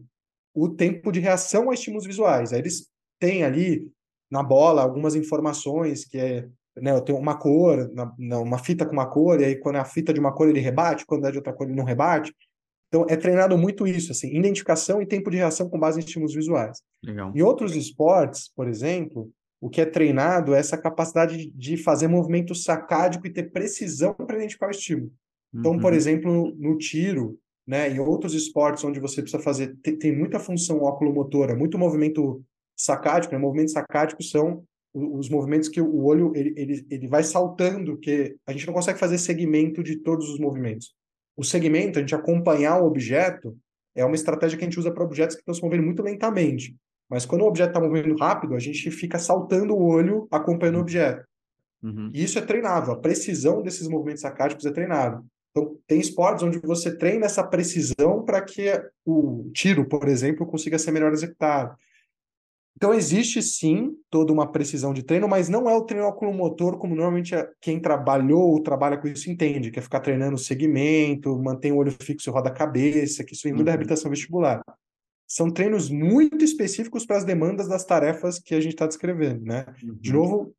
o 0.55 0.69
tempo 0.69 1.13
de 1.13 1.21
reação 1.21 1.71
a 1.71 1.75
estímulos 1.75 2.07
visuais. 2.07 2.53
Aí 2.53 2.61
eles 2.61 2.89
têm 3.19 3.45
ali 3.45 3.91
na 4.35 4.43
bola 4.43 4.83
algumas 4.83 5.15
informações 5.15 6.05
que 6.05 6.19
é 6.19 6.49
né, 6.77 6.91
eu 6.91 7.01
tenho 7.01 7.19
uma 7.19 7.37
cor, 7.37 7.89
na, 7.95 8.41
uma 8.41 8.59
fita 8.59 8.85
com 8.85 8.93
uma 8.93 9.07
cor, 9.07 9.41
e 9.41 9.45
aí 9.45 9.57
quando 9.57 9.77
é 9.77 9.79
a 9.79 9.85
fita 9.85 10.13
de 10.13 10.19
uma 10.19 10.33
cor 10.33 10.49
ele 10.49 10.59
rebate, 10.59 11.07
quando 11.07 11.25
é 11.25 11.31
de 11.31 11.39
outra 11.39 11.53
cor 11.53 11.69
ele 11.69 11.77
não 11.77 11.85
rebate. 11.85 12.35
Então 12.89 13.07
é 13.09 13.17
treinado 13.17 13.57
muito 13.57 13.87
isso, 13.87 14.11
assim, 14.11 14.37
identificação 14.37 15.01
e 15.01 15.07
tempo 15.07 15.31
de 15.31 15.37
reação 15.37 15.69
com 15.69 15.79
base 15.79 16.01
em 16.01 16.05
estímulos 16.05 16.35
visuais. 16.35 16.83
Legal. 17.03 17.33
Em 17.33 17.43
outros 17.43 17.77
esportes, 17.77 18.51
por 18.55 18.69
exemplo, 18.69 19.31
o 19.61 19.71
que 19.71 19.81
é 19.81 19.87
treinado 19.87 20.53
é 20.53 20.59
essa 20.59 20.77
capacidade 20.77 21.51
de 21.53 21.77
fazer 21.77 22.09
movimento 22.09 22.55
sacádico 22.55 23.27
e 23.27 23.33
ter 23.33 23.53
precisão 23.53 24.13
para 24.13 24.37
identificar 24.37 24.67
o 24.67 24.71
estímulo. 24.71 25.13
Então, 25.55 25.73
uhum. 25.73 25.81
por 25.81 25.93
exemplo, 25.93 26.53
no 26.59 26.77
tiro, 26.77 27.39
né, 27.65 27.89
em 27.89 28.01
outros 28.01 28.35
esportes 28.35 28.83
onde 28.83 28.99
você 28.99 29.23
precisa 29.23 29.43
fazer, 29.43 29.77
tem, 29.83 29.97
tem 29.97 30.17
muita 30.17 30.41
função 30.41 30.83
oculomotora, 30.83 31.55
muito 31.55 31.79
movimento 31.79 32.45
sacádico, 32.77 33.35
né? 33.35 33.41
Movimentos 33.41 33.73
sacádicos 33.73 34.31
são 34.31 34.65
os 34.95 35.29
movimentos 35.29 35.69
que 35.69 35.81
o 35.81 36.05
olho 36.05 36.33
ele, 36.37 36.55
ele, 36.57 36.87
ele 36.89 37.09
vai 37.09 37.25
saltando, 37.25 37.99
que 37.99 38.37
a 38.47 38.53
gente 38.53 38.67
não 38.67 38.75
consegue 38.75 38.99
fazer 38.99 39.19
segmento 39.19 39.83
de 39.83 39.97
todos 39.97 40.29
os 40.29 40.39
movimentos. 40.39 40.95
O 41.37 41.43
segmento, 41.43 41.99
a 41.99 42.01
gente 42.01 42.15
acompanhar 42.15 42.81
o 42.81 42.87
objeto, 42.87 43.57
é 43.95 44.05
uma 44.05 44.15
estratégia 44.15 44.57
que 44.57 44.65
a 44.65 44.69
gente 44.69 44.79
usa 44.79 44.93
para 44.93 45.05
objetos 45.05 45.35
que 45.35 45.43
estão 45.43 45.55
se 45.55 45.63
movendo 45.63 45.83
muito 45.83 46.03
lentamente. 46.03 46.77
Mas 47.11 47.27
quando 47.27 47.43
o 47.43 47.47
objeto 47.47 47.71
está 47.71 47.81
movendo 47.81 48.17
rápido, 48.17 48.55
a 48.55 48.59
gente 48.59 48.91
fica 48.91 49.19
saltando 49.19 49.75
o 49.75 49.85
olho 49.85 50.27
acompanhando 50.31 50.77
o 50.77 50.81
objeto. 50.81 51.25
Uhum. 51.83 52.11
E 52.15 52.23
isso 52.23 52.39
é 52.39 52.43
treinável. 52.43 52.95
A 52.95 53.01
precisão 53.01 53.63
desses 53.63 53.89
movimentos 53.89 54.23
sacádicos 54.23 54.65
é 54.65 54.73
treinado. 54.73 55.25
Então, 55.51 55.77
tem 55.87 56.01
esportes 56.01 56.43
onde 56.43 56.59
você 56.59 56.97
treina 56.97 57.27
essa 57.27 57.45
precisão 57.45 58.25
para 58.25 58.43
que 58.43 58.73
o 59.05 59.51
tiro, 59.53 59.87
por 59.87 60.09
exemplo, 60.09 60.47
consiga 60.47 60.79
ser 60.79 60.91
melhor 60.91 61.13
executado. 61.13 61.77
Então, 62.77 62.93
existe 62.93 63.41
sim 63.41 63.93
toda 64.11 64.33
uma 64.33 64.51
precisão 64.51 64.93
de 64.93 65.05
treino, 65.05 65.29
mas 65.29 65.49
não 65.49 65.71
é 65.71 65.75
o 65.75 65.83
treino 65.83 66.09
oculomotor 66.09 66.77
como 66.77 66.95
normalmente 66.95 67.35
quem 67.61 67.81
trabalhou 67.81 68.51
ou 68.51 68.63
trabalha 68.63 68.99
com 68.99 69.07
isso 69.07 69.31
entende, 69.31 69.71
que 69.71 69.79
é 69.79 69.83
ficar 69.83 70.01
treinando 70.01 70.35
o 70.35 70.39
segmento, 70.39 71.39
mantém 71.41 71.71
o 71.71 71.77
olho 71.77 71.93
fixo 71.93 72.29
e 72.29 72.33
roda 72.33 72.49
a 72.49 72.53
cabeça, 72.53 73.23
que 73.23 73.33
isso 73.33 73.45
vem 73.45 73.53
muito 73.53 73.65
da 73.65 73.71
uhum. 73.71 73.75
reabilitação 73.75 74.11
vestibular. 74.11 74.61
São 75.27 75.51
treinos 75.51 75.89
muito 75.89 76.45
específicos 76.45 77.07
para 77.07 77.17
as 77.17 77.25
demandas 77.25 77.69
das 77.69 77.85
tarefas 77.85 78.41
que 78.41 78.55
a 78.55 78.61
gente 78.61 78.73
está 78.73 78.87
descrevendo, 78.87 79.45
né? 79.45 79.67
Uhum. 79.83 79.95
De 79.95 80.13
novo, 80.13 80.55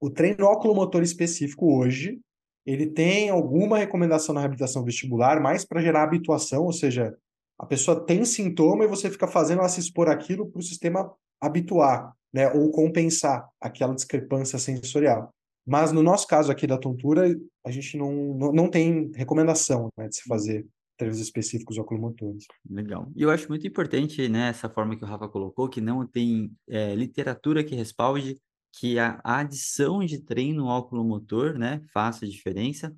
o 0.00 0.10
treino 0.10 0.46
oculomotor 0.46 1.02
específico 1.02 1.78
hoje, 1.78 2.20
ele 2.66 2.88
tem 2.88 3.30
alguma 3.30 3.78
recomendação 3.78 4.34
na 4.34 4.40
reabilitação 4.40 4.84
vestibular, 4.84 5.40
mais 5.40 5.64
para 5.64 5.80
gerar 5.80 6.02
habituação, 6.02 6.64
ou 6.64 6.72
seja, 6.72 7.16
a 7.58 7.64
pessoa 7.64 8.04
tem 8.04 8.24
sintoma 8.24 8.84
e 8.84 8.88
você 8.88 9.08
fica 9.08 9.28
fazendo 9.28 9.60
ela 9.60 9.68
se 9.68 9.78
expor 9.78 10.08
aquilo 10.08 10.50
para 10.50 10.58
o 10.58 10.62
sistema 10.62 11.12
habituar, 11.42 12.14
né, 12.32 12.48
ou 12.52 12.70
compensar 12.70 13.48
aquela 13.60 13.94
discrepância 13.94 14.58
sensorial. 14.58 15.34
Mas 15.66 15.92
no 15.92 16.02
nosso 16.02 16.26
caso 16.26 16.50
aqui 16.50 16.66
da 16.66 16.78
tontura, 16.78 17.36
a 17.64 17.70
gente 17.70 17.96
não, 17.96 18.12
não, 18.34 18.52
não 18.52 18.68
tem 18.68 19.10
recomendação 19.14 19.88
né, 19.98 20.08
de 20.08 20.16
se 20.16 20.22
fazer 20.22 20.66
treinos 20.96 21.18
específicos 21.18 21.78
oculomotores. 21.78 22.46
Legal. 22.68 23.10
E 23.16 23.22
eu 23.22 23.30
acho 23.30 23.48
muito 23.48 23.66
importante, 23.66 24.28
né, 24.28 24.48
essa 24.48 24.68
forma 24.68 24.96
que 24.96 25.04
o 25.04 25.06
Rafa 25.06 25.28
colocou, 25.28 25.68
que 25.68 25.80
não 25.80 26.06
tem 26.06 26.52
é, 26.68 26.94
literatura 26.94 27.64
que 27.64 27.74
respalde 27.74 28.36
que 28.78 28.98
a, 28.98 29.20
adição 29.24 30.04
de 30.04 30.18
treino 30.20 30.66
oculomotor, 30.66 31.58
né, 31.58 31.82
faça 31.92 32.26
diferença, 32.26 32.94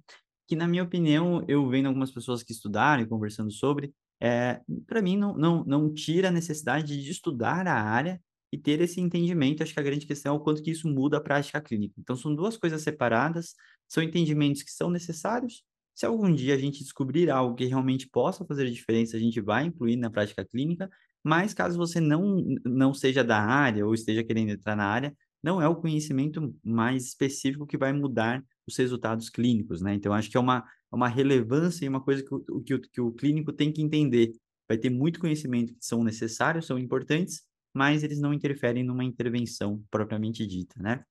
que 0.47 0.55
na 0.55 0.69
minha 0.69 0.83
opinião, 0.83 1.45
eu 1.49 1.67
vendo 1.69 1.87
algumas 1.87 2.11
pessoas 2.11 2.43
que 2.43 2.53
estudaram 2.53 3.03
e 3.03 3.09
conversando 3.09 3.51
sobre, 3.51 3.93
é, 4.21 4.61
para 4.87 5.03
mim 5.03 5.17
não, 5.17 5.37
não, 5.37 5.65
não 5.65 5.93
tira 5.93 6.29
a 6.29 6.33
necessidade 6.33 7.03
de 7.03 7.11
estudar 7.11 7.67
a 7.67 7.75
área 7.75 8.21
e 8.55 8.59
ter 8.59 8.81
esse 8.81 9.01
entendimento. 9.01 9.65
Acho 9.65 9.75
que 9.75 9.81
a 9.81 9.83
grande 9.83 10.07
questão 10.07 10.33
é 10.33 10.37
o 10.37 10.41
quanto 10.41 10.63
que 10.63 10.71
isso 10.71 10.87
muda 10.87 11.17
a 11.17 11.21
prática 11.21 11.61
clínica. 11.61 11.95
Então, 11.99 12.15
são 12.15 12.33
duas 12.33 12.57
coisas 12.57 12.81
separadas, 12.83 13.55
são 13.89 14.01
entendimentos 14.01 14.63
que 14.63 14.71
são 14.71 14.89
necessários. 14.89 15.65
Se 15.93 16.07
algum 16.07 16.33
dia 16.33 16.55
a 16.55 16.59
gente 16.59 16.79
descobrir 16.79 17.31
algo 17.31 17.57
que 17.57 17.65
realmente 17.65 18.09
possa 18.09 18.45
fazer 18.45 18.71
diferença, 18.71 19.17
a 19.17 19.21
gente 19.21 19.41
vai 19.41 19.65
incluir 19.65 19.97
na 19.97 20.09
prática 20.09 20.45
clínica, 20.45 20.89
mas 21.25 21.53
caso 21.53 21.77
você 21.77 21.99
não, 21.99 22.45
não 22.65 22.95
seja 22.95 23.25
da 23.25 23.41
área 23.41 23.85
ou 23.85 23.93
esteja 23.93 24.23
querendo 24.23 24.51
entrar 24.51 24.77
na 24.77 24.87
área, 24.87 25.13
não 25.43 25.61
é 25.61 25.67
o 25.67 25.75
conhecimento 25.75 26.55
mais 26.63 27.07
específico 27.07 27.67
que 27.67 27.77
vai 27.77 27.93
mudar 27.93 28.41
os 28.69 28.77
resultados 28.77 29.29
clínicos, 29.29 29.83
né? 29.83 29.95
Então, 29.95 30.13
acho 30.13 30.31
que 30.31 30.37
é 30.37 30.41
uma, 30.41 30.59
é 30.59 30.95
uma 30.95 31.09
relevância 31.09 31.85
e 31.85 31.89
uma 31.89 32.01
coisa 32.01 32.23
que 32.23 32.33
o, 32.33 32.61
que, 32.63 32.75
o, 32.75 32.81
que 32.81 33.01
o 33.01 33.13
clínico 33.13 33.53
tem 33.53 33.73
que 33.73 33.83
entender. 33.83 34.33
Vai 34.69 34.79
ter 34.79 34.91
muito 34.91 35.19
conhecimento 35.19 35.75
que 35.75 35.85
são 35.85 36.05
necessários, 36.05 36.67
são 36.67 36.79
importantes, 36.79 37.43
mas 37.75 38.03
eles 38.03 38.21
não 38.21 38.33
interferem 38.33 38.85
numa 38.85 39.05
intervenção 39.05 39.83
propriamente 39.91 40.47
dita, 40.47 40.81
né? 40.81 41.05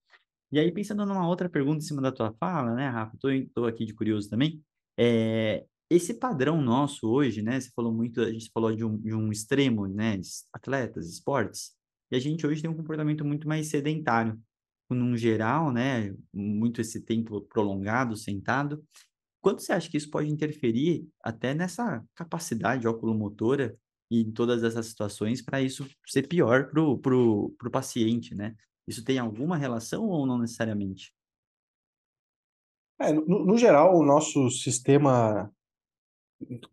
E 0.52 0.60
aí, 0.60 0.72
pensando 0.72 1.06
numa 1.06 1.28
outra 1.28 1.50
pergunta 1.50 1.80
em 1.80 1.88
cima 1.88 2.02
da 2.02 2.12
tua 2.12 2.32
fala, 2.40 2.76
né, 2.76 2.88
Rafa? 2.88 3.16
Estou 3.16 3.66
aqui 3.66 3.86
de 3.86 3.94
curioso 3.94 4.30
também. 4.30 4.64
É, 4.98 5.66
esse 5.90 6.14
padrão 6.14 6.62
nosso 6.62 7.08
hoje, 7.10 7.42
né? 7.42 7.60
Você 7.60 7.70
falou 7.76 7.94
muito, 7.94 8.22
a 8.22 8.32
gente 8.32 8.50
falou 8.54 8.76
de 8.76 8.86
um, 8.86 8.98
de 8.98 9.14
um 9.14 9.32
extremo, 9.32 9.88
né? 9.88 10.20
Atletas, 10.54 11.10
esportes, 11.10 11.72
e 12.12 12.16
a 12.16 12.20
gente 12.20 12.46
hoje 12.46 12.62
tem 12.62 12.70
um 12.70 12.76
comportamento 12.76 13.26
muito 13.26 13.48
mais 13.48 13.68
sedentário, 13.68 14.40
num 14.90 15.18
geral, 15.18 15.72
né? 15.72 16.16
Muito 16.32 16.80
esse 16.80 17.02
tempo 17.02 17.42
prolongado, 17.42 18.16
sentado. 18.16 18.84
Quanto 19.42 19.62
você 19.62 19.74
acha 19.74 19.90
que 19.90 19.98
isso 19.98 20.10
pode 20.10 20.30
interferir 20.30 21.08
até 21.22 21.54
nessa 21.54 22.04
capacidade 22.16 22.88
oculomotora 22.88 23.76
e 24.14 24.22
em 24.22 24.32
todas 24.32 24.64
essas 24.64 24.86
situações 24.86 25.42
para 25.42 25.62
isso 25.62 25.88
ser 26.06 26.28
pior 26.28 26.70
para 26.70 26.82
o 26.82 26.98
pro, 26.98 27.54
pro 27.58 27.72
paciente, 27.72 28.36
né? 28.36 28.56
Isso 28.88 29.04
tem 29.04 29.18
alguma 29.18 29.58
relação 29.58 30.08
ou 30.08 30.28
não 30.28 30.38
necessariamente? 30.38 31.12
É, 33.00 33.12
no, 33.12 33.46
no, 33.46 33.58
geral, 33.58 33.98
o 33.98 34.06
nosso 34.06 34.52
sistema 34.52 35.52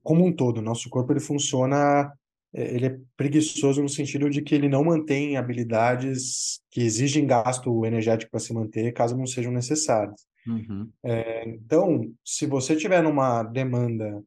como 0.02 0.26
um 0.26 0.32
todo, 0.32 0.60
nosso 0.60 0.90
corpo 0.90 1.12
ele 1.12 1.20
funciona, 1.20 2.12
é, 2.52 2.74
ele 2.74 2.86
é 2.86 3.00
preguiçoso 3.16 3.80
no 3.80 3.88
sentido 3.88 4.28
de 4.28 4.42
que 4.42 4.54
ele 4.54 4.68
não 4.68 4.84
mantém 4.84 5.36
habilidades 5.36 6.60
que 6.70 6.82
exigem 6.82 7.26
gasto 7.26 7.86
energético 7.86 8.32
para 8.32 8.40
se 8.40 8.52
manter, 8.52 8.92
caso 8.92 9.16
não 9.16 9.26
sejam 9.26 9.52
necessárias. 9.52 10.26
Uhum. 10.46 10.90
É, 11.02 11.48
então, 11.48 12.12
se 12.24 12.46
você 12.46 12.76
tiver 12.76 13.02
numa 13.02 13.42
demanda 13.42 14.22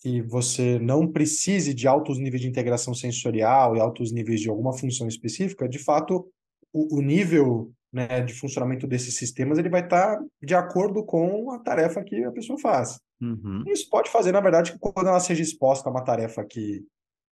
que 0.00 0.22
você 0.22 0.78
não 0.78 1.10
precise 1.10 1.74
de 1.74 1.88
altos 1.88 2.18
níveis 2.18 2.40
de 2.40 2.48
integração 2.48 2.94
sensorial 2.94 3.76
e 3.76 3.80
altos 3.80 4.12
níveis 4.12 4.40
de 4.40 4.48
alguma 4.48 4.72
função 4.72 5.08
específica, 5.08 5.68
de 5.68 5.78
fato, 5.78 6.26
o, 6.72 6.98
o 6.98 7.02
nível 7.02 7.72
né, 7.92 8.20
de 8.20 8.34
funcionamento 8.34 8.86
desses 8.86 9.16
sistemas, 9.16 9.58
ele 9.58 9.70
vai 9.70 9.82
estar 9.82 10.18
de 10.42 10.54
acordo 10.54 11.04
com 11.04 11.50
a 11.52 11.58
tarefa 11.58 12.02
que 12.04 12.22
a 12.24 12.30
pessoa 12.30 12.58
faz. 12.58 13.00
Uhum. 13.20 13.64
Isso 13.66 13.88
pode 13.90 14.10
fazer, 14.10 14.32
na 14.32 14.40
verdade, 14.40 14.72
que 14.72 14.78
quando 14.78 15.08
ela 15.08 15.20
seja 15.20 15.42
exposta 15.42 15.88
a 15.88 15.92
uma 15.92 16.04
tarefa 16.04 16.44
que 16.44 16.84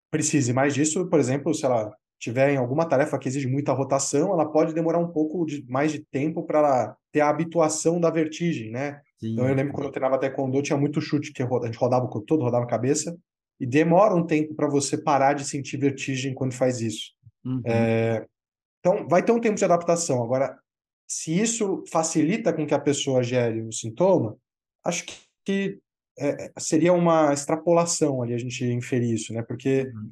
precise 0.09 0.53
mais 0.53 0.73
disso, 0.73 1.07
por 1.07 1.19
exemplo, 1.19 1.53
se 1.53 1.65
ela 1.65 1.93
tiver 2.19 2.51
em 2.51 2.57
alguma 2.57 2.87
tarefa 2.87 3.19
que 3.19 3.27
exige 3.27 3.47
muita 3.47 3.73
rotação, 3.73 4.31
ela 4.31 4.49
pode 4.49 4.73
demorar 4.73 4.99
um 4.99 5.11
pouco 5.11 5.45
de, 5.45 5.63
mais 5.67 5.91
de 5.91 5.99
tempo 5.99 6.43
para 6.43 6.59
ela 6.59 6.97
ter 7.11 7.19
a 7.19 7.29
habituação 7.29 7.99
da 7.99 8.09
vertigem, 8.09 8.71
né? 8.71 9.01
Sim. 9.25 9.33
Então 9.33 9.47
eu 9.47 9.55
lembro 9.55 9.73
quando 9.73 9.87
eu 9.87 9.91
treinava 9.91 10.19
taekwondo, 10.19 10.61
tinha 10.61 10.77
muito 10.77 11.01
chute 11.01 11.33
que 11.33 11.41
a 11.41 11.65
gente 11.65 11.77
rodava 11.77 12.05
o 12.05 12.09
corpo 12.09 12.27
todo, 12.27 12.43
rodava 12.43 12.65
a 12.65 12.67
cabeça, 12.67 13.17
e 13.59 13.65
demora 13.65 14.13
um 14.15 14.25
tempo 14.25 14.53
para 14.53 14.67
você 14.67 14.97
parar 14.97 15.33
de 15.33 15.45
sentir 15.45 15.77
vertigem 15.77 16.33
quando 16.33 16.53
faz 16.53 16.81
isso. 16.81 17.13
Uhum. 17.43 17.61
É, 17.65 18.25
então, 18.79 19.07
vai 19.07 19.23
ter 19.23 19.31
um 19.31 19.39
tempo 19.39 19.55
de 19.55 19.65
adaptação. 19.65 20.23
Agora, 20.23 20.59
se 21.07 21.39
isso 21.39 21.83
facilita 21.91 22.53
com 22.53 22.65
que 22.67 22.73
a 22.73 22.79
pessoa 22.79 23.23
gere 23.23 23.61
o 23.61 23.71
sintoma, 23.71 24.37
acho 24.83 25.05
que, 25.05 25.15
que 25.43 25.79
é, 26.19 26.51
seria 26.57 26.93
uma 26.93 27.33
extrapolação 27.33 28.21
ali 28.21 28.33
a 28.33 28.37
gente 28.37 28.63
inferir 28.65 29.13
isso, 29.13 29.33
né? 29.33 29.41
Porque 29.41 29.91
Uhum. 29.93 30.11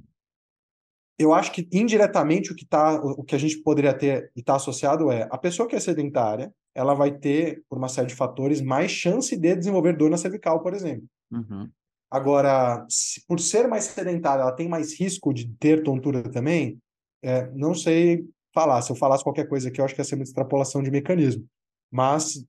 Eu 1.18 1.34
acho 1.34 1.52
que 1.52 1.68
indiretamente 1.72 2.52
o 2.52 2.56
que 2.56 2.66
tá, 2.66 2.96
o 2.96 3.24
que 3.24 3.36
a 3.36 3.38
gente 3.38 3.60
poderia 3.60 3.94
ter 3.94 4.32
e 4.36 4.40
está 4.40 4.56
associado 4.56 5.12
é 5.12 5.28
a 5.32 5.38
pessoa 5.38 5.68
que 5.68 5.76
é 5.76 5.80
sedentária, 5.80 6.54
ela 6.74 6.94
vai 6.94 7.12
ter, 7.12 7.64
por 7.70 7.78
uma 7.78 7.88
série 7.88 8.08
de 8.08 8.16
fatores, 8.16 8.62
mais 8.62 8.92
chance 8.92 9.38
de 9.38 9.56
desenvolver 9.56 9.96
dor 9.96 10.10
na 10.10 10.18
cervical, 10.18 10.62
por 10.62 10.74
exemplo. 10.74 11.06
Uhum. 11.32 11.70
Agora, 12.10 12.86
se, 12.90 13.26
por 13.28 13.40
ser 13.40 13.68
mais 13.68 13.86
sedentária, 13.86 14.42
ela 14.42 14.52
tem 14.52 14.68
mais 14.68 15.00
risco 15.00 15.34
de 15.34 15.48
ter 15.56 15.84
tontura 15.84 16.24
também? 16.32 16.80
É, 17.22 17.50
não 17.52 17.74
sei 17.76 18.26
falar. 18.54 18.82
Se 18.82 18.92
eu 18.92 18.96
falasse 18.96 19.24
qualquer 19.24 19.48
coisa 19.48 19.70
aqui, 19.70 19.80
eu 19.80 19.86
acho 19.86 19.96
que 19.96 20.02
ia 20.02 20.06
ser 20.06 20.16
uma 20.16 20.24
extrapolação 20.24 20.82
de 20.82 20.92
mecanismo. 20.92 21.46
Mas, 21.92 22.44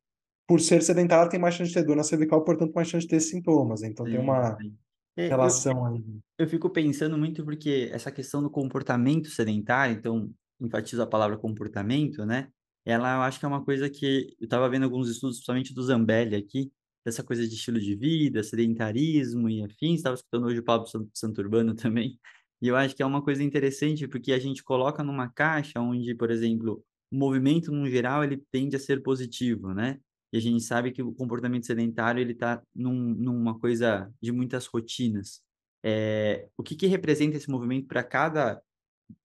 por 0.47 0.61
ser 0.61 0.83
sedentária, 0.83 1.23
ela 1.23 1.31
tem 1.31 1.41
mais 1.41 1.55
chance 1.55 1.69
de 1.69 1.75
ter 1.75 1.85
dor 1.85 1.97
na 1.97 2.03
cervical, 2.03 2.43
portanto, 2.45 2.73
mais 2.75 2.89
chance 2.89 3.07
de 3.07 3.11
ter 3.11 3.21
sintomas. 3.21 3.83
Então, 3.83 4.05
tem 4.05 4.17
Sim, 4.17 4.21
uma 4.21 4.57
sim. 4.57 4.75
É, 5.17 5.37
eu- 5.41 5.55
relação 5.55 5.87
aí. 5.87 6.21
Eu 6.39 6.49
fico 6.49 6.71
pensando 6.71 7.19
muito 7.19 7.45
porque 7.45 7.91
essa 7.93 8.13
questão 8.13 8.43
do 8.43 8.51
comportamento 8.51 9.29
sedentário, 9.31 9.97
então, 9.97 10.35
enfatizo 10.61 11.03
a 11.03 11.07
palavra 11.07 11.39
comportamento, 11.39 12.27
né? 12.27 12.49
Ela 12.85 13.17
eu 13.17 13.23
acho 13.23 13.39
que 13.41 13.45
é 13.47 13.49
uma 13.49 13.65
coisa 13.65 13.91
que 13.91 14.35
eu 14.41 14.45
estava 14.47 14.69
vendo 14.69 14.85
alguns 14.85 15.09
estudos, 15.11 15.37
principalmente 15.39 15.75
do 15.75 15.83
Zambelli 15.83 16.37
aqui, 16.37 16.73
dessa 17.05 17.23
coisa 17.25 17.47
de 17.49 17.55
estilo 17.55 17.81
de 17.81 17.97
vida, 17.97 18.43
sedentarismo 18.43 19.49
e 19.51 19.63
afins. 19.65 19.97
Estava 19.99 20.15
escutando 20.17 20.47
hoje 20.47 20.61
o 20.61 20.65
Pablo 20.65 20.87
San- 20.89 21.09
Santurbano 21.15 21.75
também. 21.77 22.19
E 22.63 22.69
eu 22.69 22.77
acho 22.77 22.95
que 22.97 23.03
é 23.03 23.07
uma 23.07 23.23
coisa 23.23 23.43
interessante 23.45 24.09
porque 24.09 24.33
a 24.33 24.39
gente 24.39 24.63
coloca 24.65 25.03
numa 25.05 25.31
caixa 25.33 25.81
onde, 25.81 26.15
por 26.17 26.31
exemplo, 26.31 26.85
o 27.13 27.17
movimento, 27.17 27.71
no 27.73 27.89
geral, 27.89 28.25
ele 28.25 28.39
tende 28.51 28.77
a 28.77 28.79
ser 28.81 29.03
positivo, 29.03 29.73
né? 29.75 29.99
E 30.35 30.39
a 30.39 30.41
gente 30.41 30.63
sabe 30.65 30.93
que 30.93 31.03
o 31.03 31.15
comportamento 31.15 31.67
sedentário, 31.67 32.21
ele 32.21 32.33
está 32.35 32.63
num, 32.75 32.93
numa 33.15 33.59
coisa 33.59 34.13
de 34.23 34.33
muitas 34.33 34.67
rotinas 34.67 35.43
é, 35.85 36.49
o 36.59 36.63
que, 36.63 36.77
que 36.77 36.87
representa 36.89 37.37
esse 37.39 37.51
movimento 37.51 37.87
para 37.89 38.03
cada 38.05 38.61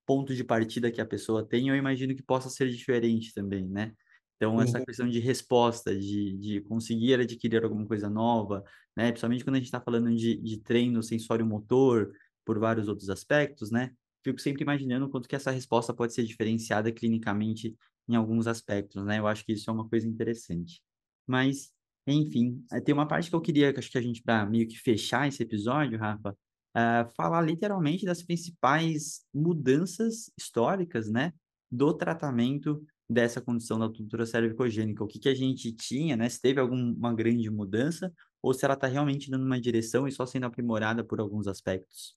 ponto 0.05 0.33
de 0.35 0.43
partida 0.43 0.91
que 0.91 1.01
a 1.01 1.05
pessoa 1.05 1.47
tem, 1.47 1.69
eu 1.69 1.75
imagino 1.75 2.15
que 2.15 2.23
possa 2.23 2.49
ser 2.49 2.69
diferente 2.69 3.33
também, 3.33 3.67
né? 3.69 3.93
Então, 4.35 4.61
essa 4.61 4.81
Uhum. 4.81 4.85
questão 4.85 5.09
de 5.09 5.19
resposta, 5.19 5.97
de, 5.97 6.37
de 6.37 6.61
conseguir 6.61 7.19
adquirir 7.19 7.63
alguma 7.63 7.85
coisa 7.85 8.09
nova, 8.09 8.63
né? 8.95 9.11
Principalmente 9.11 9.43
quando 9.43 9.55
a 9.55 9.59
gente 9.59 9.67
está 9.67 9.81
falando 9.81 10.13
de, 10.15 10.41
de 10.41 10.61
treino 10.61 11.03
sensório-motor, 11.03 12.11
por 12.45 12.57
vários 12.59 12.87
outros 12.87 13.09
aspectos, 13.09 13.69
né? 13.71 13.91
Fico 14.23 14.39
sempre 14.39 14.63
imaginando 14.63 15.05
o 15.05 15.09
quanto 15.09 15.27
que 15.29 15.35
essa 15.35 15.51
resposta 15.51 15.93
pode 15.93 16.13
ser 16.13 16.23
diferenciada 16.23 16.91
clinicamente 16.91 17.75
em 18.07 18.15
alguns 18.15 18.47
aspectos, 18.47 19.03
né? 19.05 19.19
Eu 19.19 19.27
acho 19.27 19.45
que 19.45 19.53
isso 19.53 19.69
é 19.69 19.73
uma 19.73 19.87
coisa 19.87 20.07
interessante. 20.07 20.81
Mas, 21.29 21.71
enfim, 22.07 22.65
eh, 22.71 22.81
tem 22.81 22.91
uma 22.91 23.07
parte 23.07 23.29
que 23.29 23.35
eu 23.35 23.41
queria, 23.41 23.71
que 23.71 23.77
acho 23.77 23.91
que 23.91 23.99
a 23.99 24.01
gente, 24.01 24.23
para 24.23 24.47
meio 24.47 24.67
que 24.67 24.75
fechar 24.79 25.27
esse 25.27 25.43
episódio, 25.43 25.99
Rafa, 25.99 26.35
ah, 26.73 27.07
falar 27.15 27.41
literalmente 27.41 28.03
das 28.03 28.23
principais 28.23 29.23
mudanças 29.31 30.31
históricas, 30.35 31.07
né, 31.07 31.33
do 31.71 31.93
tratamento 31.93 32.83
dessa 33.07 33.39
condição 33.39 33.77
da 33.77 33.87
tontura 33.87 34.25
cervicogênica. 34.25 35.03
O 35.03 35.07
que 35.07 35.19
que 35.19 35.29
a 35.29 35.35
gente 35.35 35.71
tinha, 35.71 36.17
né, 36.17 36.27
se 36.27 36.41
teve 36.41 36.59
alguma 36.59 37.13
grande 37.13 37.47
mudança 37.51 38.11
ou 38.41 38.53
se 38.53 38.65
ela 38.65 38.73
está 38.73 38.87
realmente 38.87 39.29
dando 39.29 39.45
uma 39.45 39.61
direção 39.61 40.07
e 40.07 40.11
só 40.11 40.25
sendo 40.25 40.45
aprimorada 40.45 41.03
por 41.03 41.19
alguns 41.19 41.47
aspectos. 41.47 42.15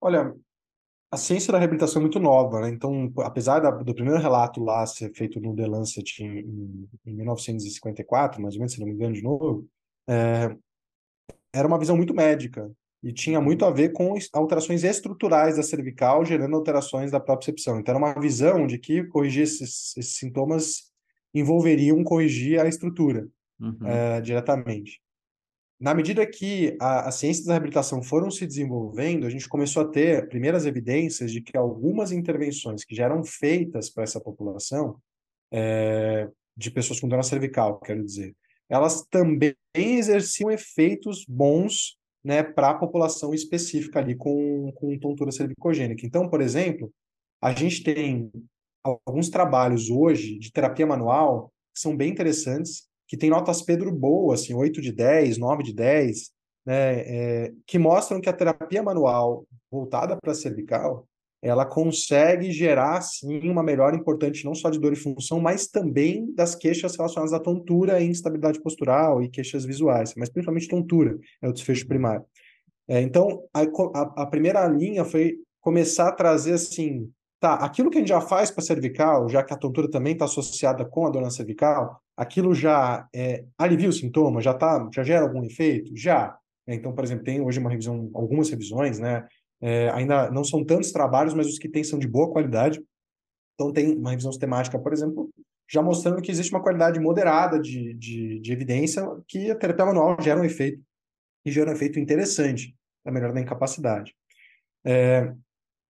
Olha, 0.00 0.34
a 1.12 1.16
ciência 1.18 1.52
da 1.52 1.58
reabilitação 1.58 2.00
é 2.00 2.04
muito 2.04 2.18
nova, 2.18 2.62
né? 2.62 2.70
Então, 2.70 3.12
apesar 3.18 3.60
da- 3.60 3.70
do 3.70 3.94
primeiro 3.94 4.20
relato 4.20 4.62
lá 4.64 4.86
ser 4.86 5.12
feito 5.14 5.40
no 5.40 5.54
The 5.54 5.66
Lancet 5.66 6.22
em, 6.24 6.40
em, 6.40 6.88
em 7.06 7.14
1954, 7.14 8.42
mais 8.42 8.54
ou 8.54 8.60
menos, 8.60 8.72
se 8.72 8.80
não 8.80 8.86
me 8.86 8.94
engano, 8.94 9.14
de 9.14 9.22
novo, 9.22 9.68
é, 10.08 10.56
era 11.52 11.66
uma 11.68 11.78
visão 11.78 11.96
muito 11.96 12.14
médica 12.14 12.70
e 13.02 13.12
tinha 13.12 13.40
muito 13.40 13.64
a 13.64 13.70
ver 13.70 13.90
com 13.92 14.16
es- 14.16 14.28
alterações 14.32 14.84
estruturais 14.84 15.56
da 15.56 15.62
cervical, 15.62 16.24
gerando 16.24 16.56
alterações 16.56 17.10
da 17.10 17.20
propriocepção. 17.20 17.78
Então, 17.80 17.92
era 17.94 17.98
uma 18.04 18.20
visão 18.20 18.66
de 18.66 18.78
que 18.78 19.04
corrigir 19.04 19.42
esses, 19.42 19.96
esses 19.96 20.16
sintomas 20.16 20.90
envolveriam 21.34 22.02
corrigir 22.04 22.60
a 22.60 22.68
estrutura 22.68 23.28
Uhum, 23.60 23.86
eh, 23.86 24.20
diretamente. 24.20 25.00
Na 25.82 25.94
medida 25.94 26.24
que 26.24 26.76
a, 26.80 27.08
as 27.08 27.16
ciências 27.16 27.44
da 27.44 27.54
reabilitação 27.54 28.00
foram 28.04 28.30
se 28.30 28.46
desenvolvendo, 28.46 29.26
a 29.26 29.28
gente 29.28 29.48
começou 29.48 29.82
a 29.82 29.88
ter 29.88 30.28
primeiras 30.28 30.64
evidências 30.64 31.32
de 31.32 31.40
que 31.40 31.56
algumas 31.56 32.12
intervenções 32.12 32.84
que 32.84 32.94
já 32.94 33.06
eram 33.06 33.24
feitas 33.24 33.90
para 33.90 34.04
essa 34.04 34.20
população, 34.20 34.96
eh, 35.50 36.30
de 36.56 36.70
pessoas 36.70 37.00
com 37.00 37.08
dor 37.08 37.24
cervical, 37.24 37.80
quero 37.80 38.00
dizer, 38.04 38.32
elas 38.68 39.04
também 39.10 39.56
exerciam 39.74 40.52
efeitos 40.52 41.24
bons 41.28 41.98
né, 42.22 42.44
para 42.44 42.70
a 42.70 42.78
população 42.78 43.34
específica 43.34 43.98
ali 43.98 44.14
com, 44.14 44.70
com 44.76 44.96
tontura 45.00 45.32
cervicogênica. 45.32 46.06
Então, 46.06 46.28
por 46.28 46.40
exemplo, 46.40 46.92
a 47.42 47.52
gente 47.52 47.82
tem 47.82 48.30
alguns 48.84 49.28
trabalhos 49.28 49.90
hoje 49.90 50.38
de 50.38 50.52
terapia 50.52 50.86
manual 50.86 51.52
que 51.74 51.80
são 51.80 51.96
bem 51.96 52.12
interessantes, 52.12 52.88
que 53.12 53.16
tem 53.18 53.28
notas 53.28 53.60
Pedro 53.60 53.92
boas, 53.92 54.40
assim, 54.40 54.54
8 54.54 54.80
de 54.80 54.90
10, 54.90 55.36
9 55.36 55.62
de 55.62 55.74
10, 55.74 56.30
né, 56.64 57.00
é, 57.00 57.52
que 57.66 57.78
mostram 57.78 58.22
que 58.22 58.28
a 58.30 58.32
terapia 58.32 58.82
manual 58.82 59.44
voltada 59.70 60.16
para 60.16 60.32
a 60.32 60.34
cervical, 60.34 61.06
ela 61.42 61.66
consegue 61.66 62.50
gerar, 62.50 63.02
sim, 63.02 63.50
uma 63.50 63.62
melhora 63.62 63.94
importante 63.94 64.46
não 64.46 64.54
só 64.54 64.70
de 64.70 64.80
dor 64.80 64.94
e 64.94 64.96
função, 64.96 65.38
mas 65.40 65.66
também 65.66 66.32
das 66.34 66.54
queixas 66.54 66.96
relacionadas 66.96 67.34
à 67.34 67.38
tontura 67.38 68.00
e 68.00 68.08
instabilidade 68.08 68.62
postural 68.62 69.22
e 69.22 69.28
queixas 69.28 69.66
visuais, 69.66 70.14
mas 70.16 70.30
principalmente 70.30 70.68
tontura 70.68 71.18
é 71.42 71.46
o 71.46 71.52
desfecho 71.52 71.86
primário. 71.86 72.24
É, 72.88 73.02
então, 73.02 73.44
a, 73.52 73.60
a, 73.60 74.22
a 74.22 74.26
primeira 74.26 74.66
linha 74.66 75.04
foi 75.04 75.36
começar 75.60 76.08
a 76.08 76.12
trazer, 76.12 76.54
assim, 76.54 77.10
tá, 77.38 77.56
aquilo 77.56 77.90
que 77.90 77.98
a 77.98 78.00
gente 78.00 78.08
já 78.08 78.22
faz 78.22 78.50
para 78.50 78.64
cervical, 78.64 79.28
já 79.28 79.42
que 79.42 79.52
a 79.52 79.58
tontura 79.58 79.90
também 79.90 80.14
está 80.14 80.24
associada 80.24 80.82
com 80.86 81.06
a 81.06 81.10
dor 81.10 81.20
na 81.20 81.28
cervical, 81.28 82.01
aquilo 82.16 82.54
já 82.54 83.08
é, 83.14 83.44
alivia 83.58 83.88
o 83.88 83.92
sintoma, 83.92 84.40
já 84.40 84.54
tá, 84.54 84.88
já 84.94 85.02
gera 85.02 85.22
algum 85.22 85.44
efeito? 85.44 85.96
Já. 85.96 86.36
É, 86.66 86.74
então, 86.74 86.94
por 86.94 87.04
exemplo, 87.04 87.24
tem 87.24 87.40
hoje 87.40 87.58
uma 87.58 87.70
revisão, 87.70 88.10
algumas 88.14 88.50
revisões, 88.50 88.98
né? 88.98 89.26
É, 89.60 89.90
ainda 89.90 90.30
não 90.30 90.42
são 90.42 90.64
tantos 90.64 90.90
trabalhos, 90.90 91.34
mas 91.34 91.46
os 91.46 91.58
que 91.58 91.68
tem 91.68 91.84
são 91.84 91.98
de 91.98 92.08
boa 92.08 92.30
qualidade. 92.30 92.82
Então, 93.54 93.72
tem 93.72 93.96
uma 93.96 94.10
revisão 94.10 94.32
sistemática, 94.32 94.78
por 94.78 94.92
exemplo, 94.92 95.30
já 95.70 95.80
mostrando 95.80 96.20
que 96.20 96.30
existe 96.30 96.52
uma 96.52 96.62
qualidade 96.62 97.00
moderada 97.00 97.58
de, 97.58 97.94
de, 97.94 98.40
de 98.40 98.52
evidência 98.52 99.06
que 99.26 99.50
a 99.50 99.56
terapia 99.56 99.86
manual 99.86 100.16
gera 100.20 100.40
um 100.40 100.44
efeito, 100.44 100.82
e 101.44 101.50
gera 101.50 101.70
um 101.70 101.74
efeito 101.74 101.98
interessante 101.98 102.74
na 103.04 103.12
melhora 103.12 103.32
da 103.32 103.40
incapacidade. 103.40 104.14
É, 104.84 105.32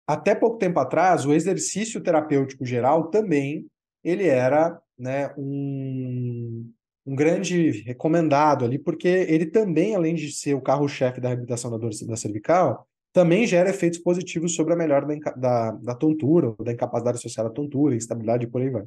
até 0.08 0.36
pouco 0.36 0.58
tempo 0.58 0.80
atrás, 0.80 1.26
o 1.26 1.34
exercício 1.34 2.02
terapêutico 2.02 2.66
geral 2.66 3.10
também 3.10 3.66
ele 4.04 4.28
era 4.28 4.80
né, 5.02 5.34
um, 5.36 6.72
um 7.06 7.16
grande 7.16 7.82
recomendado 7.82 8.64
ali, 8.64 8.78
porque 8.78 9.08
ele 9.08 9.48
também, 9.48 9.96
além 9.96 10.14
de 10.14 10.32
ser 10.32 10.54
o 10.54 10.62
carro-chefe 10.62 11.20
da 11.20 11.30
reabilitação 11.30 11.72
da 11.72 11.78
dor 11.78 11.90
da 12.08 12.16
cervical, 12.16 12.88
também 13.12 13.48
gera 13.48 13.72
efeitos 13.72 14.00
positivos 14.00 14.56
sobre 14.56 14.74
a 14.74 14.78
melhora 14.78 15.06
da, 15.06 15.32
da, 15.32 15.72
da 15.72 15.96
tontura, 15.96 16.56
da 16.64 16.72
incapacidade 16.72 17.18
associada 17.18 17.50
à 17.50 17.52
tontura, 17.52 17.96
instabilidade 17.96 18.46
e 18.46 18.50
por 18.50 18.62
aí 18.62 18.70
vai. 18.70 18.84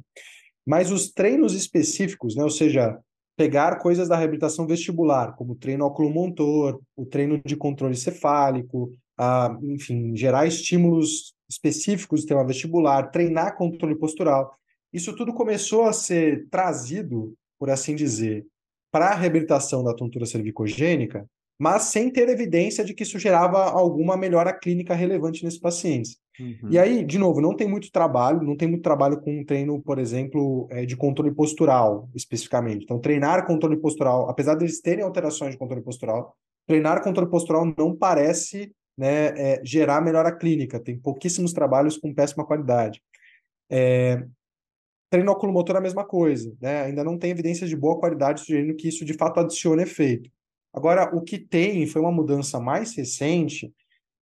Mas 0.65 0.89
os 0.89 1.11
treinos 1.11 1.53
específicos, 1.53 2.35
né, 2.35 2.43
ou 2.43 2.49
seja, 2.49 2.97
pegar 3.35 3.77
coisas 3.79 4.07
da 4.07 4.15
reabilitação 4.15 4.65
vestibular, 4.65 5.35
como 5.35 5.51
o 5.51 5.55
treino 5.55 5.85
oculomotor, 5.85 6.79
o 6.95 7.05
treino 7.05 7.41
de 7.45 7.55
controle 7.57 7.95
cefálico, 7.95 8.89
a, 9.17 9.55
enfim, 9.61 10.15
gerar 10.15 10.47
estímulos 10.47 11.35
específicos 11.47 12.19
do 12.19 12.21
sistema 12.21 12.47
vestibular, 12.47 13.11
treinar 13.11 13.57
controle 13.57 13.95
postural. 13.95 14.57
Isso 14.95 15.15
tudo 15.15 15.33
começou 15.33 15.83
a 15.83 15.93
ser 15.93 16.47
trazido, 16.49 17.35
por 17.59 17.69
assim 17.69 17.95
dizer, 17.95 18.45
para 18.91 19.09
a 19.09 19.15
reabilitação 19.15 19.83
da 19.83 19.93
tontura 19.93 20.25
cervicogênica 20.25 21.27
mas 21.57 21.83
sem 21.83 22.11
ter 22.11 22.27
evidência 22.27 22.83
de 22.83 22.93
que 22.93 23.03
isso 23.03 23.17
gerava 23.17 23.63
alguma 23.63 24.17
melhora 24.17 24.53
clínica 24.53 24.93
relevante 24.93 25.43
nesses 25.43 25.59
pacientes. 25.59 26.17
Uhum. 26.37 26.69
E 26.69 26.77
aí, 26.77 27.03
de 27.03 27.17
novo, 27.17 27.39
não 27.39 27.55
tem 27.55 27.67
muito 27.67 27.89
trabalho, 27.91 28.43
não 28.43 28.57
tem 28.57 28.67
muito 28.67 28.83
trabalho 28.83 29.21
com 29.21 29.39
um 29.39 29.45
treino, 29.45 29.81
por 29.81 29.97
exemplo, 29.97 30.67
é, 30.69 30.85
de 30.85 30.97
controle 30.97 31.33
postural, 31.33 32.09
especificamente. 32.13 32.83
Então, 32.83 32.99
treinar 32.99 33.47
controle 33.47 33.77
postural, 33.77 34.29
apesar 34.29 34.55
deles 34.55 34.81
terem 34.81 35.03
alterações 35.03 35.53
de 35.53 35.57
controle 35.57 35.81
postural, 35.81 36.35
treinar 36.67 37.01
controle 37.01 37.29
postural 37.29 37.65
não 37.77 37.95
parece 37.95 38.73
né, 38.97 39.27
é, 39.37 39.61
gerar 39.63 40.01
melhora 40.01 40.35
clínica. 40.35 40.77
Tem 40.77 40.99
pouquíssimos 40.99 41.53
trabalhos 41.53 41.97
com 41.97 42.13
péssima 42.13 42.45
qualidade. 42.45 43.01
É, 43.69 44.25
treino 45.15 45.31
oculomotor 45.31 45.75
é 45.75 45.79
a 45.79 45.81
mesma 45.81 46.03
coisa, 46.03 46.53
né? 46.61 46.83
Ainda 46.83 47.03
não 47.03 47.17
tem 47.17 47.31
evidências 47.31 47.69
de 47.69 47.75
boa 47.75 47.97
qualidade 47.97 48.41
sugerindo 48.41 48.75
que 48.75 48.89
isso 48.89 49.05
de 49.05 49.13
fato 49.13 49.39
adicione 49.39 49.83
efeito. 49.83 50.29
Agora, 50.73 51.15
o 51.15 51.21
que 51.21 51.37
tem 51.37 51.87
foi 51.87 52.01
uma 52.01 52.11
mudança 52.11 52.59
mais 52.59 52.93
recente, 52.95 53.73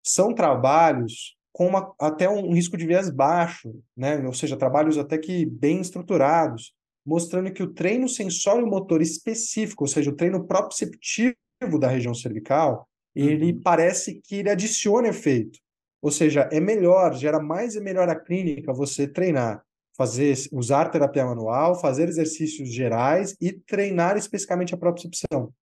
são 0.05 0.35
trabalhos 0.35 1.37
com 1.51 1.67
uma, 1.67 1.95
até 1.99 2.29
um 2.29 2.53
risco 2.53 2.77
de 2.77 2.87
viés 2.87 3.09
baixo, 3.09 3.75
né? 3.97 4.19
ou 4.27 4.35
seja, 4.35 4.57
trabalhos 4.57 4.99
até 4.99 5.17
que 5.17 5.47
bem 5.47 5.81
estruturados, 5.81 6.75
mostrando 7.07 7.53
que 7.53 7.63
o 7.63 7.73
treino 7.73 8.09
sensório 8.09 8.67
motor 8.67 9.01
específico, 9.01 9.85
ou 9.85 9.89
seja, 9.89 10.11
o 10.11 10.15
treino 10.15 10.47
proprioceptivo 10.47 11.79
da 11.81 11.89
região 11.89 12.15
cervical, 12.15 12.87
ele 13.15 13.53
Uhum. 13.53 13.61
parece 13.63 14.21
que 14.23 14.37
ele 14.37 14.51
adiciona 14.51 15.09
efeito. 15.09 15.59
Ou 16.03 16.11
seja, 16.11 16.49
é 16.53 16.61
melhor, 16.61 17.15
gera 17.15 17.41
mais 17.41 17.77
e 17.77 17.81
melhor 17.81 18.09
a 18.09 18.19
clínica 18.19 18.73
você 18.73 19.07
treinar, 19.07 19.63
fazer, 19.97 20.37
usar 20.53 20.91
terapia 20.91 21.25
manual, 21.25 21.81
fazer 21.81 22.09
exercícios 22.09 22.73
gerais 22.73 23.37
e 23.41 23.53
treinar 23.53 24.17
especificamente 24.17 24.75
a 24.75 24.79
propriocepção. 24.79 25.53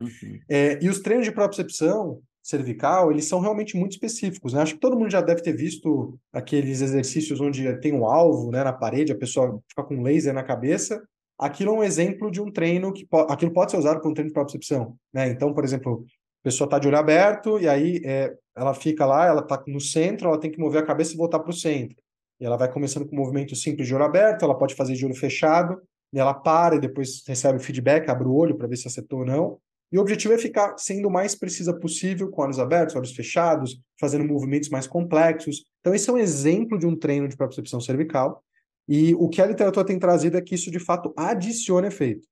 Uhum. 0.00 0.40
É, 0.48 0.78
e 0.82 0.88
os 0.88 1.00
treinos 1.00 1.26
de 1.26 1.32
propriocepção 1.32 2.20
cervical, 2.42 3.12
eles 3.12 3.28
são 3.28 3.38
realmente 3.38 3.76
muito 3.76 3.92
específicos, 3.92 4.52
né? 4.52 4.62
Acho 4.62 4.74
que 4.74 4.80
todo 4.80 4.98
mundo 4.98 5.10
já 5.10 5.20
deve 5.20 5.42
ter 5.42 5.52
visto 5.52 6.18
aqueles 6.32 6.80
exercícios 6.80 7.40
onde 7.40 7.72
tem 7.80 7.92
um 7.92 8.04
alvo, 8.04 8.50
né, 8.50 8.64
na 8.64 8.72
parede, 8.72 9.12
a 9.12 9.16
pessoa 9.16 9.60
fica 9.68 9.84
com 9.84 9.94
um 9.94 10.02
laser 10.02 10.34
na 10.34 10.42
cabeça. 10.42 11.00
Aquilo 11.38 11.70
é 11.70 11.78
um 11.78 11.84
exemplo 11.84 12.30
de 12.30 12.40
um 12.40 12.50
treino 12.50 12.92
que 12.92 13.06
po 13.06 13.18
aquilo 13.20 13.52
pode 13.52 13.70
ser 13.70 13.76
usado 13.76 14.00
para 14.00 14.10
um 14.10 14.14
treino 14.14 14.28
de 14.28 14.34
propriocepção, 14.34 14.96
né? 15.12 15.28
Então, 15.28 15.54
por 15.54 15.64
exemplo, 15.64 16.04
a 16.40 16.42
pessoa 16.42 16.66
está 16.66 16.78
de 16.80 16.88
olho 16.88 16.98
aberto 16.98 17.60
e 17.60 17.68
aí 17.68 18.02
é, 18.04 18.34
ela 18.56 18.74
fica 18.74 19.06
lá, 19.06 19.26
ela 19.26 19.40
está 19.40 19.62
no 19.68 19.80
centro, 19.80 20.28
ela 20.28 20.38
tem 20.38 20.50
que 20.50 20.58
mover 20.58 20.82
a 20.82 20.86
cabeça 20.86 21.14
e 21.14 21.16
voltar 21.16 21.38
para 21.38 21.50
o 21.50 21.54
centro. 21.54 21.96
E 22.42 22.44
ela 22.44 22.56
vai 22.56 22.68
começando 22.68 23.06
com 23.06 23.14
um 23.14 23.18
movimento 23.20 23.54
simples 23.54 23.86
de 23.86 23.94
olho 23.94 24.02
aberto, 24.02 24.44
ela 24.44 24.58
pode 24.58 24.74
fazer 24.74 24.94
de 24.94 25.06
olho 25.06 25.14
fechado, 25.14 25.80
e 26.12 26.18
ela 26.18 26.34
para 26.34 26.74
e 26.74 26.80
depois 26.80 27.22
recebe 27.24 27.58
o 27.58 27.60
feedback, 27.60 28.10
abre 28.10 28.26
o 28.26 28.34
olho 28.34 28.56
para 28.56 28.66
ver 28.66 28.76
se 28.76 28.88
acertou 28.88 29.20
ou 29.20 29.24
não. 29.24 29.58
E 29.92 29.96
o 29.96 30.00
objetivo 30.00 30.34
é 30.34 30.38
ficar 30.38 30.76
sendo 30.76 31.06
o 31.06 31.10
mais 31.10 31.36
precisa 31.36 31.72
possível, 31.72 32.28
com 32.28 32.42
olhos 32.42 32.58
abertos, 32.58 32.96
olhos 32.96 33.12
fechados, 33.12 33.80
fazendo 34.00 34.24
movimentos 34.24 34.70
mais 34.70 34.88
complexos. 34.88 35.62
Então, 35.78 35.94
esse 35.94 36.10
é 36.10 36.12
um 36.12 36.18
exemplo 36.18 36.80
de 36.80 36.84
um 36.84 36.96
treino 36.96 37.28
de 37.28 37.36
propriocepção 37.36 37.80
cervical. 37.80 38.42
E 38.88 39.14
o 39.14 39.28
que 39.28 39.40
a 39.40 39.46
literatura 39.46 39.86
tem 39.86 39.96
trazido 39.96 40.36
é 40.36 40.40
que 40.40 40.56
isso, 40.56 40.68
de 40.68 40.80
fato, 40.80 41.14
adiciona 41.16 41.86
efeito. 41.86 42.26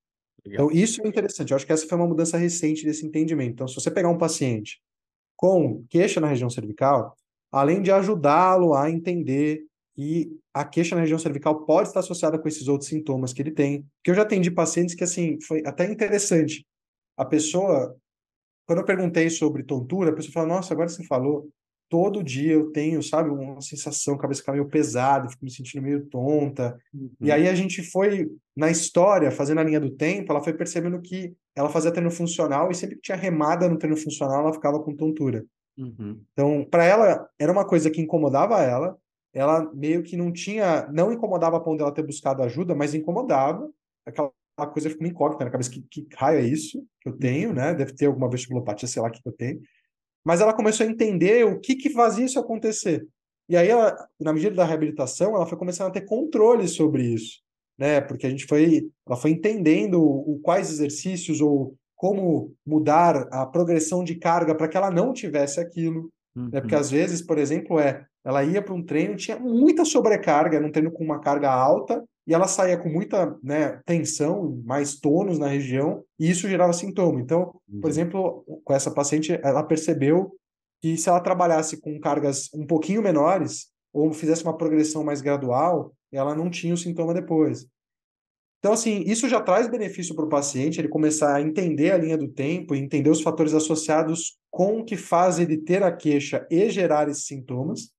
Legal. 0.45 0.65
Então, 0.65 0.77
isso 0.77 1.01
é 1.01 1.07
interessante. 1.07 1.51
Eu 1.51 1.55
acho 1.55 1.65
que 1.65 1.71
essa 1.71 1.87
foi 1.87 1.97
uma 1.97 2.07
mudança 2.07 2.37
recente 2.37 2.83
desse 2.83 3.05
entendimento. 3.05 3.53
Então, 3.53 3.67
se 3.67 3.75
você 3.75 3.89
pegar 3.89 4.09
um 4.09 4.17
paciente 4.17 4.81
com 5.37 5.85
queixa 5.89 6.19
na 6.19 6.27
região 6.27 6.49
cervical, 6.49 7.15
além 7.49 7.81
de 7.81 7.93
ajudá-lo 7.93 8.73
a 8.73 8.89
entender 8.89 9.70
e 9.97 10.31
a 10.53 10.63
queixa 10.63 10.95
na 10.95 11.01
região 11.01 11.19
cervical 11.19 11.65
pode 11.65 11.89
estar 11.89 11.99
associada 11.99 12.39
com 12.39 12.47
esses 12.47 12.67
outros 12.67 12.89
sintomas 12.89 13.33
que 13.33 13.41
ele 13.41 13.51
tem. 13.51 13.85
Porque 13.97 14.11
eu 14.11 14.15
já 14.15 14.21
atendi 14.21 14.49
pacientes 14.49 14.95
que, 14.95 15.03
assim, 15.03 15.39
foi 15.41 15.61
até 15.65 15.89
interessante 15.91 16.65
a 17.17 17.25
pessoa, 17.25 17.95
quando 18.65 18.79
eu 18.79 18.85
perguntei 18.85 19.29
sobre 19.29 19.63
tontura, 19.63 20.09
a 20.09 20.13
pessoa 20.13 20.33
falou, 20.33 20.49
nossa, 20.49 20.73
agora 20.73 20.89
você 20.89 21.03
falou, 21.03 21.49
todo 21.89 22.23
dia 22.23 22.53
eu 22.53 22.71
tenho, 22.71 23.03
sabe, 23.03 23.29
uma 23.29 23.61
sensação, 23.61 24.15
a 24.15 24.17
cabeça 24.17 24.39
fica 24.39 24.53
meio 24.53 24.67
pesada, 24.67 25.29
fico 25.29 25.43
me 25.43 25.51
sentindo 25.51 25.83
meio 25.83 26.05
tonta. 26.05 26.79
Uhum. 26.93 27.11
E 27.19 27.31
aí 27.31 27.47
a 27.47 27.53
gente 27.53 27.83
foi, 27.83 28.31
na 28.55 28.71
história, 28.71 29.29
fazendo 29.29 29.59
a 29.59 29.63
linha 29.63 29.79
do 29.79 29.91
tempo, 29.91 30.31
ela 30.31 30.41
foi 30.41 30.53
percebendo 30.53 31.01
que 31.01 31.33
ela 31.55 31.69
fazia 31.69 31.91
treino 31.91 32.09
funcional 32.09 32.71
e 32.71 32.75
sempre 32.75 32.95
que 32.95 33.01
tinha 33.01 33.17
remada 33.17 33.67
no 33.67 33.77
treino 33.77 33.97
funcional, 33.97 34.39
ela 34.39 34.53
ficava 34.53 34.81
com 34.81 34.95
tontura. 34.95 35.45
Uhum. 35.77 36.21
Então, 36.31 36.65
para 36.71 36.85
ela, 36.85 37.27
era 37.37 37.51
uma 37.51 37.67
coisa 37.67 37.91
que 37.91 38.01
incomodava 38.01 38.63
ela, 38.63 38.97
ela 39.33 39.71
meio 39.73 40.03
que 40.03 40.17
não 40.17 40.31
tinha, 40.31 40.87
não 40.91 41.11
incomodava 41.11 41.57
a 41.57 41.59
ponto 41.59 41.77
dela 41.77 41.93
ter 41.93 42.03
buscado 42.03 42.43
ajuda, 42.43 42.75
mas 42.75 42.93
incomodava, 42.93 43.69
aquela 44.05 44.31
coisa 44.71 44.89
fica 44.89 45.01
uma 45.01 45.09
incógnita 45.09 45.45
na 45.45 45.51
cabeça, 45.51 45.71
que, 45.71 45.81
que 45.81 46.07
raio 46.15 46.39
é 46.39 46.43
isso 46.43 46.85
que 46.99 47.09
eu 47.09 47.13
tenho, 47.17 47.53
né? 47.53 47.73
Deve 47.73 47.93
ter 47.93 48.07
alguma 48.07 48.29
vestibulopatia, 48.29 48.87
sei 48.87 49.01
lá 49.01 49.09
que 49.09 49.21
eu 49.25 49.31
tenho. 49.31 49.61
Mas 50.23 50.41
ela 50.41 50.53
começou 50.53 50.85
a 50.85 50.89
entender 50.89 51.45
o 51.45 51.59
que 51.59 51.75
que 51.75 51.89
fazia 51.89 52.25
isso 52.25 52.39
acontecer. 52.39 53.07
E 53.49 53.57
aí, 53.57 53.67
ela, 53.67 53.95
na 54.19 54.33
medida 54.33 54.55
da 54.55 54.65
reabilitação, 54.65 55.35
ela 55.35 55.45
foi 55.45 55.57
começando 55.57 55.87
a 55.87 55.91
ter 55.91 56.05
controle 56.05 56.67
sobre 56.67 57.03
isso, 57.03 57.41
né? 57.77 58.01
Porque 58.01 58.27
a 58.27 58.29
gente 58.29 58.45
foi, 58.45 58.89
ela 59.07 59.17
foi 59.17 59.31
entendendo 59.31 60.01
o, 60.01 60.33
o 60.35 60.39
quais 60.39 60.69
exercícios 60.69 61.41
ou 61.41 61.75
como 61.95 62.53
mudar 62.65 63.27
a 63.31 63.45
progressão 63.45 64.03
de 64.03 64.15
carga 64.15 64.55
para 64.55 64.67
que 64.67 64.77
ela 64.77 64.91
não 64.91 65.13
tivesse 65.13 65.59
aquilo, 65.59 66.11
Uhum. 66.35 66.49
né? 66.49 66.61
Porque 66.61 66.75
às 66.75 66.89
vezes, 66.89 67.21
por 67.21 67.37
exemplo, 67.37 67.79
é, 67.79 68.05
ela 68.23 68.43
ia 68.43 68.61
para 68.61 68.73
um 68.73 68.83
treino, 68.83 69.15
tinha 69.15 69.39
muita 69.39 69.83
sobrecarga, 69.83 70.57
era 70.57 70.65
um 70.65 70.71
treino 70.71 70.91
com 70.91 71.03
uma 71.03 71.19
carga 71.19 71.51
alta, 71.51 72.03
e 72.27 72.33
ela 72.33 72.47
saía 72.47 72.77
com 72.77 72.87
muita 72.87 73.35
né, 73.43 73.81
tensão, 73.85 74.61
mais 74.63 74.99
tônus 74.99 75.39
na 75.39 75.47
região, 75.47 76.03
e 76.19 76.29
isso 76.29 76.47
gerava 76.47 76.73
sintoma. 76.73 77.19
Então, 77.19 77.59
por 77.81 77.89
exemplo, 77.89 78.45
com 78.63 78.73
essa 78.73 78.91
paciente, 78.91 79.39
ela 79.43 79.63
percebeu 79.63 80.31
que 80.81 80.97
se 80.97 81.09
ela 81.09 81.19
trabalhasse 81.19 81.79
com 81.79 81.99
cargas 81.99 82.49
um 82.53 82.65
pouquinho 82.65 83.01
menores, 83.01 83.71
ou 83.93 84.13
fizesse 84.13 84.43
uma 84.43 84.55
progressão 84.55 85.03
mais 85.03 85.21
gradual, 85.21 85.93
ela 86.11 86.35
não 86.35 86.49
tinha 86.49 86.73
o 86.73 86.77
sintoma 86.77 87.13
depois. 87.13 87.67
Então, 88.59 88.73
assim, 88.73 89.03
isso 89.07 89.27
já 89.27 89.41
traz 89.41 89.67
benefício 89.67 90.15
para 90.15 90.25
o 90.25 90.29
paciente, 90.29 90.79
ele 90.79 90.87
começar 90.87 91.35
a 91.35 91.41
entender 91.41 91.91
a 91.91 91.97
linha 91.97 92.17
do 92.17 92.27
tempo, 92.27 92.75
entender 92.75 93.09
os 93.09 93.21
fatores 93.21 93.55
associados 93.55 94.37
com 94.51 94.79
o 94.79 94.85
que 94.85 94.95
faz 94.95 95.39
ele 95.39 95.57
ter 95.57 95.81
a 95.81 95.91
queixa 95.91 96.45
e 96.49 96.69
gerar 96.69 97.09
esses 97.09 97.25
sintomas. 97.25 97.91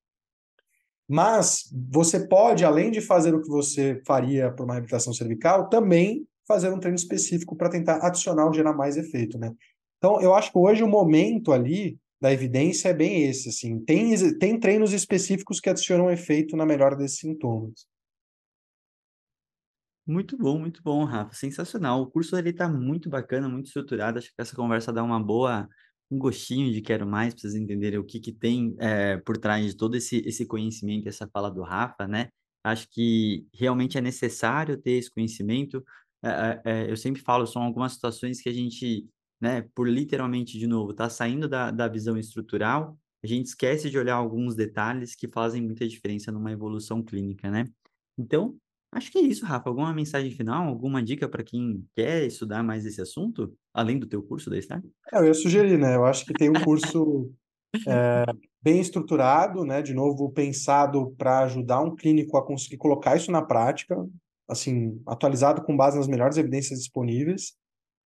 Mas 1.13 1.71
você 1.91 2.27
pode, 2.27 2.65
além 2.65 2.91
de 2.91 3.03
fazer 3.03 3.35
o 3.35 3.43
que 3.43 3.49
você 3.49 4.01
faria 4.07 4.51
para 4.51 4.65
uma 4.65 4.73
reabilitação 4.73 5.13
cervical, 5.13 5.69
também 5.69 6.27
fazer 6.49 6.71
um 6.71 6.81
treino 6.81 6.97
específico 6.97 7.55
para 7.55 7.69
tentar 7.69 7.99
adicionar 7.99 8.47
ou 8.47 8.55
gerar 8.55 8.73
mais 8.73 8.97
efeito, 8.97 9.39
né? 9.39 9.55
Então, 9.99 10.23
eu 10.23 10.35
acho 10.35 10.51
que 10.51 10.57
hoje 10.57 10.83
o 10.83 10.89
momento 10.89 11.53
ali 11.53 11.99
da 12.19 12.33
evidência 12.33 12.89
é 12.89 12.95
bem 12.95 13.25
esse, 13.25 13.51
assim. 13.51 13.79
Tem, 13.81 14.39
tem 14.39 14.59
treinos 14.59 14.95
específicos 14.95 15.61
que 15.61 15.69
adicionam 15.69 16.11
efeito 16.11 16.57
na 16.57 16.65
melhora 16.65 16.97
desses 16.97 17.19
sintomas. 17.19 17.87
Muito 20.07 20.39
bom, 20.39 20.59
muito 20.59 20.83
bom, 20.83 21.05
Rafa. 21.05 21.35
Sensacional. 21.35 22.01
O 22.01 22.11
curso 22.11 22.35
ele 22.39 22.55
tá 22.55 22.71
muito 22.71 23.11
bacana, 23.11 23.51
muito 23.51 23.67
estruturado. 23.67 24.19
Acho 24.19 24.29
que 24.29 24.41
essa 24.41 24.57
conversa 24.57 24.91
dá 24.91 25.03
uma 25.03 25.23
boa, 25.23 25.69
um 26.13 26.19
gostinho 26.19 26.71
de 26.73 26.83
quero 26.83 27.07
mais, 27.07 27.33
para 27.33 27.41
vocês 27.41 27.55
entenderem 27.55 27.99
o 27.99 28.05
que 28.05 28.21
que 28.21 28.33
tem 28.33 28.77
é, 28.79 29.17
por 29.17 29.39
trás 29.39 29.65
de 29.67 29.77
todo 29.77 29.97
esse, 29.97 30.19
esse 30.27 30.45
conhecimento, 30.45 31.09
essa 31.09 31.27
fala 31.27 31.51
do 31.51 31.63
Rafa, 31.63 32.07
né? 32.07 32.29
Acho 32.63 32.87
que 32.91 33.47
realmente 33.55 33.97
é 33.97 34.01
necessário 34.01 34.77
ter 34.77 34.93
esse 34.93 35.11
conhecimento. 35.11 35.83
É, 36.23 36.61
é, 36.65 36.91
eu 36.91 36.97
sempre 36.97 37.23
falo, 37.23 37.47
são 37.47 37.63
algumas 37.63 37.95
situações 37.95 38.43
que 38.43 38.49
a 38.49 38.53
gente, 38.53 39.09
né, 39.41 39.63
por 39.75 39.89
literalmente, 39.89 40.59
de 40.59 40.67
novo, 40.67 40.93
tá 40.93 41.09
saindo 41.09 41.49
da, 41.49 41.71
da 41.71 41.89
visão 41.89 42.17
estrutural, 42.19 42.97
a 43.25 43.27
gente 43.27 43.47
esquece 43.47 43.89
de 43.89 43.99
olhar 43.99 44.17
alguns 44.17 44.55
detalhes 44.55 45.15
que 45.15 45.29
fazem 45.29 45.63
muita 45.63 45.89
diferença 45.89 46.31
numa 46.31 46.53
evolução 46.53 47.03
clínica, 47.03 47.51
né? 47.51 47.65
Então, 48.19 48.57
Acho 48.93 49.11
que 49.11 49.19
é 49.19 49.23
isso, 49.23 49.47
Rafa. 49.47 49.71
Alguma 49.71 49.93
mensagem 49.95 50.31
final, 50.31 50.69
alguma 50.69 51.03
dica 51.03 51.27
para 51.27 51.43
quem 51.43 51.83
quer 51.97 52.27
estudar 52.27 52.63
mais 52.63 52.85
esse 52.85 53.01
assunto, 53.01 53.51
além 53.73 53.99
do 53.99 54.07
teu 54.07 54.23
curso 54.23 54.51
da 54.51 54.61
Star? 54.61 54.83
É, 55.11 55.19
eu 55.19 55.25
ia 55.25 55.35
sugerir, 55.35 55.79
né? 55.79 55.97
Eu 55.97 56.05
acho 56.05 56.27
que 56.27 56.35
tem 56.35 56.51
um 56.51 56.63
curso 56.63 57.33
é, 57.89 58.25
bem 58.63 58.81
estruturado, 58.81 59.65
né? 59.65 59.81
De 59.81 59.95
novo, 59.95 60.31
pensado 60.31 61.11
para 61.17 61.41
ajudar 61.41 61.81
um 61.81 61.97
clínico 61.97 62.37
a 62.37 62.45
conseguir 62.45 62.77
colocar 62.77 63.17
isso 63.17 63.33
na 63.33 63.41
prática, 63.41 63.97
assim, 64.47 65.01
atualizado 65.07 65.63
com 65.63 65.75
base 65.75 65.97
nas 65.97 66.07
melhores 66.07 66.37
evidências 66.37 66.79
disponíveis. 66.79 67.55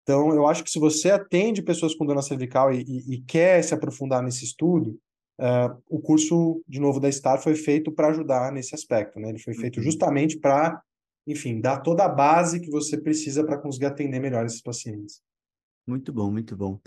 Então, 0.02 0.32
eu 0.34 0.46
acho 0.46 0.64
que 0.64 0.70
se 0.70 0.78
você 0.78 1.10
atende 1.10 1.62
pessoas 1.62 1.94
com 1.94 2.06
dor 2.06 2.20
cervical 2.22 2.72
e, 2.72 2.82
e, 2.88 3.16
e 3.16 3.22
quer 3.22 3.62
se 3.62 3.74
aprofundar 3.74 4.22
nesse 4.22 4.44
estudo, 4.44 4.98
Uh, 5.40 5.82
o 5.88 6.00
curso, 6.00 6.62
de 6.68 6.78
novo, 6.78 7.00
da 7.00 7.10
STAR 7.10 7.42
foi 7.42 7.54
feito 7.54 7.90
para 7.90 8.08
ajudar 8.08 8.52
nesse 8.52 8.74
aspecto, 8.74 9.18
né? 9.18 9.30
Ele 9.30 9.38
foi 9.38 9.54
feito 9.54 9.78
Uhum. 9.78 9.82
justamente 9.84 10.38
para, 10.38 10.82
enfim, 11.26 11.60
dar 11.60 11.80
toda 11.80 12.04
a 12.04 12.08
base 12.08 12.60
que 12.60 12.70
você 12.70 13.00
precisa 13.00 13.42
para 13.42 13.56
conseguir 13.56 13.86
atender 13.86 14.20
melhor 14.20 14.44
esses 14.44 14.60
pacientes. 14.60 15.22
Muito 15.88 16.12
bom, 16.12 16.30
muito 16.30 16.54
bom. 16.54 16.78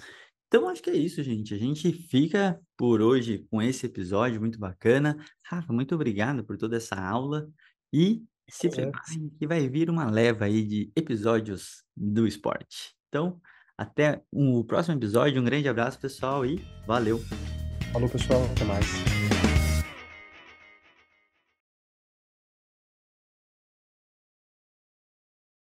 Então, 0.48 0.70
acho 0.70 0.84
que 0.84 0.92
é 0.92 0.96
isso, 0.96 1.24
gente. 1.24 1.52
A 1.56 1.58
gente 1.58 1.92
fica 1.92 2.62
por 2.78 3.02
hoje 3.02 3.44
com 3.50 3.60
esse 3.60 3.88
episódio 3.88 4.40
muito 4.40 4.60
bacana. 4.60 5.18
Rafa, 5.44 5.74
muito 5.74 5.96
obrigado 5.96 6.44
por 6.46 6.56
toda 6.56 6.78
essa 6.78 6.96
aula. 6.96 7.50
E 7.92 8.22
se 8.48 8.68
É. 8.68 8.70
preparem 8.70 9.30
que 9.40 9.48
vai 9.48 9.68
vir 9.68 9.90
uma 9.90 10.12
leva 10.12 10.46
aí 10.46 10.64
de 10.64 10.92
episódios 10.96 11.84
do 11.98 12.28
esporte. 12.28 12.94
Então, 13.10 13.42
Até 13.76 14.22
o 14.32 14.64
próximo 14.64 14.96
episódio. 14.96 15.42
Um 15.42 15.46
grande 15.46 15.68
abraço, 15.68 16.00
pessoal, 16.00 16.46
e 16.46 16.62
valeu! 16.86 17.20
Falou, 17.94 18.10
pessoal. 18.10 18.44
Até 18.56 18.66
mais. 18.66 19.33